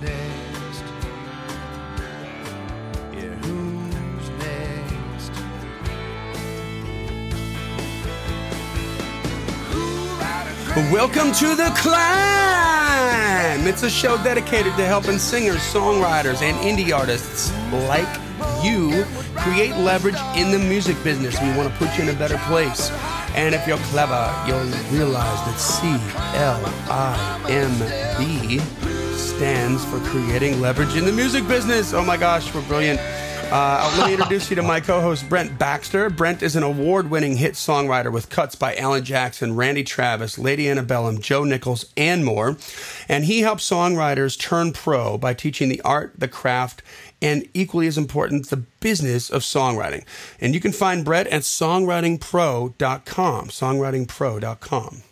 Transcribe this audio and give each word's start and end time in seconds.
next? 0.00 0.82
Yeah, 3.12 3.34
who's 3.42 4.30
next? 4.38 5.32
Welcome 10.92 11.32
to 11.32 11.54
the 11.56 11.72
climb. 11.76 13.66
It's 13.66 13.82
a 13.82 13.90
show 13.90 14.16
dedicated 14.22 14.76
to 14.76 14.84
helping 14.84 15.18
singers, 15.18 15.60
songwriters, 15.60 16.42
and 16.42 16.56
indie 16.58 16.96
artists 16.96 17.52
like 17.88 18.08
you 18.64 19.04
create 19.36 19.76
leverage 19.76 20.16
in 20.36 20.50
the 20.52 20.58
music 20.58 21.02
business. 21.02 21.40
We 21.40 21.48
want 21.56 21.70
to 21.72 21.76
put 21.78 21.96
you 21.96 22.04
in 22.04 22.10
a 22.14 22.18
better 22.18 22.38
place. 22.46 22.90
And 23.34 23.54
if 23.54 23.66
you're 23.66 23.78
clever, 23.78 24.32
you'll 24.46 24.64
realize 24.90 25.44
that 25.46 25.58
C 25.58 25.86
L 26.38 26.62
I 26.88 27.40
M 27.48 27.78
B 28.18 28.60
stands 29.18 29.84
for 29.84 29.98
creating 30.00 30.60
leverage 30.60 30.96
in 30.96 31.04
the 31.04 31.12
music 31.12 31.46
business. 31.48 31.92
Oh 31.92 32.04
my 32.04 32.16
gosh, 32.16 32.54
we're 32.54 32.66
brilliant. 32.68 33.00
Uh, 33.50 33.90
let 33.96 34.08
me 34.08 34.12
introduce 34.12 34.50
you 34.50 34.56
to 34.56 34.62
my 34.62 34.78
co-host 34.78 35.26
Brent 35.26 35.58
Baxter. 35.58 36.10
Brent 36.10 36.42
is 36.42 36.54
an 36.54 36.62
award-winning 36.62 37.38
hit 37.38 37.54
songwriter 37.54 38.12
with 38.12 38.28
cuts 38.28 38.54
by 38.54 38.76
Alan 38.76 39.04
Jackson, 39.04 39.56
Randy 39.56 39.84
Travis, 39.84 40.38
Lady 40.38 40.68
Antebellum, 40.68 41.18
Joe 41.18 41.44
Nichols, 41.44 41.90
and 41.96 42.26
more. 42.26 42.58
And 43.08 43.24
he 43.24 43.40
helps 43.40 43.68
songwriters 43.68 44.38
turn 44.38 44.74
pro 44.74 45.16
by 45.16 45.32
teaching 45.32 45.70
the 45.70 45.80
art, 45.80 46.12
the 46.18 46.28
craft, 46.28 46.82
and 47.22 47.48
equally 47.54 47.86
as 47.86 47.96
important, 47.96 48.50
the 48.50 48.64
business 48.80 49.30
of 49.30 49.40
songwriting. 49.40 50.04
And 50.40 50.54
you 50.54 50.60
can 50.60 50.72
find 50.72 51.04
Brett 51.04 51.26
at 51.28 51.42
songwritingpro.com. 51.42 53.48
Songwritingpro.com. 53.48 55.02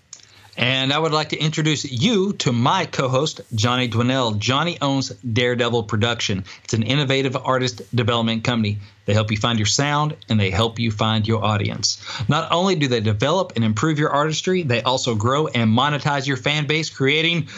And 0.56 0.92
I 0.92 0.98
would 0.98 1.12
like 1.12 1.30
to 1.30 1.38
introduce 1.38 1.84
you 1.84 2.32
to 2.34 2.52
my 2.52 2.86
co 2.86 3.08
host, 3.08 3.40
Johnny 3.54 3.88
Dwinell. 3.88 4.38
Johnny 4.38 4.78
owns 4.80 5.10
Daredevil 5.10 5.84
Production. 5.84 6.44
It's 6.64 6.72
an 6.72 6.82
innovative 6.82 7.36
artist 7.36 7.82
development 7.94 8.44
company. 8.44 8.78
They 9.04 9.12
help 9.12 9.30
you 9.30 9.36
find 9.36 9.58
your 9.58 9.66
sound 9.66 10.16
and 10.28 10.40
they 10.40 10.50
help 10.50 10.78
you 10.78 10.90
find 10.90 11.28
your 11.28 11.44
audience. 11.44 12.02
Not 12.28 12.50
only 12.50 12.74
do 12.74 12.88
they 12.88 13.00
develop 13.00 13.52
and 13.56 13.64
improve 13.64 13.98
your 13.98 14.10
artistry, 14.10 14.62
they 14.62 14.82
also 14.82 15.14
grow 15.14 15.46
and 15.46 15.70
monetize 15.70 16.26
your 16.26 16.38
fan 16.38 16.66
base, 16.66 16.88
creating 16.90 17.48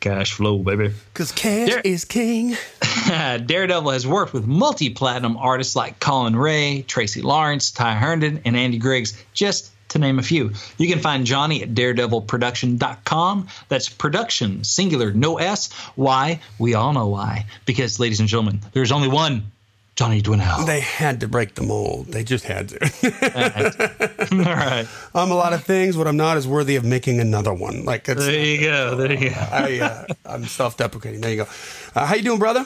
cash 0.00 0.32
flow, 0.32 0.58
baby. 0.58 0.92
Because 1.12 1.32
cash 1.32 1.68
Dare- 1.68 1.82
is 1.84 2.04
king. 2.04 2.56
Daredevil 3.06 3.90
has 3.90 4.06
worked 4.06 4.32
with 4.32 4.46
multi 4.46 4.90
platinum 4.90 5.36
artists 5.36 5.76
like 5.76 6.00
Collin 6.00 6.34
Raye, 6.34 6.82
Tracy 6.82 7.20
Lawrence, 7.20 7.70
Ty 7.70 7.94
Herndon, 7.94 8.40
and 8.44 8.56
Andy 8.56 8.78
Griggs, 8.78 9.22
just 9.34 9.70
to 9.90 9.98
name 9.98 10.18
a 10.18 10.22
few. 10.22 10.52
You 10.78 10.88
can 10.88 11.00
find 11.00 11.26
Johnny 11.26 11.62
at 11.62 11.74
daredevilproduction.com. 11.74 13.48
That's 13.68 13.88
production, 13.88 14.64
singular, 14.64 15.12
no 15.12 15.38
S. 15.38 15.72
Why? 15.94 16.40
We 16.58 16.74
all 16.74 16.92
know 16.92 17.08
why. 17.08 17.46
Because, 17.66 18.00
ladies 18.00 18.20
and 18.20 18.28
gentlemen, 18.28 18.60
there's 18.72 18.92
only 18.92 19.08
one 19.08 19.50
Johnny 19.96 20.22
Dwinell. 20.22 20.64
They 20.66 20.80
had 20.80 21.20
to 21.20 21.28
break 21.28 21.54
the 21.54 21.62
mold. 21.62 22.06
They 22.06 22.24
just 22.24 22.44
had 22.44 22.70
to. 22.70 22.78
all 24.32 24.38
right. 24.44 24.88
I'm 25.14 25.30
a 25.30 25.34
lot 25.34 25.52
of 25.52 25.64
things. 25.64 25.96
What 25.96 26.06
I'm 26.06 26.16
not 26.16 26.38
is 26.38 26.48
worthy 26.48 26.76
of 26.76 26.84
making 26.84 27.20
another 27.20 27.52
one. 27.52 27.84
Like 27.84 28.08
it's, 28.08 28.24
there 28.24 28.44
you 28.44 28.60
go. 28.60 28.96
There 29.00 29.12
you 29.12 29.30
go. 29.30 29.36
I, 29.36 29.80
uh, 29.80 30.06
I'm 30.24 30.44
self-deprecating. 30.44 31.20
There 31.20 31.30
you 31.30 31.36
go. 31.44 31.48
Uh, 31.94 32.06
how 32.06 32.14
you 32.14 32.22
doing, 32.22 32.38
brother? 32.38 32.64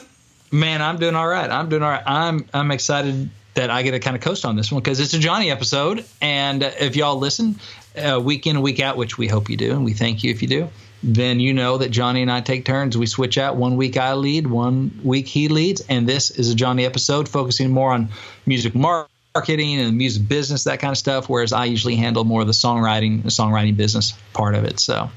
Man, 0.53 0.81
I'm 0.81 0.99
doing 0.99 1.17
all 1.17 1.27
right. 1.27 1.51
I'm 1.51 1.69
doing 1.69 1.83
all 1.83 1.91
right. 1.91 2.05
I'm 2.07 2.47
I'm 2.55 2.71
excited 2.71 3.31
that 3.55 3.71
I 3.71 3.83
get 3.83 3.93
to 3.93 4.01
kind 4.01 4.17
of 4.17 4.23
coast 4.23 4.45
on 4.45 4.57
this 4.57 4.71
one 4.71 4.83
because 4.83 5.01
it's 5.01 5.15
a 5.15 5.19
Johnny 5.19 5.51
episode. 5.51 6.05
And 6.21 6.63
if 6.63 6.97
y'all 6.97 7.17
listen 7.17 7.59
uh, 7.97 8.21
week 8.21 8.47
in 8.47 8.57
and 8.57 8.63
week 8.63 8.81
out, 8.81 8.97
which 8.97 9.17
we 9.17 9.29
hope 9.29 9.49
you 9.49 9.57
do, 9.57 9.73
and 9.73 9.85
we 9.85 9.93
thank 9.93 10.25
you 10.25 10.31
if 10.31 10.43
you 10.43 10.49
do, 10.49 10.69
then 11.03 11.39
you 11.39 11.53
know 11.53 11.79
that 11.79 11.91
Johnny 11.91 12.23
and 12.23 12.31
I 12.31 12.41
take 12.41 12.65
turns. 12.65 12.97
We 12.97 13.07
switch 13.07 13.39
out. 13.39 13.57
One 13.57 13.77
week 13.77 13.97
I 13.97 14.15
lead, 14.15 14.47
one 14.47 15.01
week 15.05 15.27
he 15.27 15.49
leads. 15.49 15.83
And 15.89 16.09
this 16.09 16.31
is 16.31 16.51
a 16.51 16.55
Johnny 16.55 16.85
episode 16.85 17.29
focusing 17.29 17.71
more 17.71 17.93
on 17.93 18.09
music 18.47 18.75
marketing 18.75 19.81
and 19.81 19.97
music 19.97 20.27
business, 20.27 20.65
that 20.65 20.81
kind 20.81 20.93
of 20.93 20.99
stuff, 20.99 21.29
whereas 21.29 21.53
I 21.53 21.67
usually 21.67 21.97
handle 21.97 22.25
more 22.25 22.41
of 22.41 22.47
the 22.47 22.53
songwriting, 22.53 23.23
the 23.23 23.29
songwriting 23.29 23.77
business 23.77 24.15
part 24.33 24.55
of 24.55 24.65
it. 24.65 24.81
So. 24.81 25.11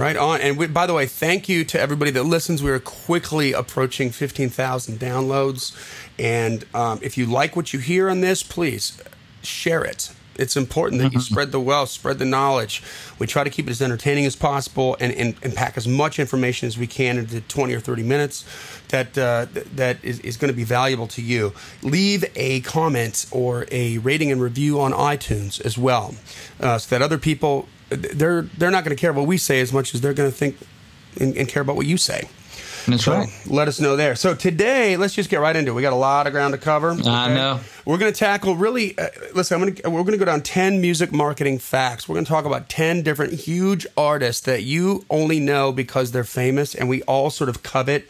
Right 0.00 0.16
on. 0.16 0.40
And 0.40 0.56
we, 0.56 0.66
by 0.66 0.86
the 0.86 0.94
way, 0.94 1.04
thank 1.04 1.46
you 1.46 1.62
to 1.62 1.78
everybody 1.78 2.10
that 2.12 2.22
listens. 2.22 2.62
We 2.62 2.70
are 2.70 2.78
quickly 2.78 3.52
approaching 3.52 4.08
15,000 4.08 4.98
downloads. 4.98 5.76
And 6.18 6.64
um, 6.74 7.00
if 7.02 7.18
you 7.18 7.26
like 7.26 7.54
what 7.54 7.74
you 7.74 7.80
hear 7.80 8.08
on 8.08 8.22
this, 8.22 8.42
please 8.42 8.98
share 9.42 9.84
it. 9.84 10.10
It's 10.36 10.56
important 10.56 11.02
that 11.02 11.12
you 11.12 11.18
mm-hmm. 11.18 11.34
spread 11.34 11.52
the 11.52 11.60
wealth, 11.60 11.90
spread 11.90 12.18
the 12.18 12.24
knowledge. 12.24 12.82
We 13.18 13.26
try 13.26 13.44
to 13.44 13.50
keep 13.50 13.66
it 13.66 13.72
as 13.72 13.82
entertaining 13.82 14.24
as 14.24 14.36
possible 14.36 14.96
and, 15.00 15.12
and, 15.12 15.36
and 15.42 15.54
pack 15.54 15.76
as 15.76 15.86
much 15.86 16.18
information 16.18 16.66
as 16.66 16.78
we 16.78 16.86
can 16.86 17.18
into 17.18 17.42
20 17.42 17.74
or 17.74 17.80
30 17.80 18.02
minutes 18.02 18.46
that 18.88 19.18
uh, 19.18 19.48
that 19.74 20.02
is, 20.02 20.18
is 20.20 20.38
going 20.38 20.50
to 20.50 20.56
be 20.56 20.64
valuable 20.64 21.08
to 21.08 21.20
you. 21.20 21.52
Leave 21.82 22.24
a 22.36 22.62
comment 22.62 23.26
or 23.30 23.66
a 23.70 23.98
rating 23.98 24.32
and 24.32 24.40
review 24.40 24.80
on 24.80 24.92
iTunes 24.92 25.60
as 25.60 25.76
well, 25.76 26.14
uh, 26.58 26.78
so 26.78 26.88
that 26.96 27.04
other 27.04 27.18
people 27.18 27.68
they're 27.90 28.42
they're 28.42 28.70
not 28.70 28.84
going 28.84 28.96
to 28.96 29.00
care 29.00 29.12
what 29.12 29.26
we 29.26 29.36
say 29.36 29.60
as 29.60 29.72
much 29.72 29.94
as 29.94 30.00
they're 30.00 30.14
going 30.14 30.30
to 30.30 30.36
think 30.36 30.56
and, 31.20 31.36
and, 31.36 31.48
care 31.48 31.62
about 31.62 31.76
what 31.76 31.86
you 31.86 31.96
say. 31.96 32.28
That's 32.86 33.04
so 33.04 33.12
right. 33.12 33.28
Let 33.46 33.68
us 33.68 33.80
know 33.80 33.96
there. 33.96 34.14
So 34.14 34.34
today, 34.34 34.96
let's 34.96 35.14
just 35.14 35.28
get 35.28 35.40
right 35.40 35.54
into 35.54 35.72
it. 35.72 35.74
We 35.74 35.82
got 35.82 35.92
a 35.92 35.96
lot 35.96 36.26
of 36.26 36.32
ground 36.32 36.54
to 36.54 36.58
cover. 36.58 36.90
Okay? 36.92 37.08
I 37.08 37.34
know. 37.34 37.60
We're 37.84 37.98
going 37.98 38.12
to 38.12 38.18
tackle 38.18 38.56
really. 38.56 38.96
Uh, 38.96 39.08
listen, 39.34 39.56
I'm 39.56 39.60
going 39.60 39.74
to, 39.74 39.90
we're 39.90 40.02
going 40.02 40.12
to 40.12 40.18
go 40.18 40.24
down 40.24 40.42
ten 40.42 40.80
music 40.80 41.12
marketing 41.12 41.58
facts. 41.58 42.08
We're 42.08 42.14
going 42.14 42.24
to 42.24 42.30
talk 42.30 42.44
about 42.44 42.68
ten 42.68 43.02
different 43.02 43.34
huge 43.34 43.86
artists 43.96 44.42
that 44.42 44.62
you 44.62 45.04
only 45.10 45.40
know 45.40 45.72
because 45.72 46.12
they're 46.12 46.24
famous, 46.24 46.74
and 46.74 46.88
we 46.88 47.02
all 47.02 47.30
sort 47.30 47.50
of 47.50 47.62
covet 47.62 48.08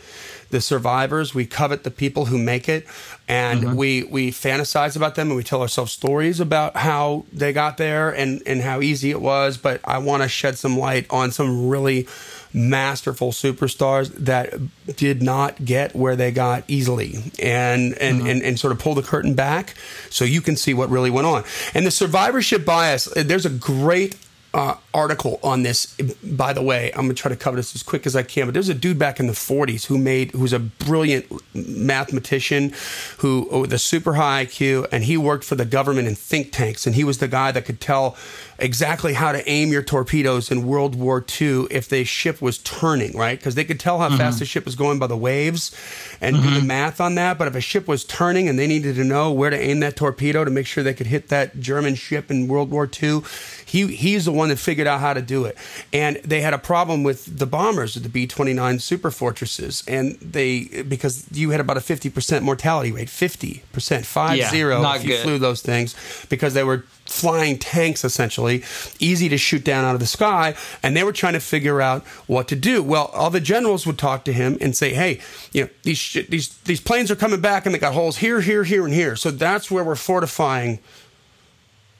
the 0.50 0.60
survivors. 0.60 1.34
We 1.34 1.46
covet 1.46 1.84
the 1.84 1.90
people 1.90 2.26
who 2.26 2.38
make 2.38 2.68
it, 2.68 2.86
and 3.28 3.62
mm-hmm. 3.62 3.76
we 3.76 4.04
we 4.04 4.30
fantasize 4.30 4.96
about 4.96 5.14
them, 5.14 5.28
and 5.28 5.36
we 5.36 5.44
tell 5.44 5.62
ourselves 5.62 5.92
stories 5.92 6.40
about 6.40 6.76
how 6.76 7.24
they 7.32 7.52
got 7.52 7.76
there 7.76 8.10
and 8.10 8.42
and 8.46 8.60
how 8.60 8.80
easy 8.80 9.10
it 9.10 9.20
was. 9.20 9.56
But 9.56 9.80
I 9.84 9.98
want 9.98 10.22
to 10.22 10.28
shed 10.28 10.58
some 10.58 10.78
light 10.78 11.06
on 11.10 11.32
some 11.32 11.68
really 11.68 12.06
masterful 12.52 13.30
superstars 13.30 14.08
that 14.16 14.54
did 14.96 15.22
not 15.22 15.64
get 15.64 15.94
where 15.94 16.16
they 16.16 16.32
got 16.32 16.64
easily 16.66 17.14
and 17.38 17.96
and, 17.98 18.18
mm-hmm. 18.18 18.26
and 18.26 18.42
and 18.42 18.58
sort 18.58 18.72
of 18.72 18.78
pull 18.78 18.94
the 18.94 19.02
curtain 19.02 19.34
back 19.34 19.74
so 20.08 20.24
you 20.24 20.40
can 20.40 20.56
see 20.56 20.74
what 20.74 20.88
really 20.90 21.10
went 21.10 21.28
on 21.28 21.44
and 21.74 21.86
the 21.86 21.92
survivorship 21.92 22.64
bias 22.64 23.04
there's 23.14 23.46
a 23.46 23.50
great 23.50 24.16
uh, 24.52 24.74
article 24.92 25.38
on 25.42 25.62
this. 25.62 25.94
By 26.22 26.52
the 26.52 26.62
way, 26.62 26.90
I'm 26.92 27.02
gonna 27.02 27.14
try 27.14 27.28
to 27.28 27.36
cover 27.36 27.56
this 27.56 27.74
as 27.74 27.82
quick 27.82 28.06
as 28.06 28.16
I 28.16 28.22
can. 28.22 28.46
But 28.46 28.54
there's 28.54 28.68
a 28.68 28.74
dude 28.74 28.98
back 28.98 29.20
in 29.20 29.26
the 29.26 29.32
40s 29.32 29.86
who 29.86 29.98
made, 29.98 30.32
who's 30.32 30.52
a 30.52 30.58
brilliant 30.58 31.26
mathematician, 31.54 32.72
who 33.18 33.48
with 33.60 33.72
a 33.72 33.78
super 33.78 34.14
high 34.14 34.46
IQ, 34.46 34.88
and 34.90 35.04
he 35.04 35.16
worked 35.16 35.44
for 35.44 35.54
the 35.54 35.64
government 35.64 36.08
in 36.08 36.14
think 36.14 36.52
tanks, 36.52 36.86
and 36.86 36.96
he 36.96 37.04
was 37.04 37.18
the 37.18 37.28
guy 37.28 37.52
that 37.52 37.64
could 37.64 37.80
tell 37.80 38.16
exactly 38.60 39.14
how 39.14 39.32
to 39.32 39.48
aim 39.48 39.70
your 39.70 39.82
torpedoes 39.82 40.50
in 40.50 40.66
World 40.66 40.94
War 40.94 41.24
II 41.40 41.66
if 41.70 41.88
the 41.88 42.04
ship 42.04 42.40
was 42.42 42.58
turning, 42.58 43.16
right? 43.16 43.38
Because 43.38 43.54
they 43.54 43.64
could 43.64 43.80
tell 43.80 43.98
how 43.98 44.08
mm-hmm. 44.08 44.18
fast 44.18 44.38
the 44.38 44.44
ship 44.44 44.64
was 44.64 44.74
going 44.74 44.98
by 44.98 45.06
the 45.06 45.16
waves 45.16 45.74
and 46.20 46.36
mm-hmm. 46.36 46.44
do 46.44 46.50
the 46.50 46.58
mm-hmm. 46.58 46.66
math 46.66 47.00
on 47.00 47.14
that. 47.16 47.38
But 47.38 47.48
if 47.48 47.54
a 47.54 47.60
ship 47.60 47.88
was 47.88 48.04
turning 48.04 48.48
and 48.48 48.58
they 48.58 48.66
needed 48.66 48.96
to 48.96 49.04
know 49.04 49.32
where 49.32 49.50
to 49.50 49.58
aim 49.58 49.80
that 49.80 49.96
torpedo 49.96 50.44
to 50.44 50.50
make 50.50 50.66
sure 50.66 50.84
they 50.84 50.94
could 50.94 51.06
hit 51.06 51.28
that 51.28 51.58
German 51.58 51.94
ship 51.94 52.30
in 52.30 52.48
World 52.48 52.70
War 52.70 52.88
II, 53.02 53.22
he 53.70 53.86
he's 53.94 54.24
the 54.24 54.32
one 54.32 54.48
that 54.48 54.58
figured 54.58 54.88
out 54.88 55.00
how 55.00 55.14
to 55.14 55.22
do 55.22 55.44
it. 55.44 55.56
And 55.92 56.16
they 56.16 56.40
had 56.40 56.54
a 56.54 56.58
problem 56.58 57.04
with 57.04 57.38
the 57.38 57.46
bombers, 57.46 57.94
the 57.94 58.08
B 58.08 58.26
29 58.26 58.80
super 58.80 59.10
fortresses. 59.12 59.84
And 59.86 60.16
they, 60.20 60.82
because 60.88 61.26
you 61.30 61.50
had 61.50 61.60
about 61.60 61.76
a 61.76 61.80
50% 61.80 62.42
mortality 62.42 62.90
rate, 62.90 63.08
50%, 63.08 64.04
5 64.04 64.36
yeah, 64.36 64.50
0 64.50 64.94
if 64.94 65.04
you 65.04 65.10
good. 65.10 65.22
flew 65.22 65.38
those 65.38 65.62
things, 65.62 65.94
because 66.28 66.54
they 66.54 66.64
were 66.64 66.84
flying 67.06 67.58
tanks 67.58 68.04
essentially, 68.04 68.64
easy 68.98 69.28
to 69.28 69.38
shoot 69.38 69.64
down 69.64 69.84
out 69.84 69.94
of 69.94 70.00
the 70.00 70.06
sky, 70.06 70.54
and 70.82 70.96
they 70.96 71.04
were 71.04 71.12
trying 71.12 71.34
to 71.34 71.40
figure 71.40 71.80
out 71.80 72.04
what 72.26 72.48
to 72.48 72.56
do. 72.56 72.82
Well, 72.82 73.06
all 73.14 73.30
the 73.30 73.40
generals 73.40 73.86
would 73.86 73.98
talk 73.98 74.24
to 74.24 74.32
him 74.32 74.58
and 74.60 74.76
say, 74.76 74.94
"Hey, 74.94 75.20
you 75.52 75.64
know, 75.64 75.70
these 75.82 75.98
sh- 75.98 76.26
these 76.28 76.48
these 76.64 76.80
planes 76.80 77.10
are 77.10 77.16
coming 77.16 77.40
back 77.40 77.66
and 77.66 77.74
they 77.74 77.78
got 77.78 77.94
holes 77.94 78.18
here, 78.18 78.40
here, 78.40 78.64
here, 78.64 78.84
and 78.84 78.94
here. 78.94 79.14
So 79.16 79.30
that's 79.30 79.70
where 79.70 79.84
we're 79.84 79.94
fortifying 79.94 80.80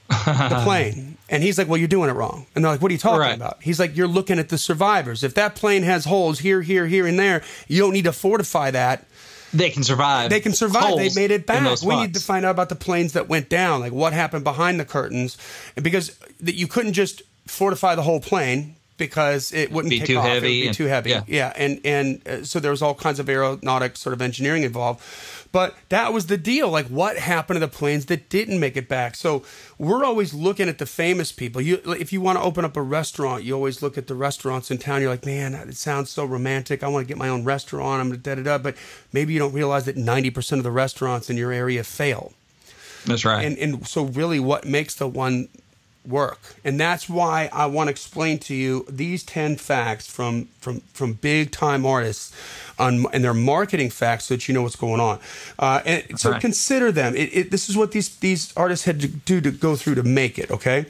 the 0.09 0.61
plane." 0.63 1.17
And 1.31 1.41
he's 1.41 1.57
like, 1.57 1.67
"Well, 1.67 1.77
you're 1.77 1.87
doing 1.87 2.09
it 2.09 2.13
wrong." 2.13 2.45
And 2.53 2.63
they're 2.63 2.71
like, 2.71 2.81
"What 2.81 2.91
are 2.91 2.93
you 2.93 2.99
talking 2.99 3.19
right. 3.19 3.35
about?" 3.35 3.57
He's 3.63 3.79
like, 3.79 3.95
"You're 3.95 4.07
looking 4.07 4.37
at 4.37 4.49
the 4.49 4.57
survivors. 4.59 5.23
If 5.23 5.33
that 5.33 5.55
plane 5.55 5.81
has 5.83 6.05
holes 6.05 6.39
here, 6.39 6.61
here, 6.61 6.85
here, 6.85 7.07
and 7.07 7.17
there, 7.17 7.41
you 7.67 7.79
don't 7.79 7.93
need 7.93 8.05
to 8.05 8.13
fortify 8.13 8.69
that." 8.71 9.07
they 9.53 9.69
can 9.69 9.83
survive. 9.83 10.29
They 10.29 10.39
can 10.39 10.53
survive. 10.53 10.97
They 10.97 11.09
made 11.13 11.31
it 11.31 11.45
back. 11.45 11.81
We 11.81 11.95
need 11.95 12.13
to 12.13 12.19
find 12.21 12.45
out 12.45 12.51
about 12.51 12.69
the 12.69 12.75
planes 12.75 13.13
that 13.13 13.27
went 13.27 13.49
down, 13.49 13.81
like 13.81 13.91
what 13.91 14.13
happened 14.13 14.43
behind 14.43 14.79
the 14.79 14.85
curtains, 14.85 15.37
because 15.75 16.17
that 16.39 16.55
you 16.55 16.67
couldn't 16.67 16.93
just 16.93 17.21
fortify 17.47 17.95
the 17.95 18.03
whole 18.03 18.19
plane 18.19 18.75
because 19.07 19.51
it 19.51 19.71
wouldn't 19.71 19.89
Be 19.89 19.99
too 19.99 20.17
off. 20.17 20.25
It 20.27 20.33
would 20.33 20.43
be 20.43 20.67
and- 20.67 20.75
too 20.75 20.85
heavy. 20.85 21.09
yeah. 21.09 21.23
Yeah, 21.27 21.53
and 21.55 21.81
and 21.83 22.27
uh, 22.27 22.43
so 22.43 22.59
there 22.59 22.71
was 22.71 22.81
all 22.81 22.93
kinds 22.95 23.19
of 23.19 23.27
aeronautic 23.29 23.97
sort 23.97 24.13
of 24.13 24.21
engineering 24.21 24.63
involved. 24.63 25.01
But 25.51 25.75
that 25.89 26.13
was 26.13 26.27
the 26.27 26.37
deal. 26.37 26.69
Like, 26.69 26.85
what 26.87 27.17
happened 27.17 27.55
to 27.55 27.59
the 27.59 27.67
planes 27.67 28.05
that 28.05 28.29
didn't 28.29 28.59
make 28.61 28.77
it 28.77 28.87
back? 28.87 29.15
So 29.15 29.43
we're 29.77 30.05
always 30.05 30.33
looking 30.33 30.69
at 30.69 30.77
the 30.77 30.85
famous 30.85 31.33
people. 31.33 31.59
You, 31.61 31.81
if 31.99 32.13
you 32.13 32.21
want 32.21 32.37
to 32.39 32.43
open 32.43 32.63
up 32.63 32.77
a 32.77 32.81
restaurant, 32.81 33.43
you 33.43 33.53
always 33.53 33.81
look 33.81 33.97
at 33.97 34.07
the 34.07 34.15
restaurants 34.15 34.71
in 34.71 34.77
town. 34.77 35.01
You're 35.01 35.09
like, 35.09 35.25
man, 35.25 35.53
it 35.53 35.75
sounds 35.75 36.09
so 36.09 36.23
romantic. 36.23 36.83
I 36.83 36.87
want 36.87 37.05
to 37.05 37.07
get 37.07 37.17
my 37.17 37.27
own 37.27 37.43
restaurant. 37.43 37.99
I'm 37.99 38.17
da 38.17 38.35
da 38.35 38.43
da. 38.43 38.57
But 38.59 38.75
maybe 39.11 39.33
you 39.33 39.39
don't 39.39 39.51
realize 39.53 39.83
that 39.85 39.97
90% 39.97 40.53
of 40.59 40.63
the 40.63 40.71
restaurants 40.71 41.29
in 41.29 41.35
your 41.35 41.51
area 41.51 41.83
fail 41.83 42.31
That's 43.05 43.25
right. 43.25 43.43
and 43.45 43.57
and 43.57 43.85
so 43.85 44.03
really 44.05 44.39
what 44.39 44.63
makes 44.63 44.95
the 44.95 45.07
one 45.09 45.49
work 46.07 46.39
and 46.63 46.79
that's 46.79 47.07
why 47.07 47.49
i 47.53 47.65
want 47.65 47.87
to 47.87 47.91
explain 47.91 48.39
to 48.39 48.55
you 48.55 48.85
these 48.89 49.23
10 49.23 49.55
facts 49.55 50.09
from 50.09 50.45
from 50.59 50.79
from 50.93 51.13
big 51.13 51.51
time 51.51 51.85
artists 51.85 52.35
on 52.79 53.05
and 53.13 53.23
their 53.23 53.33
marketing 53.33 53.89
facts 53.89 54.25
so 54.25 54.33
that 54.33 54.47
you 54.47 54.53
know 54.53 54.63
what's 54.63 54.75
going 54.75 54.99
on 54.99 55.19
uh, 55.59 55.81
and 55.85 56.19
so 56.19 56.31
right. 56.31 56.41
consider 56.41 56.91
them 56.91 57.15
it, 57.15 57.29
it, 57.31 57.51
this 57.51 57.69
is 57.69 57.77
what 57.77 57.91
these 57.91 58.15
these 58.17 58.51
artists 58.57 58.85
had 58.85 58.99
to 58.99 59.07
do 59.07 59.39
to 59.39 59.51
go 59.51 59.75
through 59.75 59.93
to 59.93 60.03
make 60.03 60.39
it 60.39 60.49
okay 60.49 60.85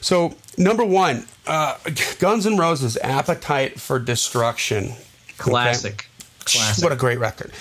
so 0.00 0.34
number 0.56 0.84
one 0.84 1.26
uh, 1.48 1.76
guns 2.20 2.46
n' 2.46 2.56
roses 2.56 2.96
appetite 2.98 3.80
for 3.80 3.98
destruction 3.98 4.92
Okay? 5.40 5.50
Classic. 5.50 6.08
Classic. 6.44 6.84
What 6.84 6.92
a 6.92 6.96
great 6.96 7.18
record. 7.18 7.52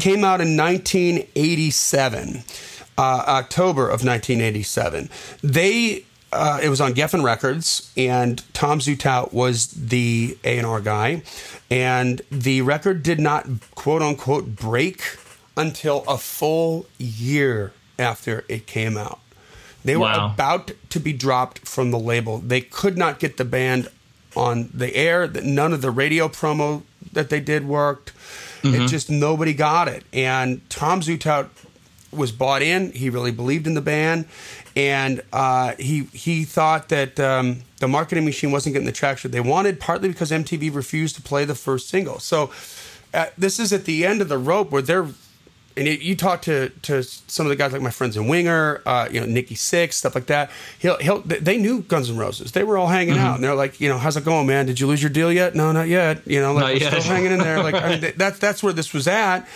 Came 0.00 0.24
out 0.24 0.40
in 0.40 0.56
1987, 0.56 2.42
uh, 2.96 3.00
October 3.00 3.84
of 3.84 4.04
1987. 4.04 5.08
They. 5.42 6.04
Uh, 6.30 6.60
it 6.62 6.68
was 6.68 6.80
on 6.80 6.92
Geffen 6.94 7.22
Records, 7.24 7.90
and 7.96 8.42
Tom 8.52 8.80
Zutaut 8.80 9.32
was 9.32 9.68
the 9.68 10.36
A 10.44 10.58
and 10.58 10.66
R 10.66 10.80
guy, 10.80 11.22
and 11.70 12.20
the 12.30 12.60
record 12.62 13.02
did 13.02 13.18
not 13.18 13.46
quote 13.74 14.02
unquote 14.02 14.54
break 14.54 15.02
until 15.56 16.04
a 16.06 16.18
full 16.18 16.86
year 16.98 17.72
after 17.98 18.44
it 18.48 18.66
came 18.66 18.96
out. 18.98 19.20
They 19.84 19.96
were 19.96 20.02
Wow. 20.02 20.26
about 20.34 20.72
to 20.90 21.00
be 21.00 21.12
dropped 21.14 21.60
from 21.66 21.90
the 21.92 21.98
label. 21.98 22.38
They 22.38 22.60
could 22.60 22.98
not 22.98 23.18
get 23.18 23.38
the 23.38 23.44
band 23.44 23.88
on 24.36 24.68
the 24.74 24.94
air. 24.94 25.26
That 25.26 25.44
None 25.44 25.72
of 25.72 25.80
the 25.82 25.90
radio 25.90 26.28
promo 26.28 26.82
that 27.12 27.30
they 27.30 27.40
did 27.40 27.66
worked. 27.66 28.12
It 28.62 28.88
just 28.88 29.08
nobody 29.08 29.54
got 29.54 29.88
it. 29.88 30.04
And 30.12 30.68
Tom 30.68 31.00
Zutaut 31.00 31.48
was 32.12 32.32
bought 32.32 32.62
in. 32.62 32.92
He 32.92 33.10
really 33.10 33.32
believed 33.32 33.66
in 33.66 33.74
the 33.74 33.80
band, 33.80 34.26
and 34.76 35.22
uh, 35.32 35.74
he 35.78 36.04
he 36.12 36.44
thought 36.44 36.88
that 36.88 37.18
um, 37.20 37.60
the 37.78 37.88
marketing 37.88 38.24
machine 38.24 38.50
wasn't 38.50 38.74
getting 38.74 38.86
the 38.86 38.92
traction 38.92 39.30
they 39.30 39.40
wanted. 39.40 39.80
Partly 39.80 40.08
because 40.08 40.30
MTV 40.30 40.74
refused 40.74 41.16
to 41.16 41.22
play 41.22 41.44
the 41.44 41.54
first 41.54 41.88
single. 41.88 42.18
So 42.18 42.50
uh, 43.14 43.26
this 43.36 43.58
is 43.58 43.72
at 43.72 43.84
the 43.84 44.04
end 44.04 44.20
of 44.20 44.28
the 44.28 44.38
rope 44.38 44.70
where 44.70 44.82
they're 44.82 45.08
and 45.78 45.86
you, 45.86 45.92
you 45.94 46.16
talk 46.16 46.42
to 46.42 46.68
to 46.82 47.02
some 47.02 47.46
of 47.46 47.50
the 47.50 47.56
guys 47.56 47.72
like 47.72 47.80
my 47.80 47.90
friends 47.90 48.16
in 48.16 48.28
Winger, 48.28 48.82
uh, 48.84 49.08
you 49.10 49.20
know 49.20 49.26
Nikki 49.26 49.54
Sixx, 49.54 49.94
stuff 49.94 50.14
like 50.14 50.26
that. 50.26 50.50
He'll 50.78 50.98
he'll 50.98 51.20
they 51.20 51.56
knew 51.56 51.82
Guns 51.82 52.10
N' 52.10 52.18
Roses. 52.18 52.52
They 52.52 52.64
were 52.64 52.76
all 52.76 52.88
hanging 52.88 53.14
Mm-hmm. 53.14 53.24
out, 53.24 53.34
and 53.36 53.44
they're 53.44 53.54
like, 53.54 53.80
you 53.80 53.88
know, 53.88 53.96
how's 53.98 54.16
it 54.16 54.24
going, 54.24 54.46
man? 54.46 54.66
Did 54.66 54.80
you 54.80 54.86
lose 54.86 55.02
your 55.02 55.10
deal 55.10 55.32
yet? 55.32 55.54
No, 55.54 55.72
not 55.72 55.88
yet. 55.88 56.26
You 56.26 56.40
know, 56.40 56.52
like 56.52 56.62
Not 56.64 56.72
we're 56.74 56.80
yet. 56.80 57.02
still 57.02 57.12
hanging 57.14 57.32
in 57.32 57.38
there. 57.38 57.62
Like 57.62 57.74
I 57.74 57.88
mean, 57.90 58.00
th- 58.00 58.14
that's 58.16 58.38
that's 58.38 58.62
where 58.62 58.72
this 58.72 58.92
was 58.92 59.08
at. 59.08 59.48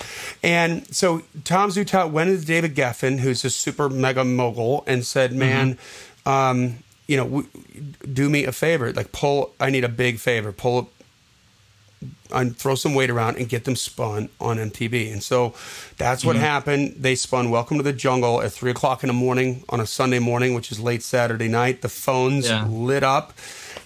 And 0.43 0.87
so 0.95 1.23
Tom 1.45 1.71
Zutaut 1.71 2.11
went 2.11 2.39
to 2.41 2.47
David 2.47 2.75
Geffen, 2.75 3.19
who's 3.21 3.45
a 3.45 3.51
super 3.51 3.89
mega 3.91 4.25
mogul, 4.25 4.85
and 4.87 5.05
said, 5.05 5.33
man. 5.33 5.79
Um, 6.25 6.79
you 7.09 7.17
know, 7.17 7.45
do 8.11 8.31
me 8.31 8.45
a 8.45 8.53
favor. 8.53 8.93
Like, 8.93 9.11
pull. 9.13 9.53
I 9.61 9.71
need 9.71 9.83
a 9.85 9.89
big 9.89 10.19
favor. 10.19 10.53
Pull 10.53 10.89
and 12.33 12.57
throw 12.57 12.75
some 12.75 12.95
weight 12.95 13.11
around 13.11 13.37
and 13.37 13.49
get 13.49 13.65
them 13.65 13.77
spun 13.77 14.29
on 14.41 14.57
MTV. 14.57 15.13
And 15.13 15.23
so 15.23 15.55
that's 15.99 16.25
what 16.25 16.37
happened. 16.37 16.95
They 16.99 17.15
spun 17.15 17.51
Welcome 17.51 17.77
to 17.79 17.83
the 17.83 17.93
Jungle 17.93 18.41
at 18.43 18.53
three 18.53 18.71
o'clock 18.71 19.03
in 19.03 19.09
the 19.09 19.13
morning 19.15 19.65
on 19.69 19.81
a 19.81 19.87
Sunday 19.87 20.19
morning, 20.19 20.55
which 20.55 20.73
is 20.73 20.81
late 20.81 21.03
Saturday 21.03 21.49
night. 21.49 21.83
The 21.83 21.89
phones 21.89 22.49
Yeah. 22.49 22.67
lit 22.69 23.03
up, 23.03 23.33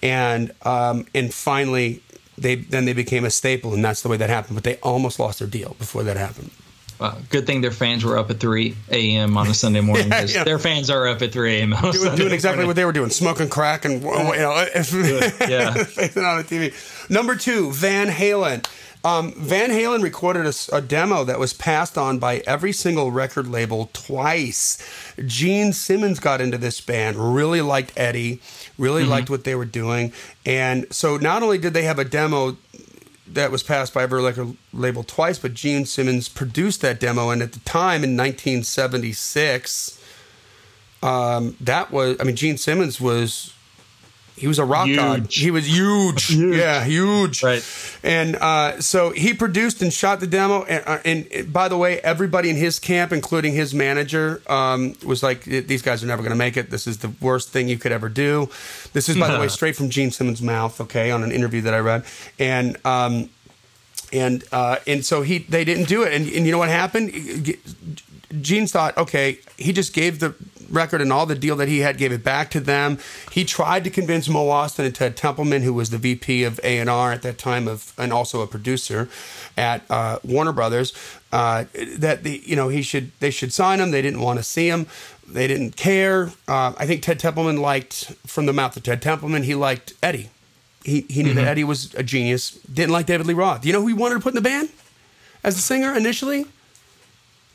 and 0.02 0.52
um, 0.62 1.06
and 1.14 1.32
finally 1.34 2.02
they 2.38 2.54
then 2.56 2.84
they 2.84 2.92
became 2.92 3.24
a 3.24 3.30
staple, 3.30 3.74
and 3.74 3.84
that's 3.84 4.02
the 4.02 4.08
way 4.08 4.16
that 4.16 4.30
happened. 4.30 4.54
But 4.56 4.64
they 4.64 4.76
almost 4.76 5.18
lost 5.18 5.38
their 5.40 5.48
deal 5.48 5.74
before 5.78 6.02
that 6.04 6.16
happened. 6.16 6.50
Wow. 6.98 7.18
Good 7.30 7.46
thing 7.46 7.60
their 7.60 7.70
fans 7.70 8.04
were 8.04 8.16
up 8.18 8.30
at 8.30 8.40
3 8.40 8.74
a.m. 8.90 9.36
on 9.36 9.48
a 9.48 9.54
Sunday 9.54 9.80
morning 9.80 10.08
Yeah, 10.10 10.24
yeah. 10.24 10.44
their 10.44 10.58
fans 10.58 10.88
are 10.90 11.06
up 11.08 11.20
at 11.22 11.32
3 11.32 11.56
a.m. 11.58 11.70
Doing, 11.92 12.16
doing 12.16 12.32
exactly 12.32 12.56
morning. 12.56 12.66
what 12.68 12.76
they 12.76 12.84
were 12.84 12.92
doing, 12.92 13.10
smoking 13.10 13.48
crack 13.48 13.84
and 13.84 14.02
you 14.02 14.08
know, 14.08 14.66
Yeah. 15.48 15.74
facing 15.84 16.24
on 16.24 16.38
the 16.38 16.44
TV. 16.44 17.10
Number 17.10 17.36
two, 17.36 17.70
Van 17.72 18.08
Halen. 18.08 18.66
Um, 19.04 19.34
Van 19.36 19.70
Halen 19.70 20.02
recorded 20.02 20.52
a 20.72 20.80
demo 20.80 21.22
that 21.22 21.38
was 21.38 21.52
passed 21.52 21.96
on 21.96 22.18
by 22.18 22.38
every 22.38 22.72
single 22.72 23.12
record 23.12 23.46
label 23.46 23.88
twice. 23.92 24.78
Gene 25.24 25.72
Simmons 25.72 26.18
got 26.18 26.40
into 26.40 26.58
this 26.58 26.80
band, 26.80 27.16
really 27.36 27.60
liked 27.60 27.92
Eddie, 27.96 28.40
really 28.78 29.04
liked 29.04 29.30
what 29.30 29.44
they 29.44 29.54
were 29.54 29.64
doing, 29.64 30.12
and 30.44 30.86
so 30.90 31.18
not 31.18 31.44
only 31.44 31.56
did 31.58 31.72
they 31.72 31.84
have 31.84 32.00
a 32.00 32.04
demo 32.04 32.56
that 33.28 33.50
was 33.50 33.62
passed 33.62 33.92
by 33.92 34.02
every 34.02 34.22
record 34.22 34.56
label 34.72 35.02
twice, 35.02 35.38
but 35.38 35.54
Gene 35.54 35.84
Simmons 35.84 36.28
produced 36.28 36.80
that 36.82 37.00
demo, 37.00 37.30
and 37.30 37.42
at 37.42 37.52
the 37.52 37.60
time 37.60 38.04
in 38.04 38.16
1976 38.16 39.96
um, 41.02 41.56
that 41.60 41.90
was 41.90 42.16
I 42.20 42.24
mean 42.24 42.36
Gene 42.36 42.56
Simmons 42.56 43.00
was 43.00 43.54
he 44.36 44.46
was 44.46 44.58
a 44.58 44.64
rock 44.64 44.88
god. 44.94 45.32
He 45.32 45.50
was 45.50 45.66
huge. 45.76 46.30
Yeah, 46.30 46.84
huge. 46.84 47.42
Right. 47.42 47.64
And 48.02 48.36
uh, 48.36 48.80
so 48.82 49.10
he 49.10 49.32
produced 49.32 49.80
and 49.80 49.92
shot 49.92 50.20
the 50.20 50.26
demo. 50.26 50.64
And, 50.64 50.84
uh, 50.86 50.98
and, 51.04 51.52
by 51.52 51.68
the 51.68 51.76
way, 51.78 52.00
everybody 52.00 52.50
in 52.50 52.56
his 52.56 52.78
camp, 52.78 53.12
including 53.12 53.54
his 53.54 53.74
manager, 53.74 54.42
um, 54.46 54.94
was 55.04 55.22
like, 55.22 55.44
"These 55.44 55.82
guys 55.82 56.04
are 56.04 56.06
never 56.06 56.22
going 56.22 56.32
to 56.32 56.36
make 56.36 56.56
it. 56.56 56.70
This 56.70 56.86
is 56.86 56.98
the 56.98 57.12
worst 57.20 57.48
thing 57.48 57.68
you 57.68 57.78
could 57.78 57.92
ever 57.92 58.10
do." 58.10 58.50
This 58.92 59.08
is, 59.08 59.16
by 59.16 59.32
the 59.32 59.40
way, 59.40 59.48
straight 59.58 59.74
from 59.74 59.88
Gene 59.88 60.10
Simmons' 60.10 60.42
mouth. 60.42 60.80
Okay, 60.82 61.10
on 61.10 61.22
an 61.22 61.32
interview 61.32 61.62
that 61.62 61.74
I 61.74 61.78
read, 61.78 62.04
and. 62.38 62.76
Um, 62.84 63.30
and 64.12 64.44
uh, 64.52 64.76
and 64.86 65.04
so 65.04 65.22
he 65.22 65.38
they 65.38 65.64
didn't 65.64 65.88
do 65.88 66.04
it 66.04 66.12
and, 66.12 66.28
and 66.28 66.46
you 66.46 66.52
know 66.52 66.58
what 66.58 66.68
happened 66.68 67.10
Gene 68.40 68.66
thought 68.66 68.96
okay 68.98 69.38
he 69.56 69.72
just 69.72 69.92
gave 69.92 70.18
the 70.18 70.34
record 70.68 71.00
and 71.00 71.12
all 71.12 71.26
the 71.26 71.36
deal 71.36 71.54
that 71.56 71.68
he 71.68 71.78
had 71.78 71.96
gave 71.96 72.10
it 72.10 72.24
back 72.24 72.50
to 72.50 72.58
them 72.60 72.98
he 73.30 73.44
tried 73.44 73.84
to 73.84 73.90
convince 73.90 74.28
Mo 74.28 74.46
Ostin 74.48 74.84
and 74.84 74.94
Ted 74.94 75.16
Templeman 75.16 75.62
who 75.62 75.72
was 75.72 75.90
the 75.90 75.98
VP 75.98 76.42
of 76.42 76.58
A&R 76.64 77.12
at 77.12 77.22
that 77.22 77.38
time 77.38 77.68
of 77.68 77.92
and 77.96 78.12
also 78.12 78.40
a 78.40 78.46
producer 78.48 79.08
at 79.56 79.82
uh, 79.88 80.18
Warner 80.24 80.52
Brothers 80.52 80.92
uh, 81.32 81.64
that 81.98 82.24
the 82.24 82.42
you 82.44 82.56
know 82.56 82.68
he 82.68 82.82
should 82.82 83.12
they 83.20 83.30
should 83.30 83.52
sign 83.52 83.78
him 83.80 83.92
they 83.92 84.02
didn't 84.02 84.20
want 84.20 84.38
to 84.40 84.42
see 84.42 84.68
him 84.68 84.86
they 85.28 85.46
didn't 85.46 85.76
care 85.76 86.32
uh, 86.48 86.72
I 86.76 86.84
think 86.86 87.02
Ted 87.02 87.20
Templeman 87.20 87.58
liked 87.60 88.12
from 88.26 88.46
the 88.46 88.52
mouth 88.52 88.76
of 88.76 88.82
Ted 88.82 89.00
Templeman 89.02 89.44
he 89.44 89.54
liked 89.54 89.92
Eddie 90.02 90.30
he, 90.84 91.02
he 91.08 91.22
knew 91.22 91.30
Mm-hmm. 91.30 91.36
that 91.38 91.48
Eddie 91.48 91.64
was 91.64 91.92
a 91.96 92.02
genius. 92.04 92.52
Didn't 92.72 92.92
like 92.92 93.06
David 93.06 93.26
Lee 93.26 93.34
Roth. 93.34 93.62
Do 93.62 93.66
you 93.68 93.72
know 93.72 93.80
who 93.80 93.88
he 93.88 93.92
wanted 93.94 94.14
to 94.16 94.20
put 94.20 94.30
in 94.30 94.36
the 94.36 94.40
band 94.40 94.68
as 95.42 95.56
a 95.58 95.60
singer 95.60 95.92
initially? 95.96 96.46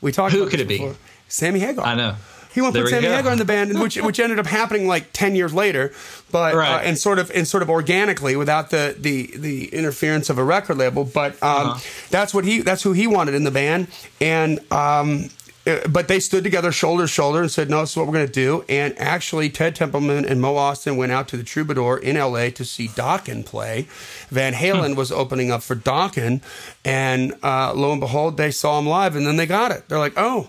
We 0.02 0.12
talked. 0.12 0.34
Who 0.34 0.42
about 0.42 0.50
could 0.50 0.60
it 0.60 0.68
be? 0.68 0.92
Sammy 1.28 1.60
Hagar. 1.60 1.86
I 1.86 1.94
know. 1.94 2.16
He 2.52 2.60
wanted 2.60 2.80
to 2.80 2.82
put 2.82 2.90
Sammy 2.90 3.06
go. 3.06 3.14
Hagar 3.16 3.32
in 3.32 3.38
the 3.38 3.46
band, 3.46 3.80
which 3.80 3.96
which 4.02 4.20
ended 4.20 4.38
up 4.38 4.44
happening 4.44 4.86
like 4.86 5.06
ten 5.14 5.34
years 5.34 5.54
later, 5.54 5.94
but 6.30 6.54
uh, 6.54 6.80
and 6.84 6.98
sort 6.98 7.18
of 7.18 7.30
and 7.34 7.48
sort 7.48 7.62
of 7.62 7.70
organically 7.70 8.36
without 8.36 8.68
the 8.68 8.94
the 8.98 9.30
the 9.34 9.68
interference 9.74 10.28
of 10.28 10.36
a 10.36 10.44
record 10.44 10.76
label. 10.76 11.04
But 11.04 11.32
um, 11.42 11.68
Uh-huh. 11.68 11.80
that's 12.10 12.34
what 12.34 12.44
he 12.44 12.60
that's 12.60 12.82
who 12.82 12.92
he 12.92 13.06
wanted 13.06 13.34
in 13.34 13.44
the 13.44 13.50
band, 13.50 13.86
and 14.20 14.60
um, 14.70 15.30
but 15.64 16.08
they 16.08 16.18
stood 16.20 16.42
together 16.44 16.72
shoulder 16.72 17.04
to 17.04 17.08
shoulder 17.08 17.40
and 17.42 17.50
said, 17.50 17.70
"No, 17.70 17.80
this 17.80 17.90
is 17.92 17.96
what 17.96 18.06
we're 18.06 18.14
going 18.14 18.26
to 18.26 18.32
do." 18.32 18.64
And 18.68 18.98
actually, 18.98 19.48
Ted 19.50 19.76
Templeman 19.76 20.24
and 20.24 20.40
Mo 20.40 20.54
Ostin 20.54 20.96
went 20.96 21.12
out 21.12 21.28
to 21.28 21.36
the 21.36 21.44
Troubadour 21.44 21.98
in 21.98 22.16
L.A. 22.16 22.50
to 22.52 22.64
see 22.64 22.88
Dokken 22.88 23.44
play. 23.46 23.86
Van 24.30 24.54
Halen 24.54 24.96
was 24.96 25.12
opening 25.12 25.50
up 25.50 25.62
for 25.62 25.76
Dokken, 25.76 26.42
and 26.84 27.34
uh, 27.42 27.72
lo 27.74 27.92
and 27.92 28.00
behold, 28.00 28.36
they 28.36 28.50
saw 28.50 28.78
him 28.78 28.86
live, 28.86 29.14
and 29.14 29.26
then 29.26 29.36
they 29.36 29.46
got 29.46 29.70
it. 29.70 29.88
They're 29.88 29.98
like, 29.98 30.14
"Oh." 30.16 30.48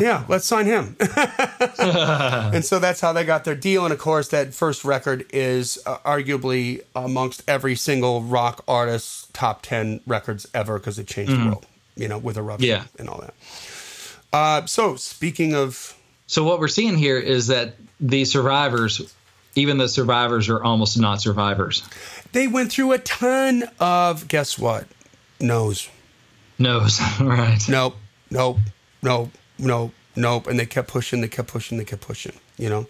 Yeah, 0.00 0.24
let's 0.26 0.46
sign 0.46 0.64
him. 0.64 0.96
and 1.78 2.64
so 2.64 2.78
that's 2.78 3.00
how 3.02 3.12
they 3.12 3.24
got 3.24 3.44
their 3.44 3.54
deal. 3.54 3.84
And 3.84 3.92
of 3.92 3.98
course, 3.98 4.28
that 4.28 4.54
first 4.54 4.84
record 4.86 5.26
is 5.34 5.78
uh, 5.84 5.98
arguably 5.98 6.80
amongst 6.96 7.42
every 7.48 7.74
single 7.74 8.22
rock 8.22 8.64
artist's 8.66 9.28
top 9.34 9.60
10 9.62 10.00
records 10.06 10.46
ever 10.54 10.78
because 10.78 10.98
it 10.98 11.06
changed 11.06 11.32
the 11.32 11.44
world, 11.44 11.66
you 11.94 12.08
know, 12.08 12.16
with 12.16 12.36
Eruption 12.38 12.68
Yeah. 12.68 12.84
and 12.98 13.08
all 13.08 13.20
that. 13.20 13.34
Uh, 14.32 14.64
so, 14.66 14.96
speaking 14.96 15.54
of, 15.54 15.96
So 16.26 16.44
what 16.44 16.58
we're 16.58 16.68
seeing 16.68 16.96
here 16.96 17.18
is 17.18 17.48
that 17.48 17.74
the 18.00 18.24
survivors, 18.24 19.14
even 19.54 19.78
the 19.78 19.88
survivors, 19.88 20.48
are 20.48 20.62
almost 20.62 20.98
not 20.98 21.20
survivors. 21.20 21.82
they 22.32 22.48
went 22.48 22.72
through 22.72 22.92
a 22.92 22.98
ton 22.98 23.64
of, 23.78 24.28
guess 24.28 24.58
what? 24.58 24.86
No's. 25.40 25.88
Knows, 26.58 27.00
right? 27.20 27.60
Nope, 27.68 27.96
nope, 28.30 28.58
nope, 29.02 29.30
nope, 29.58 29.92
nope. 30.16 30.46
And 30.46 30.58
they 30.58 30.66
kept 30.66 30.88
pushing, 30.88 31.20
they 31.20 31.28
kept 31.28 31.48
pushing, 31.48 31.76
they 31.78 31.84
kept 31.84 32.02
pushing, 32.02 32.32
you 32.56 32.68
know? 32.68 32.86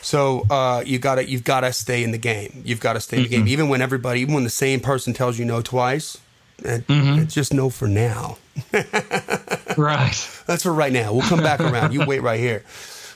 So 0.00 0.44
uh, 0.48 0.82
you 0.86 0.98
got 0.98 1.16
to 1.16 1.28
you've 1.28 1.42
got 1.44 1.60
to 1.62 1.72
stay 1.72 2.04
in 2.04 2.12
the 2.12 2.18
game. 2.18 2.62
You've 2.64 2.80
got 2.80 2.92
to 2.92 3.00
stay 3.00 3.16
in 3.16 3.22
the 3.24 3.28
game, 3.28 3.48
even 3.48 3.68
when 3.68 3.82
everybody, 3.82 4.20
even 4.20 4.34
when 4.34 4.44
the 4.44 4.50
same 4.50 4.78
person 4.80 5.12
tells 5.12 5.38
you 5.38 5.44
no 5.44 5.60
twice. 5.60 6.18
It, 6.64 6.84
It's 6.88 7.34
just 7.34 7.52
no 7.54 7.70
for 7.70 7.88
now. 7.88 8.38
right. 9.76 10.42
That's 10.46 10.62
for 10.62 10.72
right 10.72 10.92
now. 10.92 11.12
We'll 11.12 11.22
come 11.28 11.40
back 11.42 11.60
around. 11.60 11.92
You 11.92 12.04
wait 12.06 12.22
right 12.22 12.40
here. 12.40 12.64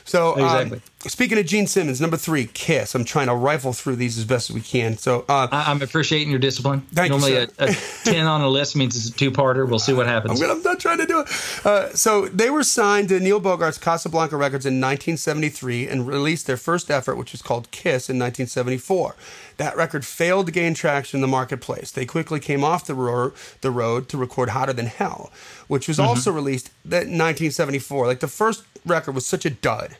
So, 0.05 0.33
um, 0.35 0.41
Exactly. 0.41 0.81
Speaking 1.07 1.37
of 1.37 1.45
Gene 1.45 1.67
Simmons, 1.67 1.99
number 1.99 2.17
three, 2.17 2.45
Kiss. 2.45 2.95
I'm 2.95 3.05
trying 3.05 3.27
to 3.27 3.35
rifle 3.35 3.73
through 3.73 3.97
these 3.97 4.17
as 4.17 4.25
best 4.25 4.49
as 4.49 4.55
we 4.55 4.61
can. 4.61 4.97
So, 4.97 5.25
uh, 5.27 5.47
I, 5.51 5.71
I'm 5.71 5.81
appreciating 5.81 6.29
your 6.29 6.39
discipline. 6.39 6.81
Thank 6.93 7.11
you, 7.11 7.19
Normally, 7.19 7.35
a, 7.35 7.47
a 7.59 7.73
ten 8.03 8.25
on 8.25 8.41
a 8.41 8.47
list 8.49 8.75
means 8.75 8.95
it's 8.95 9.09
a 9.09 9.17
two-parter. 9.17 9.67
We'll 9.67 9.79
see 9.79 9.93
what 9.93 10.07
happens. 10.07 10.41
I'm, 10.41 10.49
I'm 10.49 10.63
not 10.63 10.79
trying 10.79 10.99
to 10.99 11.05
do 11.05 11.21
it. 11.21 11.27
Uh, 11.65 11.89
so 11.93 12.27
they 12.27 12.49
were 12.49 12.63
signed 12.63 13.09
to 13.09 13.19
Neil 13.19 13.41
Bogart's 13.41 13.77
Casablanca 13.77 14.37
Records 14.37 14.65
in 14.65 14.75
1973 14.75 15.87
and 15.87 16.07
released 16.07 16.47
their 16.47 16.57
first 16.57 16.89
effort, 16.89 17.15
which 17.15 17.31
was 17.31 17.41
called 17.41 17.69
Kiss, 17.71 18.09
in 18.09 18.17
1974. 18.17 19.15
That 19.57 19.75
record 19.75 20.05
failed 20.05 20.47
to 20.47 20.51
gain 20.51 20.73
traction 20.73 21.17
in 21.17 21.21
the 21.21 21.27
marketplace. 21.27 21.91
They 21.91 22.05
quickly 22.05 22.39
came 22.39 22.63
off 22.63 22.85
the, 22.85 22.95
ro- 22.95 23.33
the 23.61 23.71
road 23.71 24.09
to 24.09 24.17
record 24.17 24.49
Hotter 24.49 24.73
Than 24.73 24.87
Hell, 24.87 25.31
which 25.67 25.87
was 25.87 25.99
also 25.99 26.31
released 26.31 26.67
that 26.83 27.03
in 27.03 27.17
1974. 27.19 28.07
Like 28.07 28.19
the 28.19 28.27
first 28.27 28.63
record 28.85 29.13
was 29.13 29.25
such 29.25 29.45
a 29.45 29.49
dud. 29.49 29.97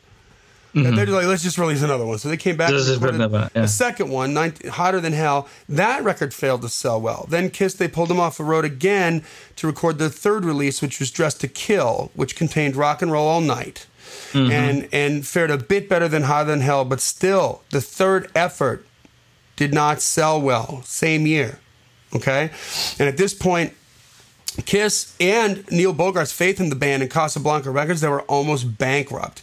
That 0.74 0.96
They're 0.96 1.06
just 1.06 1.16
like, 1.16 1.26
let's 1.26 1.42
just 1.42 1.56
release 1.56 1.82
another 1.82 2.04
one. 2.04 2.18
So 2.18 2.28
they 2.28 2.36
came 2.36 2.56
back 2.56 2.70
Just- 2.70 2.88
and 2.88 2.96
recorded 2.96 3.20
another 3.20 3.50
yeah. 3.54 3.62
the 3.62 3.68
second 3.68 4.10
one, 4.10 4.34
19, 4.34 4.70
Hotter 4.72 5.00
Than 5.00 5.12
Hell. 5.12 5.48
That 5.68 6.02
record 6.02 6.34
failed 6.34 6.62
to 6.62 6.68
sell 6.68 7.00
well. 7.00 7.26
Then 7.28 7.50
Kiss, 7.50 7.74
they 7.74 7.88
pulled 7.88 8.08
them 8.08 8.18
off 8.18 8.38
the 8.38 8.44
road 8.44 8.64
again 8.64 9.22
to 9.56 9.66
record 9.66 9.98
their 9.98 10.08
third 10.08 10.44
release, 10.44 10.82
which 10.82 10.98
was 10.98 11.10
Dressed 11.10 11.40
to 11.42 11.48
Kill, 11.48 12.10
which 12.14 12.34
contained 12.36 12.74
Rock 12.76 13.02
and 13.02 13.12
Roll 13.12 13.26
All 13.26 13.40
Night. 13.40 13.86
Mm-hmm. 14.32 14.50
And, 14.50 14.88
and 14.92 15.26
fared 15.26 15.50
a 15.50 15.58
bit 15.58 15.88
better 15.88 16.08
than 16.08 16.24
Hotter 16.24 16.50
Than 16.50 16.60
Hell, 16.60 16.84
but 16.84 17.00
still, 17.00 17.62
the 17.70 17.80
third 17.80 18.30
effort 18.34 18.86
did 19.56 19.72
not 19.72 20.02
sell 20.02 20.40
well. 20.40 20.82
Same 20.82 21.26
year. 21.26 21.58
Okay? 22.14 22.50
And 22.98 23.08
at 23.08 23.16
this 23.16 23.34
point, 23.34 23.72
Kiss 24.66 25.14
and 25.18 25.68
Neil 25.70 25.92
Bogart's 25.92 26.32
faith 26.32 26.60
in 26.60 26.70
the 26.70 26.76
band 26.76 27.02
and 27.02 27.10
Casablanca 27.10 27.70
Records, 27.70 28.00
they 28.00 28.08
were 28.08 28.22
almost 28.22 28.78
bankrupt. 28.78 29.42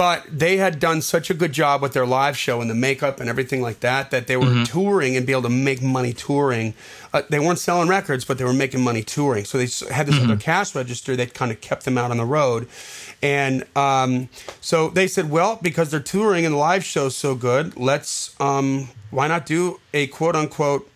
But 0.00 0.24
they 0.32 0.56
had 0.56 0.80
done 0.80 1.02
such 1.02 1.28
a 1.28 1.34
good 1.34 1.52
job 1.52 1.82
with 1.82 1.92
their 1.92 2.06
live 2.06 2.34
show 2.34 2.62
and 2.62 2.70
the 2.70 2.74
makeup 2.74 3.20
and 3.20 3.28
everything 3.28 3.60
like 3.60 3.80
that 3.80 4.10
that 4.12 4.28
they 4.28 4.36
were 4.38 4.64
touring 4.64 5.14
and 5.14 5.26
be 5.26 5.32
able 5.32 5.42
to 5.42 5.50
make 5.50 5.82
money 5.82 6.14
touring. 6.14 6.72
Uh, 7.12 7.20
they 7.28 7.38
weren't 7.38 7.58
selling 7.58 7.86
records, 7.86 8.24
but 8.24 8.38
they 8.38 8.44
were 8.44 8.54
making 8.54 8.82
money 8.82 9.02
touring. 9.02 9.44
So 9.44 9.58
they 9.58 9.68
had 9.92 10.06
this 10.06 10.18
other 10.24 10.38
cash 10.38 10.74
register 10.74 11.16
that 11.16 11.34
kind 11.34 11.52
of 11.52 11.60
kept 11.60 11.84
them 11.84 11.98
out 11.98 12.10
on 12.10 12.16
the 12.16 12.24
road. 12.24 12.66
And 13.20 13.66
um, 13.76 14.30
so 14.62 14.88
they 14.88 15.06
said, 15.06 15.28
well, 15.28 15.58
because 15.60 15.90
they're 15.90 16.00
touring 16.00 16.46
and 16.46 16.54
the 16.54 16.58
live 16.58 16.82
show's 16.82 17.14
so 17.14 17.34
good, 17.34 17.76
let's, 17.76 18.34
um, 18.40 18.88
why 19.10 19.28
not 19.28 19.44
do 19.44 19.80
a 19.92 20.06
quote 20.06 20.34
unquote, 20.34 20.90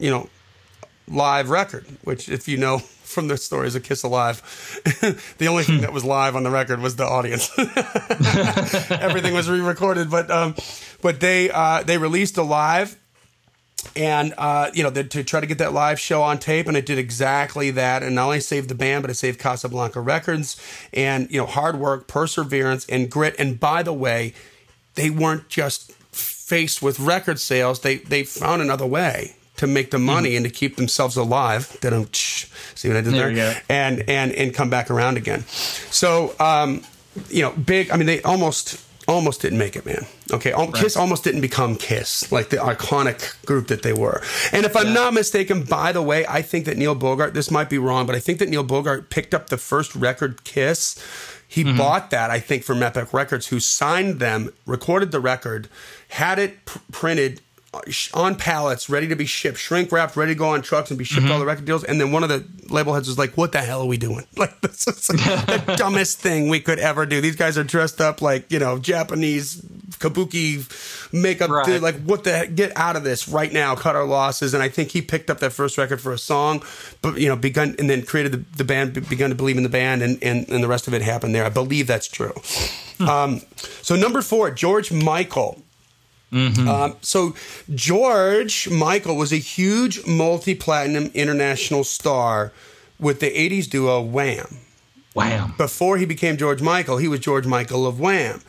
you 0.00 0.10
know, 0.10 0.28
live 1.06 1.48
record, 1.48 1.86
which, 2.02 2.28
if 2.28 2.48
you 2.48 2.56
know 2.56 2.82
from 3.12 3.28
the 3.28 3.36
stories 3.36 3.74
of 3.74 3.82
Kiss 3.82 4.02
Alive, 4.02 4.40
the 5.38 5.46
only 5.46 5.64
thing 5.64 5.80
that 5.82 5.92
was 5.92 6.04
live 6.04 6.36
on 6.36 6.42
the 6.42 6.50
record 6.50 6.80
was 6.80 6.96
the 6.96 7.04
audience. 7.04 7.50
Everything 8.90 9.34
was 9.34 9.48
re-recorded, 9.48 10.10
but 10.10 10.30
um, 10.30 10.54
but 11.00 11.20
they 11.20 11.50
uh, 11.50 11.82
they 11.82 11.98
released 11.98 12.36
a 12.38 12.42
live. 12.42 12.98
And 13.96 14.32
uh, 14.38 14.70
you 14.72 14.84
know 14.84 14.90
the, 14.90 15.02
to 15.02 15.24
try 15.24 15.40
to 15.40 15.46
get 15.46 15.58
that 15.58 15.72
live 15.72 15.98
show 15.98 16.22
on 16.22 16.38
tape, 16.38 16.68
and 16.68 16.76
it 16.76 16.86
did 16.86 16.98
exactly 16.98 17.72
that. 17.72 18.04
And 18.04 18.14
not 18.14 18.26
only 18.26 18.40
saved 18.40 18.68
the 18.68 18.76
band, 18.76 19.02
but 19.02 19.10
it 19.10 19.14
saved 19.14 19.40
Casablanca 19.40 20.00
Records. 20.00 20.60
And 20.92 21.28
you 21.30 21.38
know, 21.38 21.46
hard 21.46 21.76
work, 21.76 22.06
perseverance, 22.06 22.86
and 22.86 23.10
grit. 23.10 23.34
And 23.40 23.58
by 23.58 23.82
the 23.82 23.92
way, 23.92 24.34
they 24.94 25.10
weren't 25.10 25.48
just 25.48 25.90
faced 26.12 26.80
with 26.80 27.00
record 27.00 27.40
sales; 27.40 27.80
they 27.80 27.96
they 27.96 28.22
found 28.22 28.62
another 28.62 28.86
way 28.86 29.34
to 29.62 29.66
make 29.68 29.90
the 29.90 29.98
money 29.98 30.36
and 30.36 30.44
to 30.44 30.50
keep 30.50 30.76
themselves 30.76 31.16
alive. 31.16 31.78
They 31.80 31.88
don't 31.88 32.14
see 32.14 32.88
what 32.88 32.96
I 32.96 33.00
did 33.00 33.14
There 33.14 33.32
there, 33.34 33.62
and 33.68 34.04
and 34.08 34.32
and 34.32 34.52
come 34.52 34.68
back 34.70 34.90
around 34.90 35.16
again. 35.16 35.44
So 35.90 36.34
um, 36.38 36.82
you 37.30 37.42
know, 37.42 37.52
big. 37.52 37.90
I 37.90 37.96
mean, 37.96 38.06
they 38.06 38.20
almost 38.22 38.76
almost 39.08 39.40
didn't 39.42 39.58
make 39.58 39.76
it, 39.76 39.84
man. 39.86 40.06
Okay, 40.32 40.52
Al- 40.52 40.72
Kiss 40.72 40.96
almost 40.96 41.24
didn't 41.24 41.40
become 41.40 41.76
Kiss, 41.76 42.30
like 42.32 42.48
the 42.48 42.56
iconic 42.56 43.44
group 43.46 43.68
that 43.68 43.82
they 43.82 43.92
were. 43.92 44.22
And 44.52 44.64
if 44.64 44.76
I'm 44.76 44.92
not 44.92 45.12
mistaken, 45.14 45.64
by 45.64 45.92
the 45.92 46.02
way, 46.02 46.24
I 46.26 46.42
think 46.42 46.64
that 46.66 46.76
Neil 46.76 46.94
Bogart. 46.94 47.34
This 47.34 47.50
might 47.50 47.70
be 47.70 47.78
wrong, 47.78 48.06
but 48.06 48.14
I 48.16 48.20
think 48.20 48.38
that 48.38 48.48
Neil 48.48 48.64
Bogart 48.64 49.10
picked 49.10 49.34
up 49.34 49.48
the 49.48 49.58
first 49.58 49.94
record, 49.94 50.44
Kiss. 50.44 50.96
He 51.46 51.64
bought 51.64 52.10
that, 52.10 52.30
I 52.30 52.40
think, 52.40 52.64
from 52.64 52.82
Epic 52.82 53.12
Records, 53.12 53.48
who 53.48 53.60
signed 53.60 54.20
them, 54.20 54.54
recorded 54.64 55.12
the 55.12 55.20
record, 55.20 55.68
had 56.08 56.38
it 56.38 56.64
pr- 56.64 56.78
printed 56.92 57.42
on 58.12 58.36
pallets, 58.36 58.90
ready 58.90 59.08
to 59.08 59.16
be 59.16 59.24
shipped, 59.24 59.56
shrink 59.56 59.90
wrapped, 59.90 60.14
ready 60.14 60.34
to 60.34 60.38
go 60.38 60.50
on 60.50 60.60
trucks 60.60 60.90
and 60.90 60.98
be 60.98 61.04
shipped 61.04 61.26
to 61.26 61.32
all 61.32 61.38
the 61.38 61.46
record 61.46 61.64
deals. 61.64 61.84
And 61.84 61.98
then 61.98 62.12
one 62.12 62.22
of 62.22 62.28
the 62.28 62.44
label 62.72 62.92
heads 62.92 63.08
was 63.08 63.16
like, 63.18 63.36
"What 63.36 63.52
the 63.52 63.60
hell 63.60 63.80
are 63.80 63.86
we 63.86 63.96
doing? 63.96 64.26
Like 64.36 64.60
this 64.60 64.86
is 64.88 65.06
the 65.06 65.74
dumbest 65.78 66.18
thing 66.18 66.48
we 66.48 66.58
could 66.60 66.78
ever 66.78 67.06
do. 67.06 67.20
These 67.20 67.36
guys 67.36 67.56
are 67.56 67.64
dressed 67.64 68.00
up 68.00 68.20
like 68.20 68.50
you 68.50 68.58
know 68.58 68.78
Japanese 68.78 69.60
kabuki 69.98 70.66
makeup. 71.12 71.48
Right. 71.48 71.64
Dude, 71.64 71.82
like 71.82 72.02
what 72.02 72.24
the 72.24 72.32
heck? 72.32 72.54
Get 72.54 72.76
out 72.76 72.96
of 72.96 73.04
this 73.04 73.28
right 73.28 73.52
now. 73.52 73.74
Cut 73.74 73.96
our 73.96 74.04
losses." 74.04 74.52
And 74.52 74.62
I 74.62 74.68
think 74.68 74.90
he 74.90 75.00
picked 75.00 75.30
up 75.30 75.38
that 75.38 75.52
first 75.52 75.78
record 75.78 76.00
for 76.00 76.12
a 76.12 76.18
song, 76.18 76.62
but 77.00 77.18
you 77.18 77.28
know, 77.28 77.36
begun 77.36 77.76
and 77.78 77.88
then 77.88 78.02
created 78.02 78.32
the, 78.32 78.44
the 78.56 78.64
band, 78.64 78.94
be- 78.94 79.00
begun 79.00 79.30
to 79.30 79.36
believe 79.36 79.56
in 79.56 79.62
the 79.62 79.68
band, 79.68 80.02
and, 80.02 80.22
and 80.22 80.48
and 80.48 80.62
the 80.62 80.68
rest 80.68 80.88
of 80.88 80.94
it 80.94 81.00
happened 81.02 81.34
there. 81.34 81.44
I 81.44 81.50
believe 81.50 81.86
that's 81.86 82.08
true. 82.08 82.34
Um, 83.00 83.40
so 83.80 83.96
number 83.96 84.20
four, 84.22 84.50
George 84.50 84.92
Michael. 84.92 85.62
Um, 86.32 86.96
so 87.02 87.34
George 87.74 88.68
Michael 88.70 89.16
was 89.16 89.32
a 89.32 89.36
huge 89.36 90.06
multi-platinum 90.06 91.10
international 91.14 91.84
star 91.84 92.52
with 92.98 93.20
the 93.20 93.30
80s 93.30 93.68
duo 93.68 94.00
Wham. 94.00 94.58
Wow. 95.14 95.50
Before 95.58 95.98
he 95.98 96.06
became 96.06 96.38
George 96.38 96.62
Michael, 96.62 96.96
he 96.96 97.06
was 97.06 97.20
George 97.20 97.44
Michael 97.46 97.86
of 97.86 98.00
Wham. 98.00 98.40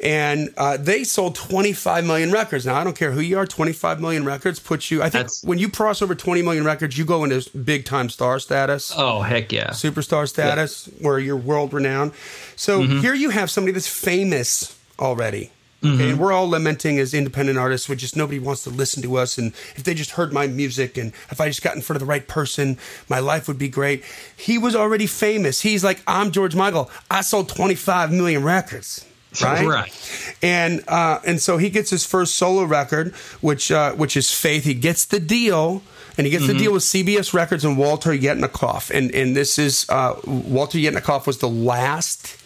And 0.00 0.54
uh, 0.56 0.76
they 0.76 1.02
sold 1.02 1.34
25 1.34 2.04
million 2.04 2.30
records. 2.30 2.64
Now, 2.64 2.76
I 2.76 2.84
don't 2.84 2.94
care 2.96 3.10
who 3.10 3.20
you 3.20 3.38
are, 3.38 3.46
25 3.46 4.00
million 4.00 4.24
records 4.24 4.60
puts 4.60 4.88
you, 4.92 5.00
I 5.00 5.06
think 5.06 5.12
That's- 5.14 5.42
when 5.42 5.58
you 5.58 5.68
cross 5.68 6.00
over 6.00 6.14
20 6.14 6.42
million 6.42 6.64
records, 6.64 6.96
you 6.96 7.04
go 7.04 7.24
into 7.24 7.44
big 7.58 7.84
time 7.84 8.08
star 8.08 8.38
status 8.38 8.92
Oh 8.96 9.22
heck 9.22 9.50
yeah. 9.50 9.70
superstar 9.70 10.28
status 10.28 10.88
where 11.00 11.18
you're 11.18 11.36
world 11.36 11.72
renowned. 11.72 12.12
So 12.54 12.82
Mm-hmm. 12.82 13.00
here 13.00 13.14
you 13.14 13.30
have 13.30 13.50
somebody 13.50 13.72
that's 13.72 13.88
famous 13.88 14.78
already. 15.00 15.50
Okay, 15.84 16.10
and 16.10 16.18
we're 16.20 16.32
all 16.32 16.48
lamenting 16.48 16.98
as 17.00 17.12
independent 17.12 17.58
artists, 17.58 17.88
with 17.88 17.98
just 17.98 18.16
nobody 18.16 18.38
wants 18.38 18.62
to 18.64 18.70
listen 18.70 19.02
to 19.02 19.16
us. 19.16 19.36
And 19.38 19.48
if 19.74 19.82
they 19.82 19.94
just 19.94 20.12
heard 20.12 20.32
my 20.32 20.46
music, 20.46 20.96
and 20.96 21.12
if 21.30 21.40
I 21.40 21.48
just 21.48 21.62
got 21.62 21.74
in 21.74 21.82
front 21.82 21.96
of 21.96 22.00
the 22.06 22.10
right 22.10 22.26
person, 22.28 22.78
my 23.08 23.18
life 23.18 23.48
would 23.48 23.58
be 23.58 23.68
great. 23.68 24.04
He 24.36 24.58
was 24.58 24.76
already 24.76 25.06
famous. 25.08 25.60
He's 25.62 25.82
like, 25.82 26.00
I'm 26.06 26.30
George 26.30 26.54
Michael. 26.54 26.88
I 27.10 27.22
sold 27.22 27.48
25 27.48 28.12
million 28.12 28.42
records. 28.44 29.04
Right, 29.42 29.66
Right. 29.66 30.36
and 30.42 30.84
uh, 30.88 31.20
and 31.24 31.40
so 31.40 31.56
he 31.56 31.70
gets 31.70 31.88
his 31.88 32.04
first 32.04 32.34
solo 32.34 32.64
record, 32.64 33.14
which 33.40 33.72
uh, 33.72 33.92
which 33.94 34.14
is 34.14 34.30
Faith. 34.30 34.64
He 34.64 34.74
gets 34.74 35.06
the 35.06 35.18
deal, 35.20 35.82
and 36.18 36.26
he 36.26 36.30
gets 36.30 36.44
Mm-hmm. 36.44 36.52
the 36.52 36.58
deal 36.58 36.72
with 36.74 36.82
CBS 36.82 37.32
Records 37.32 37.64
and 37.64 37.78
Walter 37.78 38.10
Yetnikoff. 38.12 38.90
And 38.90 39.10
and 39.14 39.34
this 39.34 39.58
is 39.58 39.86
uh, 39.88 40.16
Walter 40.26 40.76
Yetnikoff 40.76 41.26
was 41.26 41.38
the 41.38 41.48
last 41.48 42.36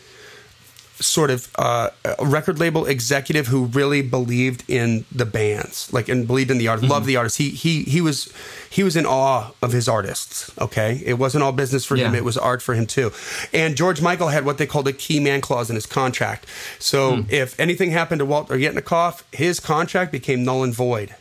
sort 1.01 1.31
of 1.31 1.51
uh, 1.57 1.91
record 2.21 2.59
label 2.59 2.87
executive 2.87 3.49
who 3.49 3.67
really 3.67 4.03
believed 4.03 4.65
in 4.69 5.05
the 5.13 5.27
bands, 5.27 5.93
like 5.93 6.09
and 6.09 6.27
believed 6.27 6.51
in 6.51 6.59
the 6.59 6.69
art, 6.69 6.83
loved 6.83 7.07
the 7.07 7.17
artists. 7.17 7.39
He 7.39 7.51
he 7.51 7.83
he 7.83 8.01
was 8.01 8.33
he 8.71 8.83
was 8.83 8.97
in 8.97 9.07
awe 9.07 9.51
of 9.63 9.73
his 9.73 9.89
artists. 9.89 10.51
Okay, 10.59 11.03
it 11.05 11.15
wasn't 11.15 11.45
all 11.45 11.53
business 11.53 11.85
for 11.85 11.97
him; 11.97 12.15
it 12.15 12.25
was 12.25 12.37
art 12.39 12.63
for 12.63 12.75
him 12.75 12.87
too. 12.87 13.13
And 13.53 13.77
George 13.77 14.01
Michael 14.01 14.29
had 14.29 14.45
what 14.45 14.59
they 14.59 14.67
called 14.67 14.89
a 14.89 14.93
key 14.93 15.21
man 15.21 15.41
clause 15.41 15.71
in 15.71 15.75
his 15.77 15.87
contract. 15.87 16.47
So 16.79 17.25
if 17.29 17.59
anything 17.61 17.91
happened 17.91 18.21
to 18.21 18.25
Walter 18.25 18.57
Yetnikoff, 18.57 19.23
his 19.33 19.61
contract 19.61 20.13
became 20.13 20.45
null 20.45 20.65
and 20.65 20.75
void 20.75 21.15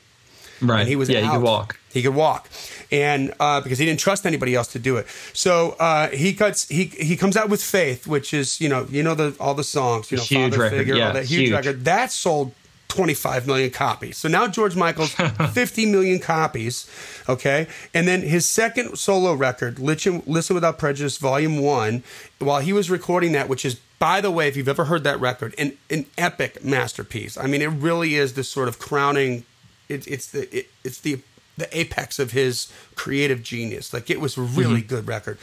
Right. 0.62 0.82
and 0.82 0.89
he 0.89 0.96
was 0.96 1.10
yeah. 1.10 1.20
out. 1.20 1.24
You 1.25 1.32
could 1.32 1.41
walk. 1.41 1.79
He 1.96 2.04
could 2.04 2.14
walk, 2.14 2.50
and 2.92 3.34
uh, 3.40 3.62
because 3.62 3.80
he 3.80 3.86
didn't 3.86 4.02
trust 4.02 4.25
anybody 4.25 4.54
else 4.54 4.68
to 4.74 4.80
do 4.80 4.98
it, 4.98 5.08
so 5.32 5.78
uh, 5.80 6.10
he 6.10 6.34
cuts. 6.34 6.68
He 6.68 6.84
he 6.84 7.16
comes 7.16 7.38
out 7.38 7.48
with 7.48 7.64
Faith, 7.64 8.06
which 8.06 8.34
is 8.34 8.60
you 8.60 8.68
know 8.68 8.86
you 8.90 9.02
know 9.02 9.16
the 9.16 9.34
all 9.40 9.54
the 9.54 9.64
songs, 9.64 10.12
you 10.12 10.18
know 10.18 10.24
Huge 10.24 10.52
Father 10.52 10.64
record, 10.64 10.78
Figure, 10.78 10.96
yeah, 10.96 11.08
all 11.08 11.14
that 11.14 11.24
huge, 11.24 11.40
huge. 11.48 11.52
record 11.54 11.86
that 11.86 12.12
sold. 12.12 12.52
25 12.90 13.46
million 13.46 13.72
copies. 13.72 14.16
So 14.16 14.30
now 14.30 14.48
George 14.48 14.75
Michael's 14.78 15.12
50 15.52 15.86
million 15.88 16.20
copies. 16.20 16.90
Okay. 17.28 17.68
And 17.94 18.08
then 18.08 18.22
his 18.22 18.48
second 18.48 18.98
solo 18.98 19.34
record, 19.34 19.80
Listen, 19.80 20.24
Listen 20.25 20.54
Without 20.54 20.78
Prejudice, 20.80 21.18
Volume 21.18 21.58
1, 21.58 22.04
while 22.40 22.62
he 22.62 22.72
was 22.72 22.90
recording 22.90 23.34
that, 23.34 23.50
which 23.50 23.66
is, 23.66 23.75
by 24.00 24.22
the 24.22 24.32
way, 24.32 24.48
if 24.48 24.56
you've 24.56 24.70
ever 24.70 24.86
heard 24.86 25.04
that 25.04 25.20
record, 25.20 25.54
an, 25.58 25.78
an 25.90 26.06
epic 26.18 26.64
masterpiece. 26.64 27.38
I 27.38 27.48
mean, 27.48 27.62
it 27.62 27.68
really 27.68 28.16
is 28.16 28.34
this 28.34 28.48
sort 28.48 28.70
of 28.70 28.80
crowning 28.80 29.46
it, 29.90 30.08
it's 30.08 30.28
the 30.28 30.56
it, 30.56 30.70
it's 30.84 31.00
the 31.00 31.20
the 31.57 31.77
apex 31.77 32.19
of 32.19 32.31
his 32.31 32.71
creative 32.95 33.43
genius. 33.43 33.93
Like 33.93 34.09
it 34.09 34.19
was 34.19 34.38
a 34.38 34.41
really 34.41 34.81
good 34.81 35.07
record, 35.07 35.38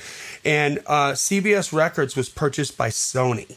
and 0.45 0.79
uh, 0.87 1.13
CBS 1.13 1.73
Records 1.73 2.17
was 2.17 2.29
purchased 2.29 2.77
by 2.77 2.89
Sony, 2.89 3.57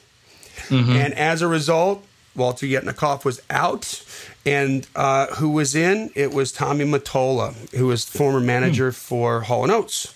and 0.69 1.13
as 1.13 1.41
a 1.41 1.47
result, 1.47 2.05
Walter 2.35 2.65
Yetnikoff 2.65 3.24
was 3.24 3.41
out, 3.50 4.03
and 4.45 4.88
uh, 4.95 5.27
who 5.35 5.50
was 5.50 5.75
in? 5.75 6.12
It 6.15 6.33
was 6.33 6.51
Tommy 6.51 6.85
Mottola, 6.85 7.53
who 7.74 7.88
was 7.88 8.05
former 8.05 8.41
manager 8.41 8.91
mm. 8.91 8.95
for 8.95 9.41
Hall 9.41 9.63
and 9.63 9.71
Oates. 9.71 10.13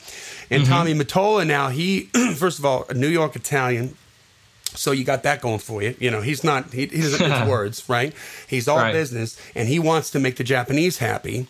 And 0.50 0.64
mm-hmm. 0.64 0.72
Tommy 0.72 0.94
Mottola 0.94 1.48
now 1.48 1.70
he 1.70 2.06
first 2.36 2.60
of 2.60 2.66
all 2.66 2.86
a 2.90 2.94
New 2.94 3.08
York 3.08 3.36
Italian, 3.36 3.96
so 4.74 4.92
you 4.92 5.04
got 5.04 5.24
that 5.24 5.42
going 5.42 5.60
for 5.60 5.82
you. 5.82 5.96
You 6.00 6.12
know 6.12 6.22
he's 6.22 6.44
not 6.44 6.74
he, 6.74 6.88
he 6.88 7.02
doesn't 7.02 7.20
mince 7.30 7.50
words, 7.50 7.88
right? 7.88 8.14
He's 8.48 8.68
all 8.68 8.78
right. 8.78 8.92
business, 8.92 9.40
and 9.56 9.70
he 9.70 9.80
wants 9.80 10.12
to 10.12 10.20
make 10.20 10.36
the 10.36 10.44
Japanese 10.44 10.98
happy. 10.98 11.48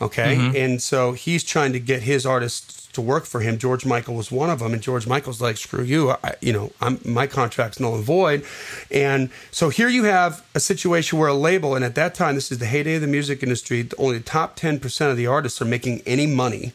Okay, 0.00 0.36
mm-hmm. 0.36 0.56
and 0.56 0.82
so 0.82 1.12
he's 1.12 1.44
trying 1.44 1.72
to 1.74 1.80
get 1.80 2.02
his 2.02 2.24
artists 2.24 2.80
to 2.92 3.00
work 3.00 3.24
for 3.24 3.40
him. 3.40 3.58
George 3.58 3.84
Michael 3.84 4.14
was 4.14 4.32
one 4.32 4.50
of 4.50 4.58
them, 4.58 4.72
and 4.72 4.82
George 4.82 5.06
Michael's 5.06 5.40
like, 5.40 5.56
"Screw 5.56 5.82
you! 5.82 6.10
I, 6.10 6.34
you 6.40 6.52
know, 6.52 6.72
I'm, 6.80 7.00
my 7.04 7.26
contract's 7.26 7.78
null 7.78 7.94
and 7.94 8.04
void." 8.04 8.44
And 8.90 9.30
so 9.50 9.68
here 9.68 9.88
you 9.88 10.04
have 10.04 10.44
a 10.54 10.60
situation 10.60 11.18
where 11.18 11.28
a 11.28 11.34
label, 11.34 11.74
and 11.74 11.84
at 11.84 11.94
that 11.96 12.14
time, 12.14 12.34
this 12.34 12.50
is 12.50 12.58
the 12.58 12.66
heyday 12.66 12.96
of 12.96 13.02
the 13.02 13.06
music 13.06 13.42
industry. 13.42 13.88
Only 13.98 14.18
the 14.18 14.24
top 14.24 14.56
ten 14.56 14.80
percent 14.80 15.10
of 15.10 15.16
the 15.16 15.26
artists 15.26 15.60
are 15.60 15.66
making 15.66 16.02
any 16.06 16.26
money. 16.26 16.72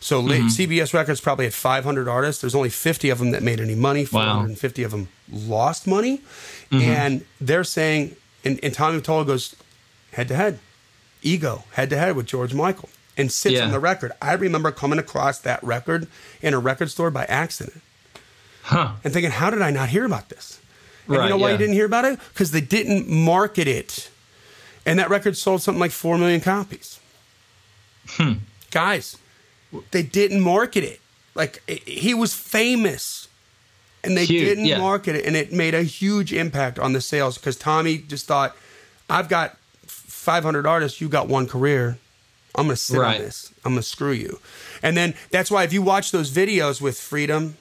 So 0.00 0.22
mm-hmm. 0.22 0.48
CBS 0.48 0.92
Records 0.92 1.20
probably 1.20 1.46
had 1.46 1.54
500 1.54 2.06
artists. 2.06 2.42
There's 2.42 2.54
only 2.54 2.68
50 2.68 3.08
of 3.08 3.18
them 3.18 3.30
that 3.30 3.42
made 3.42 3.60
any 3.60 3.74
money. 3.74 4.04
450 4.04 4.82
wow. 4.82 4.84
of 4.84 4.90
them 4.90 5.08
lost 5.32 5.86
money, 5.86 6.18
mm-hmm. 6.70 6.80
and 6.80 7.24
they're 7.40 7.64
saying, 7.64 8.14
and, 8.44 8.60
and 8.62 8.74
Tommy 8.74 9.00
Mottola 9.00 9.26
goes 9.26 9.56
head 10.12 10.28
to 10.28 10.36
head, 10.36 10.58
ego 11.26 11.64
head 11.72 11.90
to 11.90 11.96
head 11.96 12.16
with 12.16 12.26
George 12.26 12.54
Michael 12.54 12.88
and 13.16 13.32
sits 13.32 13.56
yeah. 13.56 13.64
on 13.64 13.72
the 13.72 13.80
record. 13.80 14.12
I 14.20 14.34
remember 14.34 14.70
coming 14.70 14.98
across 14.98 15.38
that 15.40 15.62
record 15.62 16.06
in 16.42 16.54
a 16.54 16.58
record 16.58 16.90
store 16.90 17.10
by 17.10 17.24
accident. 17.24 17.82
Huh. 18.62 18.94
And 19.04 19.12
thinking, 19.12 19.30
how 19.30 19.50
did 19.50 19.62
I 19.62 19.70
not 19.70 19.88
hear 19.88 20.04
about 20.04 20.28
this? 20.28 20.60
And 21.06 21.16
right, 21.16 21.24
you 21.24 21.30
know 21.30 21.36
why 21.36 21.48
yeah. 21.48 21.52
you 21.52 21.58
didn't 21.58 21.74
hear 21.74 21.86
about 21.86 22.04
it? 22.04 22.18
Because 22.32 22.50
they 22.50 22.60
didn't 22.60 23.08
market 23.08 23.68
it. 23.68 24.10
And 24.84 24.98
that 24.98 25.08
record 25.08 25.36
sold 25.36 25.62
something 25.62 25.80
like 25.80 25.92
4 25.92 26.18
million 26.18 26.40
copies. 26.40 27.00
Hmm. 28.08 28.34
Guys, 28.70 29.16
they 29.92 30.02
didn't 30.02 30.40
market 30.40 30.84
it. 30.84 31.00
Like, 31.34 31.62
he 31.68 32.14
was 32.14 32.34
famous. 32.34 33.28
And 34.02 34.16
they 34.16 34.24
huge, 34.24 34.44
didn't 34.44 34.66
yeah. 34.66 34.78
market 34.78 35.16
it. 35.16 35.24
And 35.26 35.36
it 35.36 35.52
made 35.52 35.74
a 35.74 35.82
huge 35.82 36.32
impact 36.32 36.78
on 36.78 36.92
the 36.92 37.00
sales 37.00 37.38
because 37.38 37.56
Tommy 37.56 37.98
just 37.98 38.26
thought, 38.26 38.56
I've 39.08 39.28
got 39.28 39.56
500 40.26 40.66
artists, 40.66 41.00
you 41.00 41.08
got 41.08 41.28
one 41.28 41.46
career 41.46 41.98
I'm 42.56 42.66
going 42.66 42.76
to 42.76 42.82
sit 42.82 42.98
right. 42.98 43.16
on 43.16 43.22
this. 43.22 43.52
I'm 43.64 43.72
going 43.72 43.82
to 43.82 43.88
screw 43.88 44.12
you. 44.12 44.40
And 44.82 44.96
then 44.96 45.14
that's 45.30 45.50
why 45.50 45.64
if 45.64 45.72
you 45.72 45.82
watch 45.82 46.10
those 46.10 46.30
videos 46.30 46.80
with 46.80 46.98
Freedom, 46.98 47.56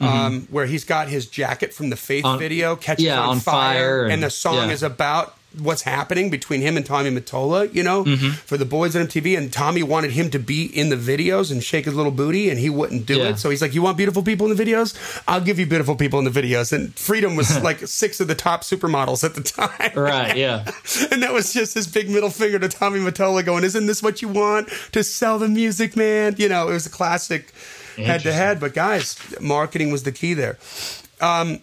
mm-hmm. 0.00 0.04
um, 0.06 0.48
where 0.50 0.66
he's 0.66 0.84
got 0.84 1.08
his 1.08 1.26
jacket 1.26 1.72
from 1.72 1.90
the 1.90 1.96
Faith 1.96 2.24
on, 2.24 2.38
video, 2.38 2.76
catches 2.76 3.04
yeah, 3.04 3.20
on, 3.20 3.28
on, 3.28 3.40
fire, 3.40 3.74
fire 3.74 4.04
and, 4.04 4.14
and, 4.14 4.22
the 4.22 4.30
song 4.30 4.68
yeah. 4.68 4.74
is 4.74 4.82
about 4.82 5.37
what's 5.56 5.82
happening 5.82 6.28
between 6.28 6.60
him 6.60 6.76
and 6.76 6.84
Tommy 6.84 7.10
Mottola, 7.10 7.72
you 7.74 7.82
know, 7.82 8.04
mm-hmm. 8.04 8.30
for 8.30 8.56
the 8.56 8.66
boys 8.66 8.94
on 8.94 9.06
MTV. 9.06 9.36
And 9.36 9.52
Tommy 9.52 9.82
wanted 9.82 10.12
him 10.12 10.30
to 10.30 10.38
be 10.38 10.66
in 10.66 10.90
the 10.90 10.96
videos 10.96 11.50
and 11.50 11.62
shake 11.62 11.86
his 11.86 11.94
little 11.94 12.12
booty, 12.12 12.50
and 12.50 12.58
he 12.58 12.68
wouldn't 12.68 13.06
do 13.06 13.18
yeah. 13.18 13.30
it. 13.30 13.38
So 13.38 13.50
he's 13.50 13.62
like, 13.62 13.74
You 13.74 13.82
want 13.82 13.96
beautiful 13.96 14.22
people 14.22 14.50
in 14.50 14.56
the 14.56 14.62
videos? 14.62 15.22
I'll 15.26 15.40
give 15.40 15.58
you 15.58 15.66
beautiful 15.66 15.96
people 15.96 16.18
in 16.18 16.24
the 16.24 16.30
videos. 16.30 16.72
And 16.72 16.94
Freedom 16.94 17.34
was 17.34 17.62
like 17.62 17.78
six 17.86 18.20
of 18.20 18.28
the 18.28 18.34
top 18.34 18.62
supermodels 18.62 19.24
at 19.24 19.34
the 19.34 19.42
time. 19.42 19.92
Right, 19.94 20.36
yeah. 20.36 20.64
and 21.10 21.22
that 21.22 21.32
was 21.32 21.52
just 21.52 21.74
his 21.74 21.86
big 21.86 22.10
middle 22.10 22.30
finger 22.30 22.58
to 22.58 22.68
Tommy 22.68 23.00
Mottola 23.00 23.44
going, 23.44 23.64
Isn't 23.64 23.86
this 23.86 24.02
what 24.02 24.22
you 24.22 24.28
want 24.28 24.68
to 24.92 25.02
sell 25.02 25.38
the 25.38 25.48
music, 25.48 25.96
man? 25.96 26.34
You 26.38 26.48
know, 26.48 26.68
it 26.68 26.72
was 26.72 26.86
a 26.86 26.90
classic 26.90 27.52
head 27.96 28.20
to 28.22 28.32
head. 28.32 28.60
But 28.60 28.74
guys, 28.74 29.18
marketing 29.40 29.90
was 29.90 30.02
the 30.02 30.12
key 30.12 30.34
there. 30.34 30.58
Um, 31.20 31.60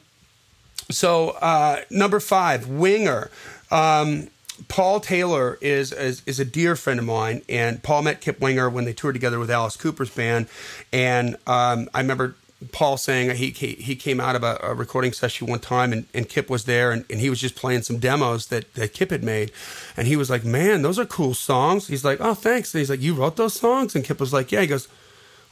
so, 0.92 1.32
uh, 1.42 1.82
number 1.90 2.20
five, 2.20 2.68
Winger. 2.68 3.32
Um, 3.72 4.30
Paul 4.68 5.00
Taylor 5.02 5.58
is, 5.60 5.92
is, 5.92 6.22
is 6.26 6.40
a 6.40 6.46
dear 6.46 6.76
friend 6.76 7.00
of 7.00 7.06
mine, 7.06 7.42
and 7.50 7.84
Paul 7.84 8.04
met 8.04 8.22
Kip 8.22 8.40
Winger 8.40 8.70
when 8.70 8.86
they 8.86 8.94
toured 8.94 9.16
together 9.16 9.38
with 9.38 9.52
Alice 9.52 9.76
Cooper's 9.76 10.10
band, 10.10 10.48
and 10.94 11.36
um, 11.46 11.90
I 11.94 12.00
remember 12.00 12.36
Paul 12.72 12.98
saying 12.98 13.36
he 13.36 13.52
he 13.52 13.96
came 13.96 14.20
out 14.22 14.36
of 14.36 14.44
a, 14.44 14.58
a, 14.64 14.74
recording 14.74 15.12
session 15.12 15.48
one 15.48 15.60
time 15.60 15.92
and, 15.92 16.06
and 16.14 16.28
Kip 16.28 16.50
was 16.50 16.64
there 16.64 16.92
and, 16.92 17.06
and 17.10 17.20
he 17.20 17.30
was 17.30 17.40
just 17.42 17.56
playing 17.56 17.82
some 17.82 18.00
demos 18.00 18.48
that, 18.48 18.74
that 18.76 18.94
Kip 18.94 19.12
had 19.12 19.24
made 19.24 19.52
and 19.98 20.08
he 20.08 20.16
was 20.16 20.30
like, 20.30 20.46
Man, 20.46 20.82
those 20.82 20.98
are 20.98 21.06
cool 21.06 21.34
songs. 21.34 21.88
He's 21.88 22.06
like, 22.06 22.20
Oh, 22.22 22.34
thanks. 22.34 22.74
And 22.74 22.80
he's 22.80 22.90
like, 22.90 23.02
You 23.02 23.14
wrote 23.14 23.36
those 23.36 23.54
songs? 23.54 23.94
And 23.94 24.06
Kip 24.06 24.20
was 24.20 24.32
like, 24.32 24.52
Yeah. 24.52 24.62
He 24.62 24.68
goes, 24.68 24.88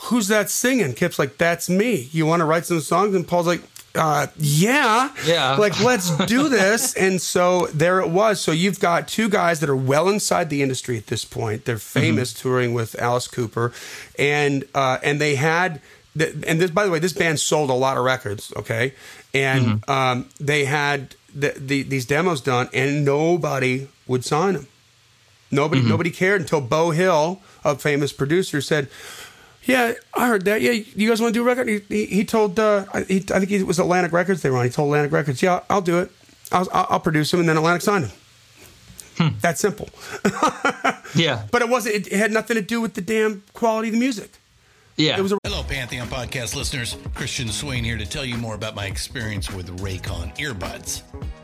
Who's 0.04 0.30
that 0.30 0.50
singing? 0.50 0.94
Kip's 0.94 1.20
like, 1.20 1.38
That's 1.38 1.70
me. 1.70 2.08
You 2.12 2.26
want 2.26 2.40
to 2.40 2.46
write 2.46 2.66
some 2.66 2.80
songs? 2.80 3.16
And 3.16 3.28
Paul's 3.28 3.48
like, 3.48 3.62
uh, 3.96 4.28
yeah, 4.38 5.14
yeah, 5.26 5.56
like 5.56 5.80
let's 5.80 6.16
do 6.26 6.50
this. 6.50 6.94
and 6.98 7.22
so 7.22 7.68
there 7.68 8.00
it 8.00 8.10
was. 8.10 8.42
So 8.42 8.52
you've 8.52 8.80
got 8.80 9.08
two 9.08 9.30
guys 9.30 9.60
that 9.60 9.70
are 9.70 9.76
well 9.76 10.10
inside 10.10 10.50
the 10.50 10.64
industry 10.64 10.98
at 10.98 11.08
this 11.08 11.26
point. 11.26 11.66
They're 11.66 11.76
mm-hmm. 11.76 12.00
famous 12.00 12.34
mm-hmm. 12.34 12.42
touring 12.42 12.74
with 12.74 13.00
Alice 13.00 13.28
Cooper, 13.28 13.72
and 14.18 14.66
uh, 14.74 14.98
and 15.04 15.22
they 15.22 15.36
had. 15.36 15.82
The, 16.16 16.28
and 16.48 16.62
this, 16.62 16.70
by 16.70 16.86
the 16.86 16.92
way, 16.92 17.00
this 17.00 17.14
band 17.14 17.40
sold 17.40 17.72
a 17.72 17.74
lot 17.74 17.98
of 17.98 18.04
records. 18.04 18.54
Okay, 18.56 18.94
and 19.34 19.82
mm-hmm. 19.82 19.92
um, 19.92 20.30
they 20.40 20.66
had 20.66 21.16
the, 21.34 21.54
the, 21.58 21.84
these 21.84 22.06
demos 22.06 22.42
done, 22.42 22.70
and 22.74 23.04
nobody 23.04 23.88
would 24.08 24.24
sign 24.24 24.54
them. 24.54 24.68
Nobody, 25.52 25.82
mm-hmm. 25.82 25.90
nobody 25.90 26.12
cared 26.12 26.42
until 26.42 26.62
Bo 26.62 26.92
Hill, 26.92 27.42
a 27.64 27.76
famous 27.76 28.12
producer, 28.12 28.62
said, 28.62 28.90
yeah, 29.66 29.94
I 30.14 30.28
heard 30.28 30.46
that. 30.46 30.62
Yeah, 30.62 30.72
you 30.72 31.10
guys 31.10 31.22
want 31.22 31.34
to 31.34 31.40
do 31.40 31.44
a 31.44 31.46
record? 31.46 31.68
He, 31.68 31.80
he, 31.90 32.06
he 32.06 32.26
told, 32.26 32.60
uh, 32.60 32.86
he, 33.08 33.18
I 33.34 33.40
think 33.40 33.52
it 33.52 33.64
was 33.64 33.80
Atlantic 33.80 34.12
Records 34.12 34.42
they 34.42 34.50
were 34.50 34.58
on. 34.58 34.66
He 34.66 34.72
told 34.72 34.88
Atlantic 34.88 35.12
Records, 35.12 35.42
yeah, 35.42 35.62
I'll 35.70 35.82
do 35.82 36.00
it. 36.00 36.12
I'll, 36.52 36.68
I'll 36.72 37.00
produce 37.00 37.34
him, 37.34 37.40
and 37.40 37.50
then 37.50 37.58
Atlantic 37.58 37.82
signed 37.82 38.06
him. 38.06 38.12
Hmm. 39.18 39.38
That 39.42 39.60
simple. 39.60 39.90
yeah. 41.16 41.46
But 41.52 41.62
it 41.62 41.70
wasn't, 41.70 41.96
it, 41.96 42.08
it 42.08 42.18
had 42.18 42.32
nothing 42.32 42.56
to 42.56 42.62
do 42.62 42.82
with 42.82 42.94
the 42.96 43.02
damn 43.02 43.44
quality 43.54 43.90
of 43.90 43.94
the 43.94 44.00
music. 44.00 44.32
Yeah. 44.98 45.18
It 45.18 45.22
was 45.22 45.32
a- 45.32 45.38
Hello, 45.44 45.64
Pantheon 45.64 46.08
podcast 46.08 46.56
listeners. 46.56 46.98
Christian 47.16 47.48
Swain 47.50 47.84
here 47.84 47.98
to 47.98 48.06
tell 48.06 48.26
you 48.26 48.38
more 48.38 48.56
about 48.56 48.76
my 48.76 48.86
experience 48.86 49.52
with 49.52 49.80
Raycon 49.80 50.36
earbuds. 50.38 51.02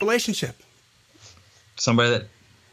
Relationship. 0.00 0.62
Somebody 1.76 2.10
that 2.10 2.24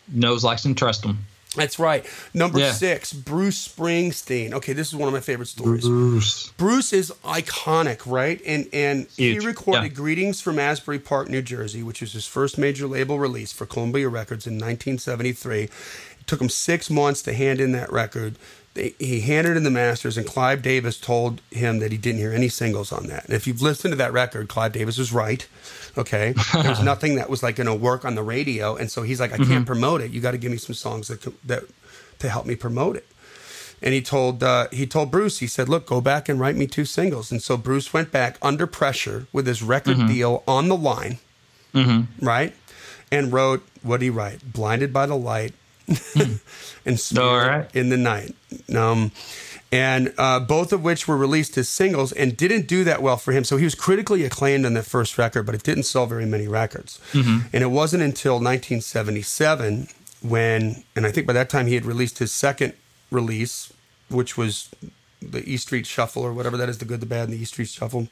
knows, 0.07 0.43
likes, 0.43 0.65
and 0.65 0.77
trusts 0.77 1.01
them. 1.03 1.19
That's 1.55 1.79
right. 1.79 2.05
Number 2.33 2.59
Yeah. 2.59 2.73
six, 2.73 3.13
Bruce 3.13 3.65
Springsteen. 3.67 4.51
Okay, 4.53 4.73
this 4.73 4.89
is 4.89 4.95
one 4.95 5.07
of 5.07 5.13
my 5.13 5.21
favorite 5.21 5.45
stories. 5.47 5.85
Bruce. 5.85 6.47
Bruce 6.57 6.91
is 6.91 7.11
iconic, 7.23 8.01
right? 8.05 8.41
And 8.45 8.67
and 8.73 9.07
Huge, 9.15 9.41
he 9.41 9.47
recorded 9.47 9.83
yeah. 9.83 9.87
"Greetings 9.89 10.41
from 10.41 10.59
Asbury 10.59 10.99
Park, 10.99 11.29
New 11.29 11.41
Jersey," 11.41 11.81
which 11.81 12.01
was 12.01 12.11
his 12.11 12.27
first 12.27 12.57
major 12.57 12.87
label 12.87 13.19
release 13.19 13.53
for 13.53 13.65
Columbia 13.65 14.09
Records 14.09 14.45
in 14.45 14.57
1973. 14.57 15.63
It 15.63 15.71
took 16.27 16.41
him 16.41 16.49
six 16.49 16.89
months 16.89 17.21
to 17.21 17.33
hand 17.33 17.61
in 17.61 17.71
that 17.71 17.89
record. 17.89 18.35
He 18.75 19.21
handed 19.21 19.55
in 19.55 19.63
the 19.63 19.71
masters, 19.71 20.17
and 20.17 20.27
Clive 20.27 20.61
Davis 20.61 20.99
told 20.99 21.41
him 21.51 21.79
that 21.79 21.91
he 21.93 21.97
didn't 21.97 22.19
hear 22.19 22.33
any 22.33 22.49
singles 22.49 22.91
on 22.91 23.07
that. 23.07 23.23
And 23.25 23.33
if 23.33 23.47
you've 23.47 23.61
listened 23.61 23.93
to 23.93 23.95
that 23.97 24.11
record, 24.11 24.49
Clive 24.49 24.73
Davis 24.73 24.97
was 24.97 25.13
right. 25.13 25.47
Okay, 25.97 26.33
there's 26.53 26.83
nothing 26.83 27.15
that 27.15 27.29
was 27.29 27.41
like 27.41 27.55
going 27.55 27.67
to 27.67 27.73
work 27.75 28.03
on 28.03 28.15
the 28.15 28.23
radio, 28.23 28.75
and 28.75 28.91
so 28.91 29.01
he's 29.03 29.19
like, 29.21 29.31
I 29.31 29.37
Mm-hmm. 29.37 29.51
can't 29.51 29.65
promote 29.65 30.01
it. 30.01 30.11
You 30.11 30.19
got 30.19 30.31
to 30.31 30.37
give 30.37 30.51
me 30.51 30.57
some 30.57 30.75
songs 30.75 31.07
that 31.07 31.21
that 31.47 31.63
to 32.19 32.29
help 32.29 32.45
me 32.45 32.55
promote 32.55 32.95
it 32.95 33.05
and 33.81 33.93
he 33.93 34.01
told 34.01 34.41
uh, 34.41 34.67
he 34.71 34.87
told 34.87 35.11
Bruce 35.11 35.39
he 35.39 35.47
said 35.47 35.67
look 35.67 35.85
go 35.85 35.99
back 35.99 36.29
and 36.29 36.39
write 36.39 36.55
me 36.55 36.65
two 36.65 36.85
singles 36.85 37.29
and 37.29 37.41
so 37.43 37.57
Bruce 37.57 37.91
went 37.93 38.09
back 38.09 38.37
under 38.41 38.65
pressure 38.65 39.27
with 39.33 39.45
his 39.45 39.61
record 39.61 39.97
Mm-hmm. 39.97 40.07
deal 40.07 40.43
on 40.47 40.69
the 40.69 40.77
line 40.77 41.17
right 42.21 42.53
and 43.11 43.33
wrote 43.33 43.67
what 43.83 43.99
did 43.99 44.05
he 44.05 44.09
write 44.09 44.53
blinded 44.53 44.93
by 44.93 45.05
the 45.05 45.17
light 45.17 45.53
and 46.85 46.99
Smear 46.99 47.47
right. 47.47 47.75
in 47.75 47.89
the 47.89 47.97
night. 47.97 48.35
Um, 48.75 49.11
and 49.71 50.13
uh, 50.17 50.39
both 50.39 50.71
of 50.71 50.83
which 50.83 51.07
were 51.07 51.17
released 51.17 51.57
as 51.57 51.67
singles 51.67 52.11
and 52.11 52.37
didn't 52.37 52.67
do 52.67 52.83
that 52.83 53.01
well 53.01 53.17
for 53.17 53.31
him. 53.33 53.43
So 53.43 53.57
he 53.57 53.63
was 53.63 53.75
critically 53.75 54.23
acclaimed 54.23 54.65
on 54.65 54.73
that 54.73 54.85
first 54.85 55.17
record 55.17 55.45
but 55.45 55.55
it 55.55 55.63
didn't 55.63 55.83
sell 55.83 56.05
very 56.05 56.25
many 56.25 56.47
records. 56.47 56.99
Mm-hmm. 57.11 57.47
and 57.53 57.63
it 57.63 57.67
wasn't 57.67 58.03
until 58.03 58.35
1977 58.35 59.87
when 60.21 60.83
and 60.95 61.05
i 61.05 61.11
think 61.11 61.27
by 61.27 61.33
that 61.33 61.49
time 61.49 61.67
he 61.67 61.75
had 61.75 61.85
released 61.85 62.17
his 62.17 62.31
second 62.31 62.73
release 63.11 63.71
which 64.09 64.37
was 64.37 64.69
the 65.21 65.47
e 65.49 65.57
street 65.57 65.85
shuffle 65.85 66.23
or 66.23 66.33
whatever 66.33 66.57
that 66.57 66.69
is 66.69 66.77
the 66.77 66.85
good 66.85 66.99
the 66.99 67.05
bad 67.05 67.25
and 67.29 67.33
the 67.33 67.41
e 67.41 67.45
street 67.45 67.67
shuffle. 67.67 68.07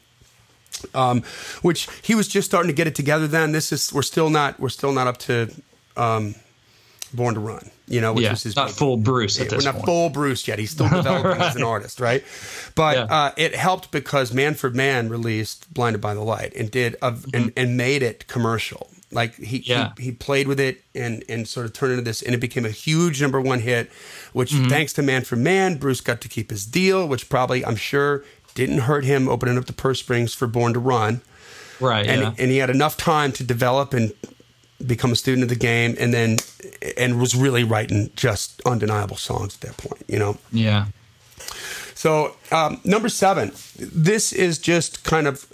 Um, 0.92 1.22
which 1.62 1.88
he 2.02 2.14
was 2.14 2.26
just 2.28 2.48
starting 2.48 2.68
to 2.68 2.74
get 2.74 2.86
it 2.86 2.94
together 2.94 3.26
then. 3.28 3.52
This 3.52 3.72
is 3.72 3.92
we're 3.92 4.02
still 4.02 4.28
not 4.28 4.58
we're 4.58 4.68
still 4.68 4.92
not 4.92 5.06
up 5.06 5.18
to 5.18 5.50
um, 5.96 6.34
born 7.14 7.34
to 7.34 7.40
run 7.40 7.70
you 7.86 8.00
know 8.00 8.12
which 8.14 8.24
Yeah, 8.24 8.30
was 8.30 8.42
his 8.42 8.56
not 8.56 8.68
big- 8.68 8.76
full 8.76 8.96
Bruce 8.96 9.38
at 9.38 9.50
we're 9.50 9.56
this 9.58 9.64
not 9.66 9.74
point. 9.74 9.86
full 9.86 10.08
Bruce 10.08 10.48
yet. 10.48 10.58
He's 10.58 10.70
still 10.70 10.88
developing 10.88 11.40
as 11.42 11.54
an 11.54 11.62
artist, 11.74 12.00
right? 12.00 12.24
But 12.74 12.96
Yeah. 12.96 13.02
uh, 13.04 13.30
it 13.36 13.54
helped 13.54 13.90
because 13.90 14.32
Manfred 14.32 14.74
Mann 14.74 15.10
released 15.10 15.72
"Blinded 15.74 16.00
by 16.00 16.14
the 16.14 16.22
Light" 16.22 16.54
and 16.56 16.70
did 16.70 16.96
a, 17.02 17.14
and, 17.34 17.52
and 17.56 17.76
made 17.76 18.02
it 18.02 18.26
commercial. 18.26 18.88
Like 19.12 19.34
he, 19.36 19.58
Mm-hmm. 19.58 19.70
Yeah. 19.70 19.92
he 19.98 20.04
he 20.04 20.12
played 20.12 20.48
with 20.48 20.58
it 20.58 20.82
and 20.94 21.22
and 21.28 21.46
sort 21.46 21.66
of 21.66 21.74
turned 21.74 21.92
into 21.92 22.04
this, 22.04 22.22
and 22.22 22.34
it 22.34 22.38
became 22.40 22.64
a 22.64 22.70
huge 22.70 23.20
number 23.20 23.38
one 23.40 23.60
hit. 23.60 23.90
Which 24.32 24.52
Mm-hmm. 24.52 24.68
thanks 24.70 24.94
to 24.94 25.02
Manfred 25.02 25.40
Mann, 25.42 25.76
Bruce 25.76 26.00
got 26.00 26.22
to 26.22 26.28
keep 26.28 26.50
his 26.50 26.64
deal, 26.64 27.06
which 27.06 27.28
probably 27.28 27.66
I'm 27.66 27.76
sure 27.76 28.24
didn't 28.54 28.78
hurt 28.78 29.04
him 29.04 29.28
opening 29.28 29.58
up 29.58 29.66
the 29.66 29.74
purse 29.74 29.98
strings 30.00 30.32
for 30.32 30.46
Born 30.46 30.72
to 30.72 30.80
Run 30.80 31.20
Right. 31.80 32.06
and 32.06 32.22
yeah. 32.22 32.34
and 32.38 32.50
he 32.50 32.56
had 32.58 32.70
enough 32.70 32.96
time 32.96 33.30
to 33.32 33.44
develop 33.44 33.92
and 33.92 34.12
become 34.86 35.12
a 35.12 35.16
student 35.16 35.42
of 35.42 35.48
the 35.48 35.56
game, 35.56 35.96
and 35.98 36.12
then 36.12 36.36
and 36.96 37.20
was 37.20 37.34
really 37.34 37.64
writing 37.64 38.10
just 38.16 38.60
undeniable 38.66 39.16
songs 39.16 39.54
at 39.56 39.60
that 39.62 39.76
point. 39.76 40.02
You 40.08 40.18
know. 40.18 40.38
yeah. 40.52 40.86
So 41.94 42.36
um, 42.52 42.80
number 42.84 43.08
seven, 43.08 43.52
this 43.78 44.32
is 44.32 44.58
just 44.58 45.04
kind 45.04 45.26
of. 45.26 45.46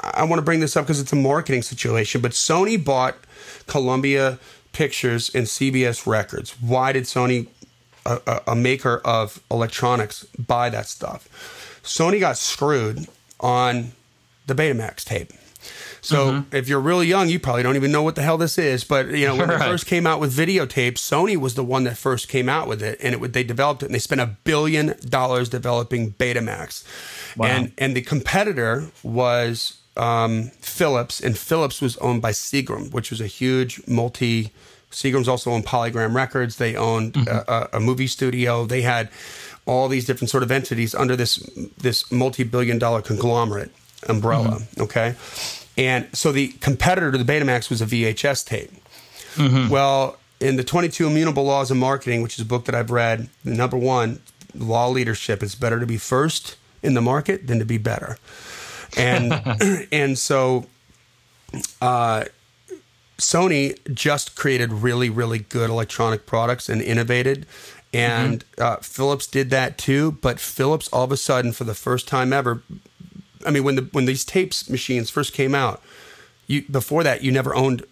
I 0.00 0.24
want 0.24 0.38
to 0.38 0.44
bring 0.44 0.60
this 0.60 0.76
up 0.76 0.84
because 0.84 1.00
it's 1.00 1.12
a 1.12 1.16
marketing 1.16 1.62
situation, 1.62 2.20
but 2.20 2.32
Sony 2.32 2.82
bought 2.82 3.16
Columbia 3.66 4.38
Pictures 4.72 5.34
and 5.34 5.46
CBS 5.46 6.06
Records. 6.06 6.54
Why 6.60 6.92
did 6.92 7.04
Sony, 7.04 7.46
a, 8.04 8.20
a, 8.26 8.40
a 8.48 8.54
maker 8.54 9.00
of 9.04 9.40
electronics, 9.50 10.24
buy 10.38 10.68
that 10.68 10.88
stuff? 10.88 11.80
Sony 11.82 12.20
got 12.20 12.36
screwed 12.36 13.06
on 13.40 13.92
the 14.46 14.54
Betamax 14.54 15.04
tape. 15.04 15.32
So 16.04 16.32
mm-hmm. 16.32 16.54
if 16.54 16.68
you're 16.68 16.80
really 16.80 17.06
young, 17.06 17.28
you 17.28 17.40
probably 17.40 17.62
don't 17.62 17.76
even 17.76 17.90
know 17.90 18.02
what 18.02 18.14
the 18.14 18.22
hell 18.22 18.36
this 18.36 18.58
is. 18.58 18.84
But 18.84 19.08
you 19.08 19.26
know, 19.26 19.36
when 19.36 19.48
they 19.48 19.58
first 19.70 19.86
came 19.86 20.06
out 20.06 20.20
with 20.20 20.36
videotapes, 20.36 20.98
Sony 20.98 21.36
was 21.36 21.54
the 21.54 21.64
one 21.64 21.84
that 21.84 21.96
first 21.96 22.28
came 22.28 22.48
out 22.48 22.68
with 22.68 22.82
it, 22.82 22.98
and 23.02 23.14
it 23.14 23.20
would 23.20 23.32
they 23.32 23.42
developed 23.42 23.82
it, 23.82 23.86
and 23.86 23.94
they 23.94 23.98
spent 23.98 24.20
a 24.20 24.36
billion 24.44 24.94
dollars 25.08 25.48
developing 25.48 26.12
Betamax, 26.12 26.84
Wow. 27.36 27.46
and 27.48 27.72
and 27.78 27.96
the 27.96 28.02
competitor 28.02 28.90
was 29.02 29.78
um, 29.96 30.50
Philips, 30.60 31.20
and 31.20 31.38
Philips 31.38 31.80
was 31.80 31.96
owned 31.98 32.20
by 32.20 32.32
Seagram, 32.32 32.92
which 32.92 33.10
was 33.10 33.20
a 33.20 33.26
huge 33.26 33.80
multi. 33.86 34.52
Seagram's 34.90 35.26
also 35.28 35.50
owned 35.50 35.66
Polygram 35.66 36.14
Records. 36.14 36.56
They 36.56 36.76
owned 36.76 37.14
mm-hmm. 37.14 37.50
a, 37.50 37.52
a, 37.52 37.78
a 37.78 37.80
movie 37.80 38.06
studio. 38.06 38.64
They 38.64 38.82
had 38.82 39.08
all 39.66 39.88
these 39.88 40.04
different 40.04 40.30
sort 40.30 40.42
of 40.42 40.50
entities 40.50 40.94
under 40.94 41.16
this 41.16 41.38
this 41.78 42.10
multi-billion 42.12 42.78
dollar 42.78 43.02
conglomerate 43.02 43.72
umbrella. 44.08 44.60
Mm-hmm. 44.60 44.82
Okay, 44.82 45.14
and 45.76 46.08
so 46.16 46.32
the 46.32 46.48
competitor 46.60 47.10
to 47.12 47.18
the 47.18 47.24
Betamax 47.24 47.70
was 47.70 47.82
a 47.82 47.86
VHS 47.86 48.44
tape. 48.46 48.70
Well, 49.70 50.18
in 50.40 50.56
the 50.56 50.64
22 50.64 51.06
Immutable 51.06 51.44
Laws 51.44 51.70
of 51.70 51.76
Marketing, 51.76 52.22
which 52.22 52.34
is 52.34 52.40
a 52.40 52.44
book 52.44 52.66
that 52.66 52.74
I've 52.74 52.90
read, 52.90 53.28
the 53.44 53.54
number 53.54 53.76
one 53.76 54.20
law 54.54 54.88
leadership 54.88 55.42
is 55.42 55.54
better 55.54 55.80
to 55.80 55.86
be 55.86 55.96
first 55.96 56.56
in 56.82 56.94
the 56.94 57.00
market 57.00 57.46
than 57.46 57.58
to 57.58 57.64
be 57.64 57.78
better. 57.78 58.18
And 58.96 59.32
and 59.92 60.18
so 60.18 60.66
uh, 61.80 62.24
Sony 63.18 63.76
just 63.92 64.36
created 64.36 64.72
really, 64.72 65.10
really 65.10 65.40
good 65.40 65.70
electronic 65.70 66.26
products 66.26 66.68
and 66.68 66.80
innovated. 66.80 67.46
And 67.92 68.44
uh, 68.58 68.76
Philips 68.76 69.26
did 69.26 69.50
that 69.50 69.78
too. 69.78 70.12
But 70.12 70.40
Philips, 70.40 70.88
all 70.88 71.04
of 71.04 71.12
a 71.12 71.16
sudden, 71.16 71.52
for 71.52 71.64
the 71.64 71.74
first 71.74 72.08
time 72.08 72.32
ever, 72.32 72.62
I 73.46 73.50
mean, 73.50 73.64
when 73.64 73.76
the 73.76 73.88
when 73.92 74.04
these 74.06 74.24
tapes 74.24 74.68
machines 74.70 75.10
first 75.10 75.32
came 75.32 75.54
out, 75.54 75.82
you 76.46 76.62
before 76.70 77.02
that 77.04 77.22
you 77.22 77.30
never 77.32 77.54
owned 77.54 77.84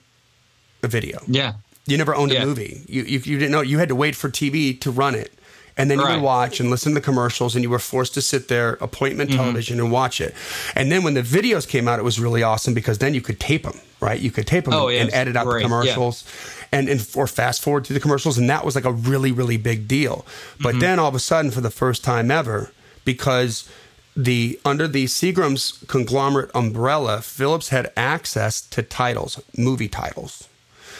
a 0.83 0.89
video. 0.89 1.21
Yeah. 1.27 1.55
You 1.87 1.97
never 1.99 2.15
owned 2.15 2.33
Yeah. 2.33 2.43
a 2.43 2.47
movie. 2.47 2.83
You, 2.89 3.03
you 3.03 3.19
you 3.25 3.39
didn't 3.39 3.53
know. 3.53 3.61
You 3.61 3.79
had 3.79 3.89
to 3.89 3.95
wait 3.97 4.15
for 4.17 4.29
TV 4.31 4.81
to 4.81 4.91
run 4.91 5.15
it, 5.17 5.33
and 5.77 5.91
then 5.91 5.99
you 5.99 6.07
would 6.07 6.21
watch 6.23 6.61
and 6.61 6.71
listen 6.71 6.93
to 6.93 7.01
the 7.01 7.05
commercials, 7.05 7.57
and 7.57 7.65
you 7.65 7.71
were 7.71 7.81
forced 7.81 8.15
to 8.15 8.23
sit 8.23 8.47
there, 8.49 8.75
appointment 8.81 9.31
Mm-hmm. 9.31 9.39
television, 9.41 9.81
and 9.81 9.91
watch 9.91 10.21
it. 10.21 10.33
And 10.77 10.93
then 10.93 11.03
when 11.03 11.15
the 11.15 11.23
videos 11.23 11.67
came 11.67 11.89
out, 11.89 11.99
it 11.99 12.05
was 12.05 12.21
really 12.21 12.43
awesome 12.43 12.73
because 12.73 12.99
then 12.99 13.15
you 13.15 13.21
could 13.21 13.41
tape 13.41 13.65
them, 13.65 13.81
right? 14.01 14.21
You 14.21 14.31
could 14.31 14.47
tape 14.47 14.65
them 14.67 14.75
Oh, 14.75 14.87
and, 14.89 14.95
yeah, 14.97 15.03
and 15.03 15.13
edit 15.13 15.37
out 15.37 15.47
great, 15.47 15.55
the 15.55 15.61
yeah. 15.63 15.67
commercials, 15.81 16.25
and 16.71 16.89
and 16.89 17.05
or 17.17 17.27
fast 17.27 17.63
forward 17.63 17.85
to 17.87 17.93
the 17.93 18.01
commercials, 18.01 18.39
and 18.39 18.49
that 18.49 18.65
was 18.65 18.77
like 18.77 18.85
a 18.85 18.93
really 18.93 19.33
really 19.33 19.57
big 19.57 19.89
deal. 19.89 20.19
Mm-hmm. 20.25 20.63
But 20.63 20.79
then 20.79 21.01
all 21.01 21.09
of 21.09 21.17
a 21.17 21.21
sudden, 21.21 21.51
for 21.51 21.61
the 21.63 21.71
first 21.71 22.05
time 22.05 22.31
ever, 22.31 22.71
because 23.05 23.69
the 24.17 24.61
under 24.65 24.87
the 24.87 25.07
Seagram's 25.07 25.83
conglomerate 25.87 26.51
umbrella, 26.55 27.23
Philips 27.23 27.71
had 27.71 27.93
access 27.97 28.61
to 28.61 28.83
titles, 28.83 29.43
movie 29.57 29.89
titles. 29.89 30.49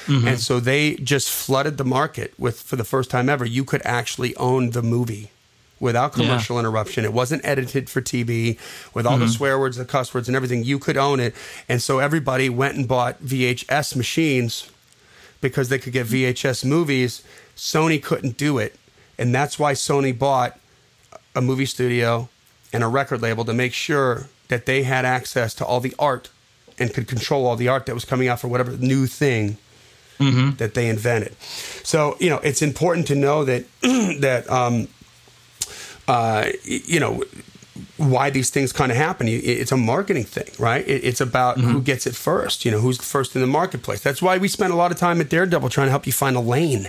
Mm-hmm. 0.07 0.29
And 0.29 0.41
so 0.41 0.59
they 0.59 0.95
just 0.97 1.31
flooded 1.31 1.77
the 1.77 1.85
market 1.85 2.35
with, 2.39 2.61
for 2.61 2.77
the 2.77 2.85
first 2.85 3.11
time 3.11 3.29
ever, 3.29 3.45
you 3.45 3.65
could 3.65 3.83
actually 3.85 4.35
own 4.37 4.71
the 4.71 4.83
movie 4.83 5.31
without 5.79 6.17
Yeah. 6.17 6.25
commercial 6.25 6.59
interruption. 6.59 7.05
It 7.05 7.13
wasn't 7.13 7.45
edited 7.45 7.89
for 7.89 8.01
TV 8.01 8.59
with 8.95 9.07
all 9.07 9.19
the 9.19 9.27
mm-hmm. 9.27 9.33
swear 9.33 9.59
words, 9.59 9.77
the 9.77 9.85
cuss 9.85 10.13
words, 10.13 10.29
and 10.29 10.37
everything. 10.37 10.65
You 10.65 10.79
could 10.79 10.97
own 10.97 11.21
it. 11.21 11.35
And 11.69 11.81
so 11.83 11.99
everybody 11.99 12.49
went 12.49 12.77
and 12.77 12.89
bought 12.89 13.23
VHS 13.23 13.95
machines 13.95 14.71
because 15.41 15.69
they 15.69 15.79
could 15.79 15.93
get 15.93 16.07
VHS 16.07 16.65
movies. 16.65 17.23
Sony 17.57 18.03
couldn't 18.03 18.37
do 18.37 18.59
it. 18.59 18.77
And 19.19 19.35
that's 19.35 19.59
why 19.59 19.75
Sony 19.75 20.17
bought 20.17 20.59
a 21.35 21.41
movie 21.41 21.67
studio 21.67 22.29
and 22.73 22.83
a 22.83 22.89
record 22.89 23.23
label 23.23 23.45
to 23.45 23.53
make 23.53 23.73
sure 23.75 24.27
that 24.49 24.67
they 24.67 24.83
had 24.83 25.05
access 25.05 25.55
to 25.55 25.65
all 25.65 25.81
the 25.81 25.95
art 25.99 26.31
and 26.79 26.93
could 26.93 27.07
control 27.09 27.47
all 27.47 27.57
the 27.57 27.69
art 27.69 27.87
that 27.87 27.95
was 27.95 28.05
coming 28.05 28.29
out 28.29 28.41
for 28.41 28.49
whatever 28.49 28.73
new 28.79 29.07
thing 29.07 29.59
that 30.59 30.75
they 30.75 30.89
invented. 30.89 31.35
So 31.83 32.17
you 32.21 32.31
know, 32.31 32.39
it's 32.39 32.63
important 32.63 33.09
to 33.09 33.15
know 33.17 33.45
that 33.45 33.65
that 34.21 34.49
um, 34.49 34.87
uh, 36.07 36.47
you 36.65 37.01
know 37.01 37.25
why 37.97 38.31
these 38.31 38.51
things 38.51 38.73
kind 38.73 38.93
of 38.93 38.99
happen. 38.99 39.27
It's 39.29 39.73
a 39.73 39.77
marketing 39.77 40.25
thing, 40.25 40.49
right? 40.59 40.85
It's 40.87 41.21
about 41.21 41.59
who 41.59 41.81
gets 41.83 42.07
it 42.07 42.15
first. 42.15 42.65
You 42.65 42.71
know, 42.71 42.79
who's 42.81 42.99
first 42.99 43.35
in 43.35 43.41
the 43.41 43.49
marketplace. 43.49 44.01
That's 44.01 44.23
why 44.23 44.39
we 44.39 44.47
spend 44.49 44.73
a 44.73 44.77
lot 44.77 44.93
of 44.93 44.99
time 44.99 45.21
at 45.21 45.29
Daredevil 45.29 45.71
trying 45.71 45.89
to 45.89 45.91
help 45.91 46.07
you 46.07 46.13
find 46.13 46.37
a 46.37 46.41
lane. 46.41 46.89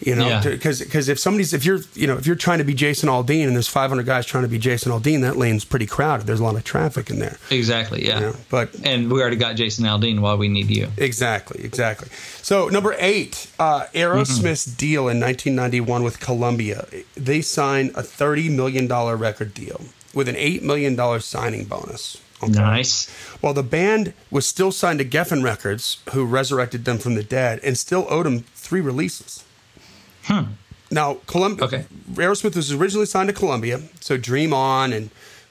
You 0.00 0.14
know, 0.14 0.28
Yeah. 0.28 0.42
because 0.42 0.80
because 0.80 1.08
if 1.08 1.18
somebody's 1.18 1.54
if 1.54 1.64
you're 1.64 1.80
you 1.94 2.06
know 2.06 2.18
if 2.18 2.26
you're 2.26 2.36
trying 2.36 2.58
to 2.58 2.64
be 2.64 2.74
Jason 2.74 3.08
Aldean 3.08 3.46
and 3.46 3.54
there's 3.56 3.66
500 3.68 4.04
guys 4.04 4.26
trying 4.26 4.42
to 4.44 4.48
be 4.48 4.58
Jason 4.58 4.92
Aldean, 4.92 5.22
that 5.22 5.36
lane's 5.36 5.64
pretty 5.64 5.86
crowded. 5.86 6.26
There's 6.26 6.40
a 6.40 6.44
lot 6.44 6.54
of 6.54 6.64
traffic 6.64 7.08
in 7.08 7.18
there. 7.18 7.38
Exactly. 7.50 8.06
Yeah. 8.06 8.20
Yeah, 8.20 8.32
but- 8.50 8.70
and 8.84 9.10
we 9.10 9.20
already 9.20 9.36
got 9.36 9.56
Jason 9.56 9.86
Aldean. 9.86 10.20
Why 10.20 10.34
we 10.34 10.48
need 10.48 10.68
you? 10.68 10.88
Exactly, 10.98 11.64
exactly. 11.64 12.08
So 12.42 12.68
number 12.68 12.94
eight, 12.98 13.46
uh, 13.58 13.86
Aerosmith's 13.94 14.66
deal 14.66 15.08
in 15.08 15.18
1991 15.18 16.02
with 16.02 16.20
Columbia. 16.20 16.86
They 17.16 17.40
signed 17.40 17.92
a 17.94 18.02
30 18.02 18.50
million 18.50 18.86
dollar 18.86 19.16
record 19.16 19.54
deal 19.54 19.80
with 20.12 20.28
an 20.28 20.36
eight 20.36 20.62
million 20.62 20.94
dollar 20.94 21.20
signing 21.20 21.64
bonus. 21.64 22.18
Okay. 22.42 22.52
Nice. 22.52 23.08
Well, 23.40 23.54
the 23.54 23.62
band 23.62 24.12
was 24.30 24.46
still 24.46 24.70
signed 24.70 24.98
to 24.98 25.06
Geffen 25.06 25.42
Records, 25.42 25.98
who 26.12 26.26
resurrected 26.26 26.84
them 26.84 26.98
from 26.98 27.14
the 27.14 27.22
dead, 27.22 27.60
and 27.64 27.78
still 27.78 28.06
owed 28.10 28.26
them 28.26 28.44
three 28.54 28.82
releases. 28.82 29.42
Hmm. 30.26 30.52
Now, 30.90 31.18
Columbia, 31.26 31.64
Okay. 31.64 31.84
Aerosmith 32.12 32.54
was 32.54 32.72
originally 32.72 33.06
signed 33.06 33.28
to 33.28 33.32
Columbia, 33.32 33.80
so 34.00 34.16
Dream 34.16 34.52
On 34.52 34.92
and 34.92 35.10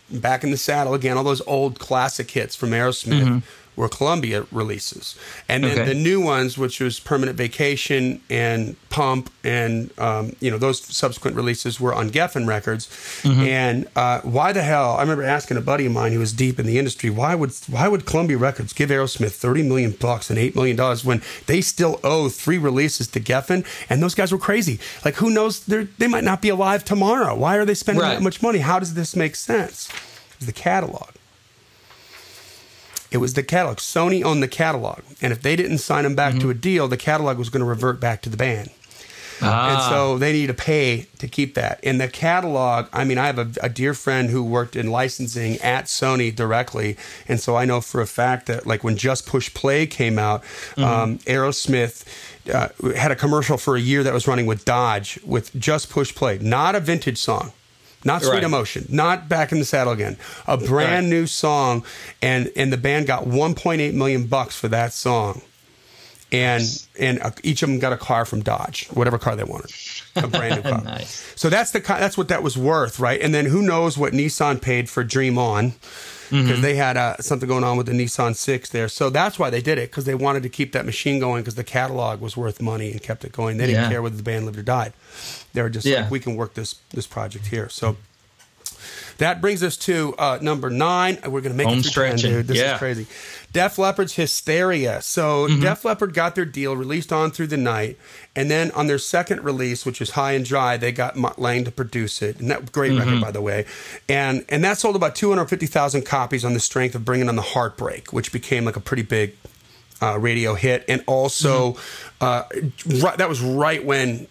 Back 0.09 0.43
in 0.43 0.51
the 0.51 0.57
Saddle 0.57 0.93
again, 0.93 1.17
all 1.17 1.23
those 1.23 1.41
old 1.47 1.79
classic 1.79 2.29
hits 2.29 2.55
from 2.55 2.69
Aerosmith 2.69 3.23
mm-hmm. 3.23 3.39
Were 3.75 3.89
Columbia 3.89 4.45
releases, 4.51 5.15
and 5.49 5.63
then 5.63 5.71
Okay. 5.79 5.85
the 5.85 5.93
new 5.93 6.21
ones, 6.21 6.57
which 6.57 6.79
was 6.79 6.99
Permanent 6.99 7.37
Vacation 7.37 8.21
and 8.29 8.75
Pump, 8.89 9.29
and 9.43 9.91
um, 9.99 10.35
you 10.39 10.49
know 10.49 10.57
those 10.57 10.79
subsequent 10.81 11.35
releases 11.35 11.79
were 11.79 11.93
on 11.93 12.09
Geffen 12.09 12.47
Records. 12.47 12.87
And 13.25 13.87
uh, 13.95 14.21
why 14.21 14.53
the 14.53 14.61
hell? 14.63 14.91
I 14.97 15.01
remember 15.01 15.23
asking 15.23 15.57
a 15.57 15.61
buddy 15.61 15.85
of 15.85 15.91
mine 15.91 16.13
who 16.13 16.19
was 16.19 16.31
deep 16.31 16.59
in 16.59 16.65
the 16.65 16.77
industry, 16.79 17.09
why 17.09 17.35
would 17.35 17.51
why 17.67 17.87
would 17.87 18.05
Columbia 18.05 18.37
Records 18.37 18.71
give 18.73 18.89
Aerosmith 18.89 19.33
thirty 19.33 19.63
million 19.63 19.91
bucks 19.91 20.29
and 20.29 20.39
eight 20.39 20.55
million 20.55 20.75
dollars 20.77 21.03
when 21.03 21.21
they 21.47 21.59
still 21.61 21.99
owe 22.03 22.29
three 22.29 22.57
releases 22.57 23.07
to 23.09 23.19
Geffen? 23.19 23.65
And 23.89 24.01
those 24.01 24.15
guys 24.15 24.31
were 24.31 24.37
crazy. 24.37 24.79
Like 25.03 25.15
who 25.15 25.29
knows? 25.29 25.59
They 25.65 25.83
they 25.97 26.07
might 26.07 26.23
not 26.23 26.41
be 26.41 26.49
alive 26.49 26.85
tomorrow. 26.85 27.35
Why 27.35 27.57
are 27.57 27.65
they 27.65 27.73
spending 27.75 28.01
Right. 28.03 28.13
that 28.15 28.21
much 28.23 28.41
money? 28.41 28.59
How 28.59 28.79
does 28.79 28.93
this 28.93 29.15
make 29.15 29.35
sense? 29.35 29.89
It's 30.37 30.45
the 30.45 30.53
catalog. 30.53 31.09
It 33.11 33.17
was 33.17 33.33
the 33.33 33.43
catalog. 33.43 33.77
Sony 33.77 34.23
owned 34.23 34.41
the 34.43 34.47
catalog, 34.47 34.99
and 35.21 35.31
if 35.31 35.41
they 35.41 35.55
didn't 35.55 35.77
sign 35.79 36.03
them 36.03 36.15
back 36.15 36.33
Mm-hmm. 36.33 36.41
to 36.41 36.49
a 36.49 36.53
deal, 36.55 36.87
the 36.87 36.97
catalog 36.97 37.37
was 37.37 37.49
going 37.49 37.61
to 37.61 37.65
revert 37.69 37.99
back 37.99 38.21
to 38.23 38.29
the 38.29 38.37
band. 38.37 38.69
Ah, 39.41 39.73
And 39.73 39.81
so 39.93 40.17
they 40.17 40.31
need 40.31 40.47
to 40.47 40.53
pay 40.53 41.07
to 41.19 41.27
keep 41.27 41.55
that. 41.55 41.83
In 41.83 41.97
the 41.97 42.07
catalog, 42.07 42.87
I 42.93 43.03
mean, 43.03 43.17
I 43.17 43.25
have 43.27 43.37
a, 43.37 43.49
a 43.61 43.67
dear 43.69 43.93
friend 43.93 44.29
who 44.29 44.41
worked 44.43 44.77
in 44.77 44.89
licensing 44.89 45.57
at 45.57 45.85
Sony 45.85 46.33
directly. 46.33 46.95
And 47.27 47.37
so 47.41 47.57
I 47.57 47.65
know 47.65 47.81
for 47.81 47.99
a 47.99 48.07
fact 48.07 48.45
that, 48.47 48.65
like, 48.65 48.83
when 48.85 48.95
Just 48.95 49.25
Push 49.27 49.53
Play 49.53 49.87
came 49.87 50.17
out, 50.17 50.41
Mm-hmm. 50.77 50.83
um, 50.83 51.17
Aerosmith 51.19 52.05
uh, 52.53 52.69
had 52.95 53.11
a 53.11 53.15
commercial 53.15 53.57
for 53.57 53.75
a 53.75 53.81
year 53.81 54.03
that 54.03 54.13
was 54.13 54.25
running 54.27 54.45
with 54.45 54.63
Dodge 54.65 55.19
with 55.25 55.53
Just 55.59 55.89
Push 55.89 56.15
Play, 56.15 56.37
not 56.39 56.73
a 56.75 56.79
vintage 56.79 57.17
song. 57.17 57.51
Not 58.05 58.21
Sweet 58.21 58.35
Right. 58.35 58.43
Emotion, 58.43 58.85
not 58.89 59.27
Back 59.27 59.51
in 59.51 59.59
the 59.59 59.65
Saddle 59.65 59.91
Again. 59.93 60.15
A 60.47 60.55
brand 60.57 61.05
Right. 61.07 61.09
new 61.09 61.27
song, 61.27 61.83
and 62.21 62.51
and 62.55 62.71
the 62.71 62.77
band 62.77 63.07
got 63.07 63.25
1.8 63.27 63.93
million 63.93 64.25
bucks 64.27 64.55
for 64.55 64.67
that 64.69 64.93
song 64.93 65.41
and 66.43 66.87
and 66.99 67.21
uh, 67.21 67.31
each 67.43 67.63
of 67.63 67.69
them 67.69 67.79
got 67.79 67.93
a 67.93 67.97
car 67.97 68.25
from 68.25 68.41
Dodge, 68.41 68.87
whatever 68.89 69.17
car 69.17 69.35
they 69.35 69.43
wanted, 69.43 69.71
a 70.15 70.27
brand 70.27 70.55
new 70.63 70.69
car. 70.71 70.83
Nice. 70.83 71.23
So 71.35 71.49
that's 71.49 71.71
the 71.71 71.79
that's 71.79 72.17
what 72.17 72.27
that 72.27 72.43
was 72.43 72.57
worth, 72.57 72.99
right? 72.99 73.19
And 73.21 73.33
then 73.33 73.45
who 73.45 73.61
knows 73.61 73.97
what 73.97 74.13
Nissan 74.13 74.61
paid 74.61 74.89
for 74.89 75.03
Dream 75.03 75.37
On 75.37 75.69
because 75.69 75.79
Mm-hmm. 76.31 76.61
they 76.63 76.75
had 76.75 76.97
uh, 76.97 77.17
something 77.19 77.47
going 77.47 77.63
on 77.63 77.77
with 77.77 77.85
the 77.85 77.93
Nissan 77.93 78.35
Six 78.35 78.69
there. 78.71 78.87
So 78.89 79.11
that's 79.11 79.37
why 79.37 79.51
they 79.51 79.61
did 79.61 79.77
it 79.77 79.91
because 79.91 80.05
they 80.05 80.15
wanted 80.15 80.41
to 80.41 80.49
keep 80.49 80.71
that 80.71 80.83
machine 80.83 81.19
going 81.19 81.43
because 81.43 81.53
the 81.53 81.63
catalog 81.63 82.19
was 82.19 82.35
worth 82.35 82.59
money 82.59 82.91
and 82.91 82.99
kept 83.01 83.23
it 83.23 83.31
going. 83.31 83.57
They 83.57 83.67
didn't 83.67 83.83
Yeah. 83.83 83.89
care 83.89 84.01
whether 84.01 84.15
the 84.17 84.23
band 84.23 84.45
lived 84.45 84.57
or 84.57 84.63
died. 84.63 84.93
They 85.53 85.61
were 85.61 85.69
just 85.69 85.85
Yeah. 85.85 86.01
like, 86.01 86.11
we 86.11 86.19
can 86.19 86.35
work 86.35 86.55
this 86.55 86.75
this 86.89 87.05
project 87.07 87.45
here. 87.47 87.69
So. 87.69 87.95
That 89.17 89.41
brings 89.41 89.63
us 89.63 89.77
to 89.77 90.13
uh, 90.17 90.39
number 90.41 90.69
nine. 90.69 91.17
We're 91.23 91.41
going 91.41 91.53
to 91.53 91.57
make 91.57 91.67
Home 91.67 91.79
it 91.79 91.85
through 91.85 92.07
10, 92.07 92.15
dude. 92.17 92.47
This 92.47 92.57
Yeah. 92.57 92.73
is 92.73 92.79
crazy. 92.79 93.07
Def 93.53 93.77
Leppard's 93.77 94.13
Hysteria. 94.15 95.01
So 95.01 95.47
Mm-hmm. 95.47 95.61
Def 95.61 95.85
Leppard 95.85 96.13
got 96.13 96.35
their 96.35 96.43
deal, 96.45 96.75
released 96.75 97.13
on 97.13 97.31
through 97.31 97.47
the 97.47 97.57
night, 97.57 97.97
and 98.35 98.51
then 98.51 98.71
on 98.71 98.87
their 98.87 98.97
second 98.99 99.43
release, 99.45 99.85
which 99.85 99.99
was 100.01 100.11
High 100.11 100.33
and 100.33 100.43
Dry, 100.43 100.75
they 100.75 100.91
got 100.91 101.15
Mutt 101.15 101.39
Lange 101.39 101.63
to 101.63 101.71
produce 101.71 102.21
it, 102.21 102.39
and 102.39 102.51
that 102.51 102.71
great 102.73 102.91
Mm-hmm. 102.91 102.99
record 102.99 103.21
by 103.21 103.31
the 103.31 103.41
way, 103.41 103.65
and 104.09 104.43
and 104.49 104.63
that 104.65 104.77
sold 104.77 104.95
about 104.97 105.15
two 105.15 105.29
hundred 105.29 105.45
fifty 105.45 105.65
thousand 105.67 106.05
copies 106.05 106.43
on 106.43 106.53
the 106.53 106.59
strength 106.59 106.95
of 106.95 107.05
bringing 107.05 107.29
on 107.29 107.37
the 107.37 107.41
Heartbreak, 107.41 108.11
which 108.11 108.33
became 108.33 108.65
like 108.65 108.75
a 108.75 108.81
pretty 108.81 109.03
big 109.03 109.35
uh, 110.01 110.19
radio 110.19 110.53
hit, 110.55 110.83
and 110.89 111.01
also 111.07 111.77
uh, 112.19 112.43
right, 113.01 113.17
that 113.17 113.29
was 113.29 113.39
right 113.41 113.83
when 113.85 114.27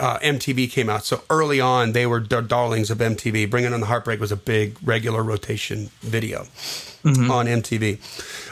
uh, 0.00 0.18
MTV 0.18 0.70
came 0.70 0.88
out. 0.88 1.04
So 1.04 1.22
early 1.30 1.60
on, 1.60 1.92
they 1.92 2.06
were 2.06 2.20
the 2.20 2.40
darlings 2.40 2.90
of 2.90 2.98
MTV. 2.98 3.48
Bringing 3.48 3.72
on 3.72 3.80
the 3.80 3.86
Heartbreak 3.86 4.20
was 4.20 4.32
a 4.32 4.36
big 4.36 4.76
regular 4.82 5.22
rotation 5.22 5.90
video 6.00 6.46
on 7.04 7.46
MTV. 7.46 7.98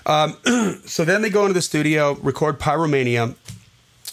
Um, 0.06 0.80
so 0.86 1.04
then 1.04 1.22
they 1.22 1.30
go 1.30 1.42
into 1.42 1.54
the 1.54 1.62
studio, 1.62 2.14
record 2.14 2.60
Pyromania, 2.60 3.34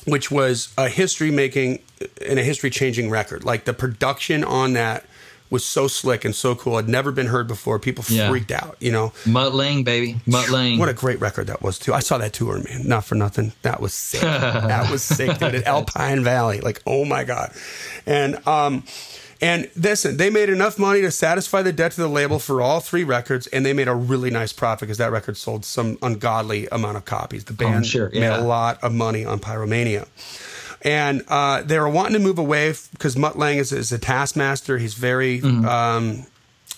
which 0.06 0.32
was 0.32 0.74
a 0.78 0.90
history 0.90 1.32
making 1.32 1.80
and 2.26 2.40
a 2.40 2.44
history 2.44 2.70
changing 2.70 3.10
record. 3.10 3.44
Like 3.44 3.66
the 3.66 3.74
production 3.74 4.44
on 4.44 4.74
that 4.74 5.06
was 5.50 5.66
so 5.66 5.88
slick 5.88 6.24
and 6.26 6.36
so 6.36 6.56
cool. 6.56 6.76
Had 6.76 6.88
never 6.90 7.12
been 7.12 7.28
heard 7.28 7.48
before. 7.48 7.80
People 7.80 8.04
Yeah. 8.08 8.30
freaked 8.30 8.52
out, 8.52 8.76
you 8.80 8.92
know. 8.92 9.12
Mutt 9.26 9.54
Lange, 9.56 9.84
baby. 9.84 10.20
Mutt 10.26 10.50
Lange. 10.50 10.78
What 10.80 10.90
a 10.90 10.94
great 10.94 11.20
record 11.20 11.48
that 11.48 11.62
was 11.62 11.80
too. 11.80 11.94
I 11.94 12.00
saw 12.00 12.18
that 12.20 12.34
tour, 12.34 12.58
man. 12.60 12.88
Not 12.88 13.06
for 13.06 13.16
nothing. 13.16 13.54
That 13.64 13.82
was 13.82 13.94
sick. 13.94 14.22
that 14.22 14.92
was 14.92 15.02
sick, 15.04 15.38
dude. 15.38 15.56
At 15.56 15.66
Alpine 15.66 16.24
Valley, 16.24 16.60
like 16.62 16.82
oh 16.86 17.06
my 17.06 17.24
god. 17.24 17.52
And 18.06 18.46
um, 18.48 18.84
and 19.42 19.70
listen, 19.76 20.18
they 20.18 20.30
made 20.30 20.50
enough 20.50 20.78
money 20.78 21.02
to 21.02 21.12
satisfy 21.12 21.62
the 21.62 21.72
debt 21.72 21.94
to 21.94 22.02
the 22.02 22.10
label 22.10 22.40
for 22.40 22.62
all 22.62 22.82
three 22.82 23.04
records, 23.06 23.48
and 23.48 23.66
they 23.66 23.72
made 23.74 23.88
a 23.88 23.96
really 23.96 24.30
nice 24.30 24.52
profit 24.52 24.82
because 24.82 24.98
that 24.98 25.12
record 25.12 25.38
sold 25.38 25.64
some 25.64 25.98
ungodly 26.02 26.68
amount 26.72 26.98
of 26.98 27.06
copies. 27.06 27.46
The 27.46 27.54
band 27.54 27.86
sure, 27.86 28.10
made 28.10 28.26
a 28.28 28.42
lot 28.42 28.84
of 28.84 28.94
money 28.94 29.24
on 29.26 29.40
Pyromania. 29.40 30.08
And 30.82 31.24
uh, 31.28 31.62
they 31.64 31.78
were 31.80 31.90
wanting 31.90 32.14
to 32.14 32.20
move 32.20 32.38
away 32.40 32.74
because 32.92 33.18
Mutt 33.18 33.38
Lange 33.38 33.58
is, 33.60 33.72
is 33.72 33.92
a 33.92 33.98
taskmaster. 34.00 34.78
He's 34.78 34.94
very 34.94 35.42
um, 35.42 36.26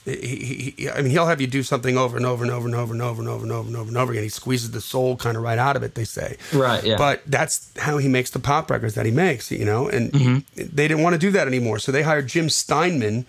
he, 0.06 0.16
he, 0.16 0.74
he, 0.78 0.90
I 0.90 1.02
mean, 1.04 1.12
he'll 1.12 1.28
have 1.28 1.40
you 1.40 1.46
do 1.46 1.62
something 1.62 1.96
over 1.96 2.18
and 2.18 2.26
over 2.26 2.44
and 2.44 2.52
over 2.52 2.66
and 2.66 2.74
over 2.76 2.94
and 2.94 3.02
over 3.04 3.20
and 3.22 3.30
over 3.30 3.44
and 3.44 3.52
over 3.52 3.68
and 3.68 3.78
over 3.78 3.88
and 3.90 3.98
over 3.98 4.12
again. 4.12 4.24
He 4.24 4.30
squeezes 4.30 4.72
the 4.72 4.82
soul 4.82 5.16
kind 5.16 5.38
of 5.38 5.44
right 5.44 5.60
out 5.60 5.76
of 5.76 5.84
it, 5.84 5.94
they 5.94 6.06
say. 6.06 6.38
Right, 6.52 6.84
yeah. 6.84 6.98
But 6.98 7.22
that's 7.28 7.72
how 7.78 8.00
he 8.00 8.08
makes 8.08 8.32
the 8.32 8.40
pop 8.40 8.72
records 8.72 8.96
that 8.96 9.06
he 9.06 9.12
makes, 9.12 9.52
you 9.52 9.64
know. 9.66 9.88
And 9.88 10.16
he- 10.56 10.64
they 10.64 10.88
didn't 10.88 11.04
want 11.04 11.14
to 11.14 11.20
do 11.20 11.30
that 11.32 11.46
anymore, 11.48 11.78
so 11.78 11.92
they 11.92 12.02
hired 12.02 12.28
Jim 12.28 12.50
Steinman 12.50 13.28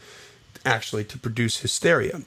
actually 0.64 1.04
to 1.04 1.18
produce 1.18 1.60
Hysteria. 1.60 2.22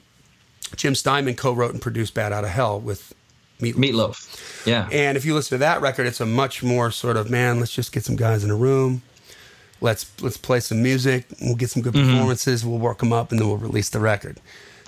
Jim 0.76 0.94
Steinman 0.94 1.34
co-wrote 1.34 1.72
and 1.72 1.82
produced 1.82 2.14
Bat 2.14 2.32
Out 2.32 2.44
of 2.44 2.50
Hell 2.50 2.78
with 2.78 3.14
Meatloaf. 3.60 3.74
Meatloaf. 3.76 4.66
Yeah. 4.66 4.88
And 4.92 5.16
if 5.16 5.24
you 5.24 5.34
listen 5.34 5.56
to 5.56 5.60
that 5.60 5.80
record, 5.80 6.06
it's 6.06 6.20
a 6.20 6.26
much 6.26 6.62
more 6.62 6.90
sort 6.90 7.16
of 7.16 7.30
man. 7.30 7.58
Let's 7.60 7.72
just 7.72 7.92
get 7.92 8.04
some 8.04 8.16
guys 8.16 8.44
in 8.44 8.50
a 8.50 8.56
room. 8.56 9.02
Let's 9.80 10.10
let's 10.22 10.36
play 10.38 10.60
some 10.60 10.82
music. 10.82 11.26
We'll 11.40 11.54
get 11.56 11.70
some 11.70 11.82
good 11.82 11.92
performances. 11.94 12.64
We'll 12.64 12.78
work 12.78 12.98
them 12.98 13.12
up, 13.12 13.30
and 13.30 13.38
then 13.40 13.46
we'll 13.46 13.58
release 13.58 13.90
the 13.90 14.00
record. 14.00 14.38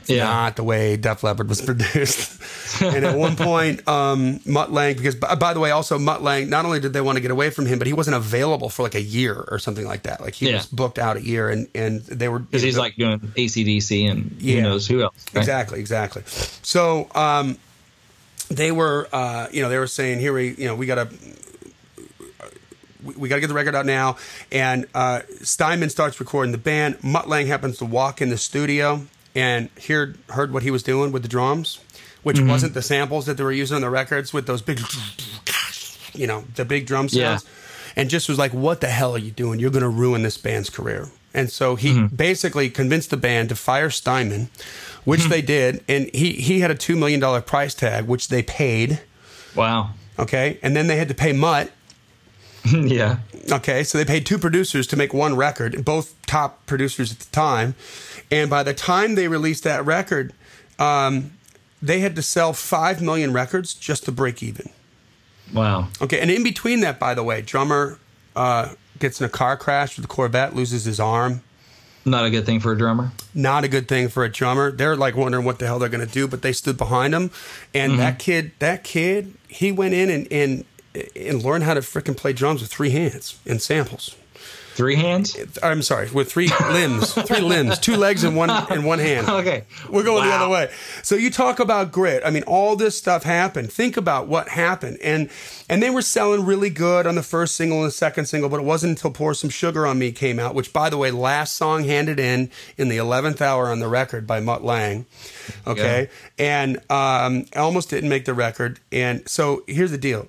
It's 0.00 0.08
Yeah. 0.16 0.24
not 0.24 0.56
the 0.56 0.64
way 0.64 0.96
Def 0.96 1.22
Leppard 1.22 1.46
was 1.50 1.60
produced. 1.68 2.80
and 2.82 3.04
at 3.04 3.14
one 3.18 3.36
point, 3.36 3.86
um, 3.86 4.40
Mutt 4.46 4.72
Lange, 4.72 4.96
because 4.96 5.14
by, 5.14 5.34
by 5.34 5.52
the 5.52 5.60
way, 5.60 5.70
also 5.70 5.98
Mutt 5.98 6.22
Lange, 6.22 6.48
not 6.48 6.64
only 6.64 6.80
did 6.80 6.94
they 6.94 7.02
want 7.02 7.16
to 7.16 7.20
get 7.20 7.30
away 7.30 7.50
from 7.50 7.66
him, 7.66 7.78
but 7.78 7.86
he 7.86 7.92
wasn't 7.92 8.16
available 8.16 8.70
for 8.70 8.82
like 8.82 8.94
a 8.94 9.02
year 9.02 9.44
or 9.50 9.58
something 9.58 9.84
like 9.86 10.04
that. 10.04 10.22
Like 10.22 10.34
he 10.34 10.48
Yeah. 10.48 10.56
was 10.56 10.66
booked 10.66 10.98
out 10.98 11.18
a 11.18 11.22
year, 11.22 11.50
and 11.50 11.68
and 11.74 12.00
they 12.06 12.28
were 12.30 12.38
Because 12.38 12.62
he's 12.62 12.78
like 12.78 12.96
doing 12.96 13.20
ACDC 13.36 14.10
and 14.10 14.34
Yeah. 14.40 14.56
who 14.56 14.62
knows 14.62 14.86
who 14.86 15.02
else. 15.02 15.12
right? 15.34 15.40
Exactly, 15.42 15.80
exactly. 15.80 16.22
So 16.62 17.08
um, 17.14 17.58
they 18.48 18.72
were, 18.72 19.08
uh, 19.12 19.46
you 19.52 19.62
know, 19.62 19.68
they 19.68 19.78
were 19.78 19.86
saying, 19.86 20.20
here 20.20 20.32
we, 20.32 20.54
you 20.54 20.66
know, 20.66 20.74
we 20.74 20.86
got 20.86 20.96
to. 20.96 21.08
We, 23.04 23.14
we 23.14 23.28
got 23.28 23.36
to 23.36 23.40
get 23.40 23.46
the 23.46 23.54
record 23.54 23.76
out 23.76 23.86
now, 23.86 24.16
and 24.50 24.84
uh, 24.92 25.20
Steinman 25.42 25.88
starts 25.88 26.18
recording 26.18 26.50
the 26.50 26.58
band. 26.58 27.02
Mutt 27.02 27.28
Lange 27.28 27.46
happens 27.46 27.78
to 27.78 27.84
walk 27.84 28.20
in 28.20 28.28
the 28.28 28.36
studio 28.36 29.02
and 29.36 29.70
hear 29.78 30.16
heard 30.30 30.52
what 30.52 30.64
he 30.64 30.70
was 30.72 30.82
doing 30.82 31.12
with 31.12 31.22
the 31.22 31.28
drums, 31.28 31.78
which 32.24 32.38
Mm-hmm. 32.38 32.48
wasn't 32.48 32.74
the 32.74 32.82
samples 32.82 33.26
that 33.26 33.36
they 33.36 33.44
were 33.44 33.52
using 33.52 33.76
on 33.76 33.82
the 33.82 33.90
records 33.90 34.32
with 34.32 34.46
those 34.48 34.62
big, 34.62 34.80
you 36.12 36.26
know, 36.26 36.42
the 36.56 36.64
big 36.64 36.86
drum 36.86 37.06
Yeah. 37.12 37.36
sounds, 37.36 37.46
and 37.94 38.10
just 38.10 38.28
was 38.28 38.36
like, 38.38 38.52
"What 38.52 38.80
the 38.80 38.88
hell 38.88 39.14
are 39.14 39.18
you 39.18 39.30
doing? 39.30 39.60
You're 39.60 39.70
going 39.70 39.82
to 39.82 39.88
ruin 39.88 40.22
this 40.22 40.36
band's 40.36 40.68
career." 40.68 41.08
And 41.32 41.50
so 41.52 41.76
he 41.76 41.90
Mm-hmm. 41.92 42.16
basically 42.16 42.68
convinced 42.68 43.10
the 43.10 43.16
band 43.16 43.50
to 43.50 43.54
fire 43.54 43.90
Steinman, 43.90 44.48
which 45.08 45.22
Hmm. 45.22 45.28
they 45.30 45.40
did, 45.42 45.82
and 45.88 46.10
he 46.14 46.32
he 46.32 46.60
had 46.60 46.70
a 46.70 46.74
two 46.74 46.94
million 46.94 47.18
dollar 47.18 47.40
price 47.40 47.72
tag, 47.74 48.04
which 48.04 48.28
they 48.28 48.42
paid. 48.42 49.00
Wow. 49.54 49.90
Okay, 50.18 50.58
and 50.62 50.76
then 50.76 50.86
they 50.86 50.96
had 50.96 51.08
to 51.08 51.14
pay 51.14 51.32
Mutt. 51.32 51.70
yeah. 52.72 53.18
Okay, 53.50 53.82
so 53.84 53.96
they 53.96 54.04
paid 54.04 54.26
two 54.26 54.36
producers 54.38 54.86
to 54.88 54.96
make 54.96 55.14
one 55.14 55.34
record, 55.36 55.82
both 55.84 56.14
top 56.26 56.66
producers 56.66 57.10
at 57.10 57.20
the 57.20 57.30
time. 57.32 57.74
And 58.30 58.50
by 58.50 58.62
the 58.62 58.74
time 58.74 59.14
they 59.14 59.28
released 59.28 59.64
that 59.64 59.86
record, 59.86 60.34
um, 60.78 61.30
they 61.80 62.00
had 62.00 62.14
to 62.16 62.22
sell 62.22 62.52
five 62.52 63.00
million 63.00 63.32
records 63.32 63.72
just 63.72 64.04
to 64.04 64.12
break 64.12 64.42
even. 64.42 64.68
Wow. 65.54 65.88
Okay, 66.02 66.20
and 66.20 66.30
in 66.30 66.42
between 66.42 66.80
that, 66.80 66.98
by 66.98 67.14
the 67.14 67.22
way, 67.22 67.40
drummer 67.40 67.98
uh, 68.36 68.74
gets 68.98 69.20
in 69.20 69.24
a 69.24 69.30
car 69.30 69.56
crash 69.56 69.96
with 69.96 70.04
a 70.04 70.08
Corvette, 70.08 70.54
loses 70.54 70.84
his 70.84 71.00
arm. 71.00 71.40
Not 72.04 72.24
a 72.24 72.30
good 72.30 72.46
thing 72.46 72.60
for 72.60 72.72
a 72.72 72.78
drummer. 72.78 73.12
Not 73.34 73.64
a 73.64 73.68
good 73.68 73.88
thing 73.88 74.08
for 74.08 74.24
a 74.24 74.30
drummer. 74.30 74.70
They're 74.70 74.96
like 74.96 75.16
wondering 75.16 75.44
what 75.44 75.58
the 75.58 75.66
hell 75.66 75.78
they're 75.78 75.88
going 75.88 76.06
to 76.06 76.12
do, 76.12 76.26
but 76.26 76.42
they 76.42 76.52
stood 76.52 76.76
behind 76.76 77.14
him. 77.14 77.30
And 77.74 77.92
mm-hmm. 77.92 78.00
that 78.00 78.18
kid, 78.18 78.52
that 78.60 78.84
kid, 78.84 79.34
he 79.48 79.72
went 79.72 79.94
in 79.94 80.10
and 80.10 80.32
and 80.32 80.64
and 81.14 81.42
learned 81.42 81.64
how 81.64 81.74
to 81.74 81.80
freaking 81.80 82.16
play 82.16 82.32
drums 82.32 82.60
with 82.60 82.70
three 82.70 82.90
hands 82.90 83.38
and 83.46 83.60
samples. 83.60 84.16
Three 84.78 84.94
hands. 84.94 85.36
I'm 85.60 85.82
sorry, 85.82 86.08
with 86.08 86.30
three 86.30 86.48
limbs, 86.70 87.12
three 87.12 87.40
limbs, 87.40 87.80
two 87.80 87.96
legs 87.96 88.22
and 88.22 88.36
one 88.36 88.48
and 88.48 88.84
one 88.84 89.00
hand. 89.00 89.28
Okay, 89.28 89.64
We're 89.90 90.04
going 90.04 90.24
the 90.24 90.32
other 90.32 90.48
way. 90.48 90.70
So 91.02 91.16
you 91.16 91.32
talk 91.32 91.58
about 91.58 91.90
grit. 91.90 92.22
I 92.24 92.30
mean, 92.30 92.44
all 92.44 92.76
this 92.76 92.96
stuff 92.96 93.24
happened. 93.24 93.72
Think 93.72 93.96
about 93.96 94.28
what 94.28 94.50
happened, 94.50 94.98
and 95.02 95.30
and 95.68 95.82
they 95.82 95.90
were 95.90 96.00
selling 96.00 96.46
really 96.46 96.70
good 96.70 97.08
on 97.08 97.16
the 97.16 97.24
first 97.24 97.56
single 97.56 97.78
and 97.78 97.88
the 97.88 97.90
second 97.90 98.26
single, 98.26 98.48
but 98.48 98.60
it 98.60 98.64
wasn't 98.64 98.90
until 98.90 99.10
"Pour 99.10 99.34
Some 99.34 99.50
Sugar 99.50 99.84
on 99.84 99.98
Me" 99.98 100.12
came 100.12 100.38
out, 100.38 100.54
which, 100.54 100.72
by 100.72 100.88
the 100.88 100.96
way, 100.96 101.10
last 101.10 101.56
song 101.56 101.82
handed 101.82 102.20
in 102.20 102.48
in 102.76 102.88
the 102.88 102.98
eleventh 102.98 103.42
hour 103.42 103.70
on 103.70 103.80
the 103.80 103.88
record 103.88 104.28
by 104.28 104.38
Mutt 104.38 104.62
Lange. 104.62 105.06
Okay, 105.66 106.08
and 106.38 106.78
um, 106.88 107.46
almost 107.56 107.90
didn't 107.90 108.10
make 108.10 108.26
the 108.26 108.34
record. 108.34 108.78
And 108.92 109.28
so 109.28 109.64
here's 109.66 109.90
the 109.90 109.98
deal. 109.98 110.28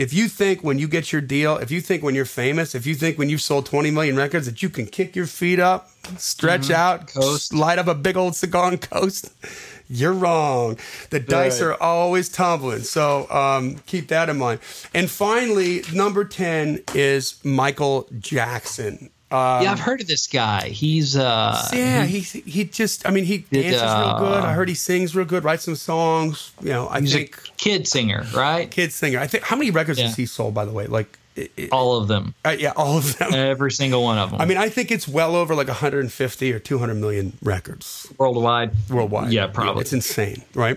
If 0.00 0.14
you 0.14 0.28
think 0.28 0.64
when 0.64 0.78
you 0.78 0.88
get 0.88 1.12
your 1.12 1.20
deal, 1.20 1.58
if 1.58 1.70
you 1.70 1.82
think 1.82 2.02
when 2.02 2.14
you're 2.14 2.24
famous, 2.24 2.74
if 2.74 2.86
you 2.86 2.94
think 2.94 3.18
when 3.18 3.28
you've 3.28 3.42
sold 3.42 3.66
20 3.66 3.90
million 3.90 4.16
records 4.16 4.46
that 4.46 4.62
you 4.62 4.70
can 4.70 4.86
kick 4.86 5.14
your 5.14 5.26
feet 5.26 5.58
up, 5.58 5.90
stretch 6.16 6.70
out, 6.70 7.08
Coast. 7.08 7.52
light 7.52 7.78
up 7.78 7.86
a 7.86 7.94
big 7.94 8.16
old 8.16 8.34
cigar 8.34 8.68
and 8.70 8.80
coast, 8.80 9.30
you're 9.90 10.14
wrong. 10.14 10.78
The 11.10 11.20
dice 11.20 11.60
are 11.60 11.74
always 11.82 12.30
tumbling. 12.30 12.80
So 12.80 13.30
um, 13.30 13.76
keep 13.84 14.08
that 14.08 14.30
in 14.30 14.38
mind. 14.38 14.60
And 14.94 15.10
finally, 15.10 15.82
number 15.92 16.24
10 16.24 16.82
is 16.94 17.38
Michael 17.44 18.08
Jackson. 18.18 19.10
Um, 19.32 19.62
yeah, 19.62 19.70
I've 19.72 19.78
heard 19.80 20.00
of 20.00 20.06
this 20.08 20.26
guy. 20.26 20.68
He's 20.68 21.16
uh, 21.16 21.68
yeah, 21.72 22.04
he 22.04 22.20
he 22.20 22.64
just 22.64 23.06
I 23.06 23.10
mean 23.10 23.24
he 23.24 23.38
dances 23.38 23.80
real 23.82 24.18
good. 24.18 24.42
uh, 24.42 24.46
I 24.46 24.52
heard 24.54 24.68
he 24.68 24.74
sings 24.74 25.14
real 25.14 25.24
good, 25.26 25.44
writes 25.44 25.64
some 25.64 25.76
songs. 25.76 26.52
You 26.60 26.70
know, 26.70 26.88
I 26.88 27.00
he's 27.00 27.12
think 27.12 27.36
a 27.36 27.50
kid 27.56 27.86
singer, 27.86 28.24
right? 28.34 28.70
kid 28.70 28.92
singer. 28.92 29.20
I 29.20 29.26
think 29.28 29.44
how 29.44 29.56
many 29.56 29.70
records 29.70 29.98
Yeah. 30.00 30.06
has 30.06 30.16
he 30.16 30.26
sold 30.26 30.54
by 30.54 30.64
the 30.64 30.72
way? 30.72 30.86
Like 30.86 31.16
it, 31.36 31.52
it- 31.56 31.70
All 31.72 31.96
of 31.96 32.08
them, 32.08 32.34
uh, 32.44 32.56
yeah, 32.58 32.72
all 32.74 32.98
of 32.98 33.16
them. 33.18 33.32
every 33.34 33.70
single 33.70 34.02
one 34.02 34.18
of 34.18 34.32
them. 34.32 34.40
I 34.40 34.46
mean, 34.46 34.58
I 34.58 34.68
think 34.68 34.90
it's 34.90 35.06
well 35.06 35.36
over 35.36 35.54
like 35.54 35.68
150 35.68 36.52
or 36.52 36.58
200 36.58 36.94
million 36.94 37.34
records 37.40 38.12
worldwide. 38.18 38.72
worldwide. 38.90 39.32
Yeah, 39.32 39.46
probably. 39.46 39.82
It's 39.82 39.92
insane, 39.92 40.42
right? 40.54 40.76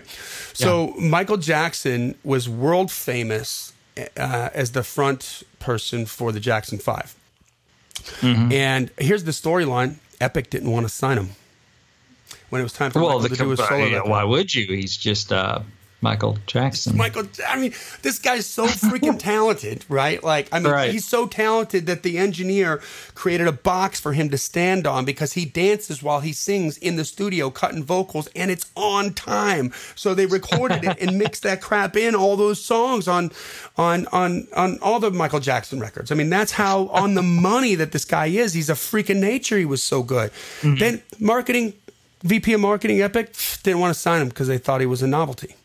So 0.52 0.94
Michael 1.00 1.38
Jackson 1.38 2.14
was 2.22 2.48
world 2.48 2.92
famous 2.92 3.72
uh, 4.16 4.50
as 4.54 4.70
the 4.72 4.84
front 4.84 5.42
person 5.58 6.06
for 6.06 6.30
the 6.30 6.38
Jackson 6.40 6.78
5 6.78 7.16
Mm-hmm. 8.20 8.52
And 8.52 8.90
here's 8.98 9.24
the 9.24 9.32
storyline: 9.32 9.96
Epic 10.20 10.50
didn't 10.50 10.70
want 10.70 10.86
to 10.86 10.92
sign 10.92 11.18
him 11.18 11.30
when 12.50 12.60
it 12.60 12.64
was 12.64 12.72
time 12.72 12.90
for 12.90 13.00
Well, 13.00 13.18
Michael 13.18 13.20
the 13.22 13.28
to 13.36 13.42
do 13.44 13.50
his 13.50 13.58
solo. 13.60 13.84
yeah, 13.86 14.02
why 14.02 14.24
would 14.24 14.54
you? 14.54 14.66
He's 14.74 14.96
just 14.96 15.32
uh, 15.32 15.60
Michael 16.04 16.36
Jackson. 16.46 16.96
Michael, 16.98 17.24
I 17.48 17.58
mean, 17.58 17.72
this 18.02 18.18
guy's 18.18 18.46
so 18.46 18.66
freaking 18.66 19.18
talented, 19.32 19.84
right? 19.88 20.22
Like, 20.22 20.48
I 20.52 20.58
mean, 20.60 20.70
Right. 20.70 20.92
he's 20.92 21.08
so 21.08 21.26
talented 21.26 21.86
that 21.86 22.02
the 22.02 22.18
engineer 22.18 22.82
created 23.14 23.48
a 23.48 23.52
box 23.52 23.98
for 23.98 24.12
him 24.12 24.28
to 24.28 24.36
stand 24.38 24.86
on 24.86 25.06
because 25.06 25.32
he 25.32 25.46
dances 25.46 26.02
while 26.02 26.20
he 26.20 26.32
sings 26.34 26.76
in 26.76 26.96
the 26.96 27.04
studio, 27.06 27.48
cutting 27.50 27.82
vocals, 27.82 28.28
and 28.36 28.50
it's 28.50 28.70
on 28.76 29.14
time. 29.14 29.72
So 29.94 30.12
they 30.14 30.26
recorded 30.26 30.84
it 30.84 30.98
and 31.00 31.18
mixed 31.18 31.42
that 31.44 31.62
crap 31.62 31.96
in 31.96 32.14
all 32.14 32.36
those 32.36 32.62
songs 32.62 33.08
on, 33.08 33.32
on, 33.78 34.06
on, 34.12 34.46
on 34.54 34.78
all 34.82 35.00
the 35.00 35.10
Michael 35.10 35.40
Jackson 35.40 35.80
records. 35.80 36.12
I 36.12 36.14
mean, 36.16 36.28
that's 36.28 36.52
how 36.52 36.88
on 36.88 37.14
the 37.14 37.22
money 37.22 37.74
that 37.76 37.92
this 37.92 38.04
guy 38.04 38.26
is. 38.26 38.52
He's 38.52 38.68
a 38.68 38.74
freaking 38.74 39.20
nature. 39.20 39.56
He 39.56 39.64
was 39.64 39.82
so 39.82 40.02
good. 40.02 40.30
Mm-hmm. 40.60 40.74
Then 40.76 41.02
marketing, 41.18 41.72
VP 42.22 42.52
of 42.52 42.60
marketing, 42.60 43.00
Epic 43.00 43.34
didn't 43.62 43.80
want 43.80 43.94
to 43.94 43.98
sign 43.98 44.20
him 44.22 44.28
because 44.28 44.48
they 44.48 44.58
thought 44.58 44.80
he 44.80 44.86
was 44.86 45.02
a 45.02 45.06
novelty. 45.06 45.56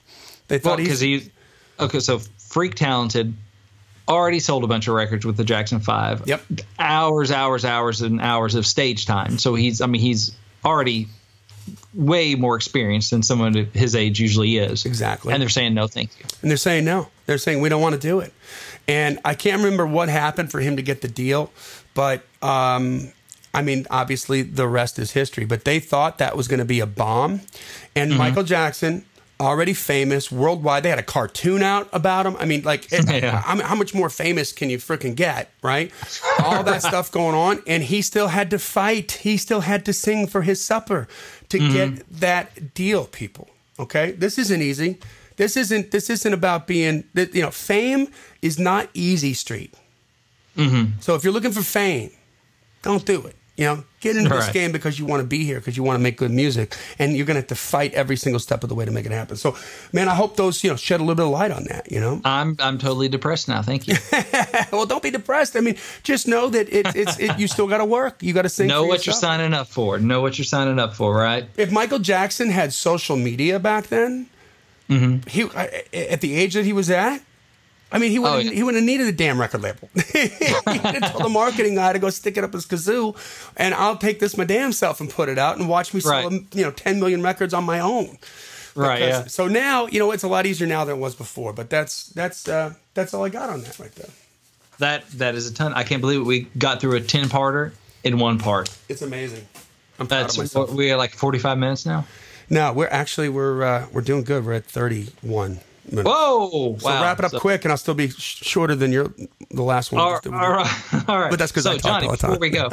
They 0.49 0.57
Well, 0.57 0.75
thought 0.75 0.77
because 0.77 0.99
he's 0.99 1.23
he, 1.23 1.31
okay, 1.79 1.99
so 2.01 2.19
Freak 2.37 2.75
Talented 2.75 3.33
already 4.07 4.39
sold 4.39 4.63
a 4.63 4.67
bunch 4.67 4.87
of 4.87 4.95
records 4.95 5.25
with 5.25 5.37
the 5.37 5.43
Jackson 5.45 5.79
Five. 5.79 6.27
Yep. 6.27 6.43
Hours, 6.77 7.31
hours, 7.31 7.63
hours, 7.63 8.01
and 8.01 8.19
hours 8.19 8.55
of 8.55 8.65
stage 8.65 9.05
time. 9.05 9.37
So 9.37 9.55
he's, 9.55 9.79
I 9.79 9.85
mean, 9.85 10.01
he's 10.01 10.35
already 10.65 11.07
way 11.93 12.35
more 12.35 12.55
experienced 12.55 13.11
than 13.11 13.21
someone 13.23 13.53
his 13.53 13.95
age 13.95 14.19
usually 14.19 14.57
is. 14.57 14.85
Exactly. 14.85 15.31
And 15.31 15.41
they're 15.41 15.49
saying 15.49 15.73
no, 15.73 15.87
thank 15.87 16.09
you. 16.19 16.25
And 16.41 16.49
they're 16.49 16.57
saying 16.57 16.85
no. 16.85 17.07
They're 17.27 17.37
saying 17.37 17.61
we 17.61 17.69
don't 17.69 17.81
want 17.81 17.93
to 17.93 18.01
do 18.01 18.19
it. 18.19 18.33
And 18.87 19.19
I 19.23 19.35
can't 19.35 19.61
remember 19.61 19.85
what 19.85 20.09
happened 20.09 20.51
for 20.51 20.59
him 20.59 20.75
to 20.77 20.81
get 20.81 21.01
the 21.01 21.07
deal, 21.07 21.51
but 21.93 22.23
um, 22.41 23.11
I 23.53 23.61
mean, 23.61 23.85
obviously 23.91 24.41
the 24.41 24.67
rest 24.67 24.97
is 24.97 25.11
history. 25.11 25.45
But 25.45 25.63
they 25.63 25.79
thought 25.79 26.17
that 26.17 26.35
was 26.35 26.47
going 26.47 26.59
to 26.59 26.65
be 26.65 26.79
a 26.79 26.87
bomb. 26.87 27.41
And 27.95 28.17
Michael 28.17 28.43
Jackson, 28.43 29.05
already 29.39 29.73
famous 29.73 30.31
worldwide, 30.31 30.83
they 30.83 30.89
had 30.89 30.99
a 30.99 31.03
cartoon 31.03 31.63
out 31.63 31.87
about 31.93 32.25
him. 32.25 32.35
I 32.39 32.45
mean, 32.45 32.63
like, 32.63 32.91
it- 32.91 33.09
Yeah. 33.23 33.43
I 33.45 33.55
mean, 33.55 33.65
how 33.65 33.75
much 33.75 33.93
more 33.93 34.09
famous 34.09 34.51
can 34.51 34.69
you 34.69 34.77
freaking 34.77 35.15
get, 35.15 35.49
right? 35.61 35.91
All 36.43 36.63
that 36.63 36.81
stuff 36.81 37.11
going 37.11 37.35
on. 37.35 37.61
And 37.65 37.83
he 37.83 38.01
still 38.01 38.27
had 38.27 38.49
to 38.51 38.59
fight. 38.59 39.11
He 39.23 39.37
still 39.37 39.61
had 39.61 39.85
to 39.85 39.93
sing 39.93 40.27
for 40.27 40.41
his 40.41 40.63
supper 40.63 41.07
to 41.49 41.57
mm-hmm. 41.57 41.73
get 41.73 42.19
that 42.19 42.73
deal, 42.73 43.05
people. 43.05 43.49
Okay? 43.79 44.11
This 44.11 44.37
isn't 44.37 44.61
easy. 44.61 44.99
This 45.37 45.55
isn't 45.55 45.91
this 45.91 46.09
isn't 46.09 46.33
about 46.33 46.67
being 46.67 47.05
you 47.15 47.41
know, 47.41 47.49
fame 47.49 48.09
is 48.41 48.59
not 48.59 48.89
easy 48.93 49.33
street. 49.33 49.73
Mm-hmm. 50.57 50.99
So 50.99 51.15
if 51.15 51.23
you're 51.23 51.31
looking 51.31 51.53
for 51.53 51.61
fame, 51.61 52.11
don't 52.81 53.05
do 53.05 53.25
it. 53.25 53.37
You 53.59 53.65
know, 53.65 53.83
get 53.99 54.15
into 54.15 54.29
this 54.29 54.49
game 54.51 54.71
because 54.71 54.97
you 54.97 55.05
want 55.05 55.19
to 55.21 55.27
be 55.27 55.43
here, 55.43 55.59
because 55.59 55.75
you 55.75 55.83
want 55.83 55.97
to 55.99 56.01
make 56.01 56.15
good 56.15 56.31
music, 56.31 56.77
and 56.97 57.13
you're 57.13 57.25
going 57.25 57.35
to 57.35 57.41
have 57.41 57.47
to 57.47 57.55
fight 57.55 57.93
every 57.93 58.15
single 58.15 58.39
step 58.39 58.63
of 58.63 58.69
the 58.69 58.75
way 58.75 58.85
to 58.85 58.91
make 58.91 59.05
it 59.05 59.11
happen. 59.11 59.35
So, 59.35 59.57
man, 59.91 60.07
I 60.07 60.15
hope 60.15 60.37
those 60.37 60.63
you 60.63 60.69
know 60.69 60.77
shed 60.77 61.01
a 61.01 61.03
little 61.03 61.15
bit 61.15 61.25
of 61.25 61.31
light 61.31 61.51
on 61.51 61.65
that. 61.65 61.91
You 61.91 61.99
know, 61.99 62.21
I'm, 62.23 62.55
I'm 62.61 62.77
totally 62.77 63.09
depressed 63.09 63.49
now. 63.49 63.61
Thank 63.61 63.89
you. 63.89 63.95
well, 64.71 64.85
don't 64.85 65.03
be 65.03 65.11
depressed. 65.11 65.57
I 65.57 65.59
mean, 65.59 65.75
just 66.03 66.25
know 66.25 66.47
that 66.47 66.69
it's 66.71 66.95
it's 66.95 67.19
it, 67.19 67.37
you 67.37 67.49
still 67.49 67.67
got 67.67 67.79
to 67.79 67.85
work. 67.85 68.23
You 68.23 68.31
got 68.31 68.43
to 68.43 68.49
sing. 68.49 68.67
know 68.69 68.85
what 68.85 69.05
you're 69.05 69.13
signing 69.13 69.53
up 69.53 69.67
for. 69.67 69.99
Know 69.99 70.21
what 70.21 70.37
you're 70.37 70.45
signing 70.45 70.79
up 70.79 70.93
for, 70.93 71.13
right? 71.13 71.49
If 71.57 71.69
Michael 71.69 71.99
Jackson 71.99 72.49
had 72.49 72.71
social 72.71 73.17
media 73.17 73.59
back 73.59 73.87
then, 73.87 74.29
Mm-hmm. 74.89 75.29
he 75.29 75.43
at 76.11 76.21
the 76.21 76.33
age 76.33 76.55
that 76.55 76.65
he 76.65 76.73
was 76.73 76.89
at. 76.89 77.21
I 77.91 77.97
mean, 77.99 78.11
he 78.11 78.19
wouldn't. 78.19 78.37
Oh, 78.37 78.41
yeah. 78.41 78.51
He 78.51 78.63
wouldn't 78.63 78.81
have 78.83 78.85
needed 78.85 79.07
a 79.07 79.11
damn 79.11 79.39
record 79.39 79.61
label. 79.61 79.89
he 79.95 80.29
told 80.29 81.23
the 81.23 81.29
marketing 81.31 81.75
guy 81.75 81.93
to 81.93 81.99
go 81.99 82.09
stick 82.09 82.37
it 82.37 82.43
up 82.43 82.53
his 82.53 82.65
kazoo, 82.65 83.15
and 83.57 83.73
I'll 83.73 83.97
take 83.97 84.19
this 84.19 84.37
my 84.37 84.43
damn 84.43 84.71
self 84.73 84.99
and 85.01 85.09
put 85.09 85.27
it 85.29 85.37
out 85.39 85.57
and 85.57 85.67
watch 85.67 85.93
me 85.93 85.99
sell, 85.99 86.29
Right. 86.29 86.41
you 86.53 86.63
know, 86.63 86.71
ten 86.71 86.99
million 86.99 87.23
records 87.23 87.53
on 87.53 87.63
my 87.63 87.79
own. 87.79 88.17
Right. 88.75 88.99
Yeah. 89.01 89.25
So 89.27 89.47
now, 89.47 89.87
you 89.87 89.97
know, 89.99 90.11
it's 90.11 90.23
a 90.23 90.27
lot 90.27 90.45
easier 90.45 90.67
now 90.67 90.85
than 90.85 90.97
it 90.97 90.99
was 90.99 91.15
before. 91.15 91.51
But 91.53 91.69
that's 91.69 92.07
that's 92.09 92.47
uh, 92.47 92.75
that's 92.93 93.13
all 93.13 93.25
I 93.25 93.29
got 93.29 93.49
on 93.49 93.61
that 93.63 93.79
right 93.79 93.93
there. 93.95 94.09
That 94.77 95.09
that 95.11 95.35
is 95.35 95.49
a 95.49 95.53
ton. 95.53 95.73
I 95.73 95.83
can't 95.83 96.01
believe 96.01 96.25
we 96.25 96.41
got 96.57 96.79
through 96.81 96.95
a 96.95 97.01
ten 97.01 97.25
parter 97.25 97.71
in 98.03 98.19
one 98.19 98.37
part. 98.37 98.69
It's 98.87 99.01
amazing. 99.01 99.47
I'm 99.99 100.07
proud 100.07 100.21
That's 100.23 100.35
of 100.35 100.43
myself. 100.43 100.71
we 100.71 100.91
are 100.91 100.97
like 100.97 101.11
forty 101.11 101.39
five 101.39 101.57
minutes 101.57 101.85
now. 101.85 102.05
No, 102.49 102.71
we're 102.71 102.87
actually 102.87 103.29
we're 103.29 103.63
uh, 103.63 103.87
we're 103.91 104.01
doing 104.01 104.23
good. 104.23 104.45
We're 104.45 104.53
at 104.53 104.65
31 104.65 105.49
minutes. 105.49 105.65
Whoa! 105.91 106.77
So 106.79 106.87
wow. 106.87 107.01
wrap 107.01 107.19
it 107.19 107.25
up 107.25 107.31
So- 107.31 107.39
quick, 107.39 107.65
and 107.65 107.71
I'll 107.71 107.77
still 107.77 107.93
be 107.93 108.09
sh- 108.09 108.43
shorter 108.43 108.75
than 108.75 108.91
your 108.91 109.13
the 109.51 109.63
last 109.63 109.91
one. 109.91 110.01
All, 110.01 110.19
all 110.33 110.51
right, 110.51 110.93
all 111.09 111.19
right. 111.19 111.29
But 111.29 111.39
that's 111.39 111.51
'cause 111.51 111.63
so 111.63 111.71
I 111.71 111.77
talk 111.77 111.83
Johnny. 112.01 112.05
all 112.07 112.11
the 112.11 112.17
time. 112.17 112.31
Before 112.31 112.39
we 112.39 112.49
go, 112.49 112.69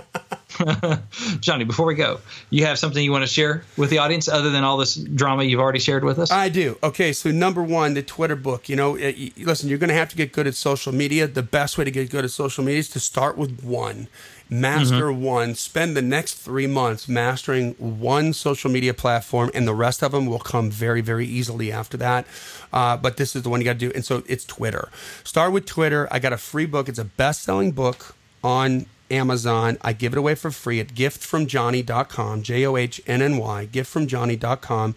Johnny, 1.41 1.65
before 1.65 1.87
we 1.87 1.95
go, 1.95 2.21
you 2.51 2.65
have 2.67 2.79
something 2.79 3.03
you 3.03 3.13
want 3.13 3.23
to 3.25 3.31
share 3.31 3.63
with 3.77 3.91
the 3.91 3.99
audience 3.99 4.29
other 4.29 4.51
than 4.51 4.65
all 4.65 4.77
this 4.77 4.95
drama 4.95 5.45
you've 5.45 5.61
already 5.61 5.79
shared 5.79 6.05
with 6.05 6.19
us? 6.19 6.31
I 6.31 6.49
do. 6.49 6.79
Okay, 6.83 7.13
so 7.13 7.31
number 7.31 7.63
one, 7.63 7.95
the 7.95 8.03
Twitter 8.03 8.37
book. 8.37 8.69
You 8.69 8.77
know, 8.77 8.95
it, 8.97 9.17
y- 9.19 9.33
listen, 9.45 9.69
you're 9.69 9.79
going 9.79 9.89
to 9.89 9.95
have 9.95 10.09
to 10.11 10.17
get 10.17 10.33
good 10.33 10.47
at 10.47 10.55
social 10.55 10.93
media. 10.93 11.27
The 11.27 11.43
best 11.43 11.79
way 11.79 11.85
to 11.85 11.91
get 11.91 12.11
good 12.11 12.25
at 12.25 12.31
social 12.31 12.65
media 12.65 12.81
is 12.81 12.89
to 12.91 13.01
start 13.01 13.37
with 13.37 13.63
one. 13.63 14.09
Master 14.49 15.13
one. 15.13 15.55
Spend 15.55 15.97
the 15.97 16.03
next 16.03 16.35
three 16.35 16.67
months 16.67 17.09
mastering 17.09 17.73
one 17.75 18.33
social 18.33 18.71
media 18.71 18.95
platform, 18.95 19.51
and 19.55 19.67
the 19.67 19.75
rest 19.75 20.03
of 20.03 20.13
them 20.13 20.27
will 20.27 20.39
come 20.39 20.71
very, 20.71 21.01
very 21.01 21.27
easily 21.27 21.73
after 21.73 21.97
that. 21.97 22.27
Uh, 22.73 22.97
but 22.97 23.17
this 23.17 23.35
is 23.35 23.43
the 23.43 23.49
one 23.49 23.61
you 23.61 23.65
got 23.65 23.75
to 23.75 23.79
do. 23.79 23.93
And 23.95 24.05
so 24.05 24.23
it's 24.27 24.45
Twitter. 24.45 24.89
Start 25.25 25.53
with 25.53 25.67
Twitter. 25.67 26.09
I 26.11 26.19
got 26.19 26.33
a 26.33 26.37
free 26.37 26.67
book. 26.67 26.89
It's 26.89 26.99
a 26.99 27.05
best 27.05 27.43
selling 27.43 27.73
book 27.73 28.15
on 28.45 28.87
Amazon. 29.11 29.79
I 29.83 29.93
give 29.93 30.13
it 30.13 30.19
away 30.19 30.35
for 30.35 30.51
free 30.51 30.81
at 30.81 30.89
giftfromjohnny.com, 30.89 32.43
J 32.43 32.67
O 32.67 32.77
H 32.77 33.01
N 33.07 33.23
N 33.23 33.39
Y, 33.39 33.69
giftfromjohnny.com. 33.73 34.95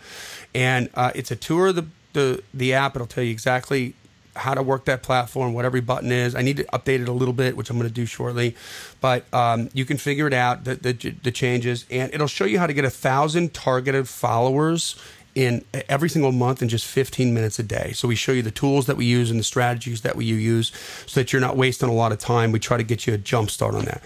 And 0.53 0.89
uh, 0.93 1.11
it's 1.15 1.31
a 1.31 1.35
tour 1.35 1.67
of 1.67 1.75
the, 1.75 1.85
the, 2.13 2.43
the 2.53 2.73
app. 2.73 2.95
It'll 2.95 3.07
tell 3.07 3.23
you 3.23 3.31
exactly 3.31 3.95
how 4.39 4.53
to 4.53 4.63
work 4.63 4.85
that 4.85 5.03
platform, 5.03 5.53
what 5.53 5.65
every 5.65 5.81
button 5.81 6.11
is. 6.11 6.35
I 6.35 6.41
need 6.41 6.57
to 6.57 6.63
update 6.65 7.01
it 7.01 7.09
a 7.09 7.13
little 7.13 7.33
bit, 7.33 7.55
which 7.55 7.69
I'm 7.69 7.77
going 7.77 7.87
to 7.87 7.93
do 7.93 8.05
shortly. 8.05 8.55
But 9.01 9.31
um, 9.33 9.69
you 9.73 9.85
can 9.85 9.97
figure 9.97 10.27
it 10.27 10.33
out, 10.33 10.63
the, 10.63 10.75
the, 10.75 10.93
the 10.93 11.31
changes, 11.31 11.85
and 11.89 12.13
it'll 12.13 12.27
show 12.27 12.45
you 12.45 12.59
how 12.59 12.67
to 12.67 12.73
get 12.73 12.85
a 12.85 12.89
thousand 12.89 13.53
targeted 13.53 14.07
followers 14.07 14.95
in 15.35 15.63
every 15.87 16.09
single 16.09 16.31
month 16.31 16.61
in 16.61 16.69
just 16.69 16.85
15 16.85 17.33
minutes 17.33 17.59
a 17.59 17.63
day. 17.63 17.91
So 17.93 18.07
we 18.07 18.15
show 18.15 18.31
you 18.31 18.41
the 18.41 18.51
tools 18.51 18.87
that 18.87 18.97
we 18.97 19.05
use 19.05 19.29
and 19.29 19.39
the 19.39 19.43
strategies 19.43 20.01
that 20.01 20.15
we 20.15 20.25
use 20.25 20.71
so 21.05 21.19
that 21.19 21.31
you're 21.31 21.41
not 21.41 21.55
wasting 21.55 21.87
a 21.87 21.93
lot 21.93 22.11
of 22.11 22.17
time. 22.17 22.51
We 22.51 22.59
try 22.59 22.77
to 22.77 22.83
get 22.83 23.05
you 23.05 23.13
a 23.13 23.17
jump 23.17 23.51
start 23.51 23.75
on 23.75 23.85
that. 23.85 24.01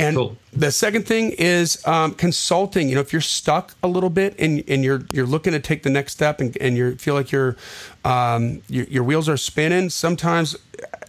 And 0.00 0.16
Cool. 0.16 0.36
the 0.52 0.70
second 0.70 1.06
thing 1.06 1.32
is 1.32 1.84
um, 1.86 2.14
consulting. 2.14 2.88
You 2.88 2.94
know, 2.94 3.00
if 3.00 3.12
you're 3.12 3.20
stuck 3.20 3.74
a 3.82 3.88
little 3.88 4.10
bit 4.10 4.36
and, 4.38 4.62
and 4.68 4.84
you're 4.84 5.02
you're 5.12 5.26
looking 5.26 5.52
to 5.54 5.60
take 5.60 5.82
the 5.82 5.90
next 5.90 6.12
step 6.12 6.40
and, 6.40 6.56
and 6.60 6.76
you 6.76 6.94
feel 6.96 7.14
like 7.14 7.32
you're, 7.32 7.56
um, 8.04 8.62
your, 8.68 8.84
your 8.86 9.02
wheels 9.02 9.28
are 9.28 9.36
spinning, 9.36 9.90
sometimes 9.90 10.56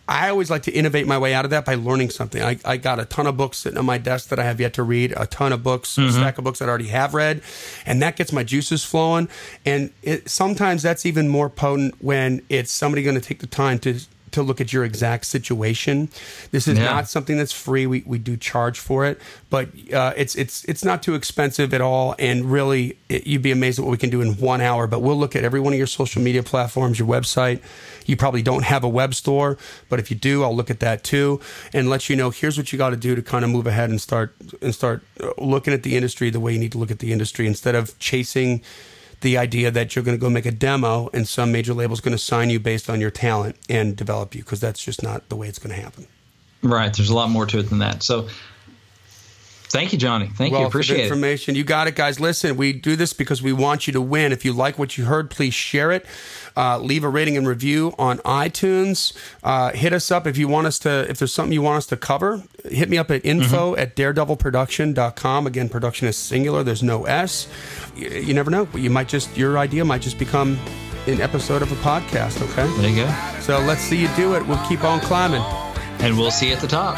I 0.08 0.30
always 0.30 0.50
like 0.50 0.64
to 0.64 0.72
innovate 0.72 1.06
my 1.06 1.20
way 1.20 1.36
out 1.36 1.46
of 1.46 1.52
that 1.52 1.66
by 1.66 1.76
learning 1.76 2.10
something. 2.10 2.42
I, 2.42 2.58
I 2.66 2.78
got 2.78 3.00
a 3.00 3.06
ton 3.06 3.28
of 3.28 3.38
books 3.38 3.60
sitting 3.60 3.78
on 3.78 3.86
my 3.86 4.00
desk 4.00 4.30
that 4.30 4.40
I 4.40 4.44
have 4.44 4.60
yet 4.60 4.74
to 4.74 4.84
read, 4.84 5.14
a 5.16 5.28
ton 5.28 5.54
of 5.54 5.62
books, 5.62 5.96
a 6.00 6.12
stack 6.12 6.40
of 6.40 6.44
books 6.44 6.58
that 6.58 6.66
I 6.66 6.70
already 6.70 6.88
have 6.88 7.14
read, 7.14 7.44
and 7.86 8.02
that 8.02 8.16
gets 8.16 8.34
my 8.34 8.44
juices 8.44 8.84
flowing. 8.84 9.30
And 9.68 9.92
it, 10.02 10.28
sometimes 10.28 10.82
that's 10.82 11.06
even 11.06 11.30
more 11.30 11.48
potent 11.48 12.02
when 12.02 12.42
it's 12.50 12.72
somebody 12.72 13.04
going 13.04 13.14
to 13.16 13.22
take 13.22 13.38
the 13.40 13.46
time 13.48 13.78
to 13.80 14.00
to 14.32 14.42
look 14.44 14.60
at 14.62 14.72
your 14.74 14.84
exact 14.84 15.26
situation. 15.26 16.10
This 16.52 16.68
is 16.68 16.78
Yeah. 16.78 16.86
not 16.86 17.10
something 17.10 17.38
that's 17.38 17.52
free. 17.54 17.86
We, 17.88 18.04
we 18.06 18.18
do 18.18 18.38
charge 18.38 18.80
for 18.80 19.06
it, 19.06 19.20
but 19.50 19.70
uh, 19.94 20.14
it's 20.16 20.36
it's 20.36 20.64
it's 20.66 20.84
not 20.84 21.02
too 21.04 21.16
expensive 21.16 21.74
at 21.74 21.82
all. 21.82 22.16
And 22.20 22.52
really, 22.52 22.98
it, 23.10 23.26
you'd 23.28 23.42
be 23.42 23.52
amazed 23.52 23.80
at 23.80 23.86
what 23.86 23.92
we 23.92 23.98
can 23.98 24.10
do 24.10 24.22
in 24.22 24.34
one 24.38 24.62
hour. 24.62 24.88
But 24.88 25.02
we'll 25.02 25.18
look 25.18 25.36
at 25.36 25.44
every 25.44 25.60
one 25.60 25.74
of 25.74 25.78
your 25.78 25.88
social 25.88 26.22
media 26.22 26.44
platforms, 26.44 27.00
your 27.00 27.08
website. 27.08 27.62
You 28.06 28.18
probably 28.18 28.42
don't 28.42 28.64
have 28.64 28.84
a 28.84 28.90
web 28.90 29.14
store, 29.14 29.58
but 29.88 30.00
if 30.00 30.10
you 30.10 30.18
do, 30.18 30.44
I'll 30.44 30.56
look 30.56 30.72
at 30.72 30.80
that 30.80 31.04
too 31.04 31.40
and 31.74 31.90
let 31.90 32.10
you 32.10 32.16
know. 32.16 32.32
Here's 32.32 32.58
what 32.58 32.72
you 32.72 32.78
got 32.78 32.90
to 32.90 32.98
do 32.98 33.14
to 33.16 33.22
kind 33.22 33.46
of 33.46 33.52
move 33.52 33.68
ahead 33.68 33.90
and 33.92 34.02
start 34.02 34.36
and 34.62 34.74
start 34.74 35.04
uh, 35.22 35.30
looking 35.38 35.74
at 35.74 35.84
the 35.84 35.96
industry 35.96 36.32
the 36.32 36.40
way 36.40 36.54
you 36.54 36.60
need 36.60 36.72
to 36.72 36.80
look 36.80 36.90
at 36.92 37.00
the 37.00 37.12
industry 37.12 37.46
instead 37.46 37.76
of 37.76 37.98
chasing 38.00 38.62
the 39.22 39.38
idea 39.38 39.72
that 39.72 39.96
you're 39.96 40.04
going 40.04 40.18
to 40.18 40.22
go 40.22 40.30
make 40.30 40.46
a 40.46 40.52
demo 40.52 41.10
and 41.14 41.28
some 41.28 41.52
major 41.52 41.74
label 41.74 41.94
is 41.94 42.02
going 42.02 42.16
to 42.16 42.24
sign 42.24 42.50
you 42.50 42.60
based 42.60 42.90
on 42.90 43.02
your 43.02 43.12
talent 43.12 43.58
and 43.70 43.96
develop 43.96 44.36
you 44.36 44.44
because 44.44 44.60
that's 44.60 44.84
just 44.84 45.04
not 45.04 45.28
the 45.30 45.36
way 45.36 45.48
it's 45.48 45.60
going 45.60 45.76
to 45.76 45.82
happen. 45.82 46.08
Right. 46.62 46.94
There's 46.94 47.10
a 47.10 47.16
lot 47.16 47.30
more 47.30 47.46
to 47.46 47.60
it 47.60 47.70
than 47.70 47.80
that. 47.80 48.04
So 48.04 48.28
thank 49.70 49.92
you, 49.94 49.98
Johnny. 50.00 50.28
Thank 50.28 50.52
you. 50.52 50.58
Wealth 50.58 50.68
of 50.68 50.72
Appreciate 50.72 51.00
it. 51.00 51.04
information. 51.04 51.56
You 51.56 51.64
got 51.64 51.88
it, 51.88 51.96
guys. 51.96 52.20
Listen, 52.20 52.58
we 52.58 52.74
do 52.74 52.96
this 52.96 53.14
because 53.14 53.42
we 53.42 53.54
want 53.54 53.88
you 53.88 53.94
to 53.94 54.02
win. 54.02 54.32
If 54.32 54.44
you 54.46 54.54
like 54.54 54.78
what 54.78 54.98
you 54.98 55.06
heard, 55.06 55.30
please 55.30 55.54
share 55.54 55.92
it. 55.92 56.06
Uh, 56.58 56.78
leave 56.80 57.04
a 57.04 57.10
rating 57.10 57.38
and 57.38 57.48
review 57.48 57.94
on 57.98 58.18
iTunes. 58.20 59.14
Uh, 59.44 59.72
hit 59.72 59.94
us 59.94 60.12
up 60.12 60.28
if 60.28 60.38
you 60.38 60.48
want 60.48 60.68
us 60.68 60.80
to. 60.80 61.10
If 61.10 61.20
there's 61.20 61.34
something 61.34 61.54
you 61.54 61.62
want 61.62 61.78
us 61.78 61.86
to 61.88 61.98
cover, 61.98 62.44
hit 62.70 62.90
me 62.90 62.98
up 62.98 63.10
at 63.12 63.24
info 63.26 63.72
Mm-hmm. 63.74 63.80
at 63.80 63.96
daredevilproduction.com. 63.96 65.48
Again, 65.48 65.70
production 65.70 66.08
is 66.08 66.18
singular. 66.18 66.64
There's 66.64 66.84
no 66.84 67.06
S. 67.06 67.48
You, 67.96 68.10
you 68.10 68.34
never 68.34 68.52
know. 68.52 68.66
But 68.66 68.82
you 68.82 68.90
might 68.90 69.08
just 69.08 69.36
your 69.38 69.58
idea 69.58 69.86
might 69.86 70.02
just 70.02 70.18
become 70.20 70.58
an 71.08 71.22
episode 71.22 71.62
of 71.62 71.72
a 71.72 71.76
podcast. 71.76 72.42
Okay. 72.52 72.68
There 72.82 72.90
you 72.90 73.06
go. 73.06 73.40
So 73.42 73.60
let's 73.60 73.82
see 73.82 73.98
you 74.02 74.10
do 74.16 74.36
it. 74.36 74.46
We'll 74.46 74.64
keep 74.68 74.84
on 74.84 75.00
climbing. 75.02 75.42
And 76.02 76.18
we'll 76.18 76.32
see 76.32 76.48
you 76.50 76.54
at 76.56 76.60
the 76.62 76.68
top. 76.68 76.98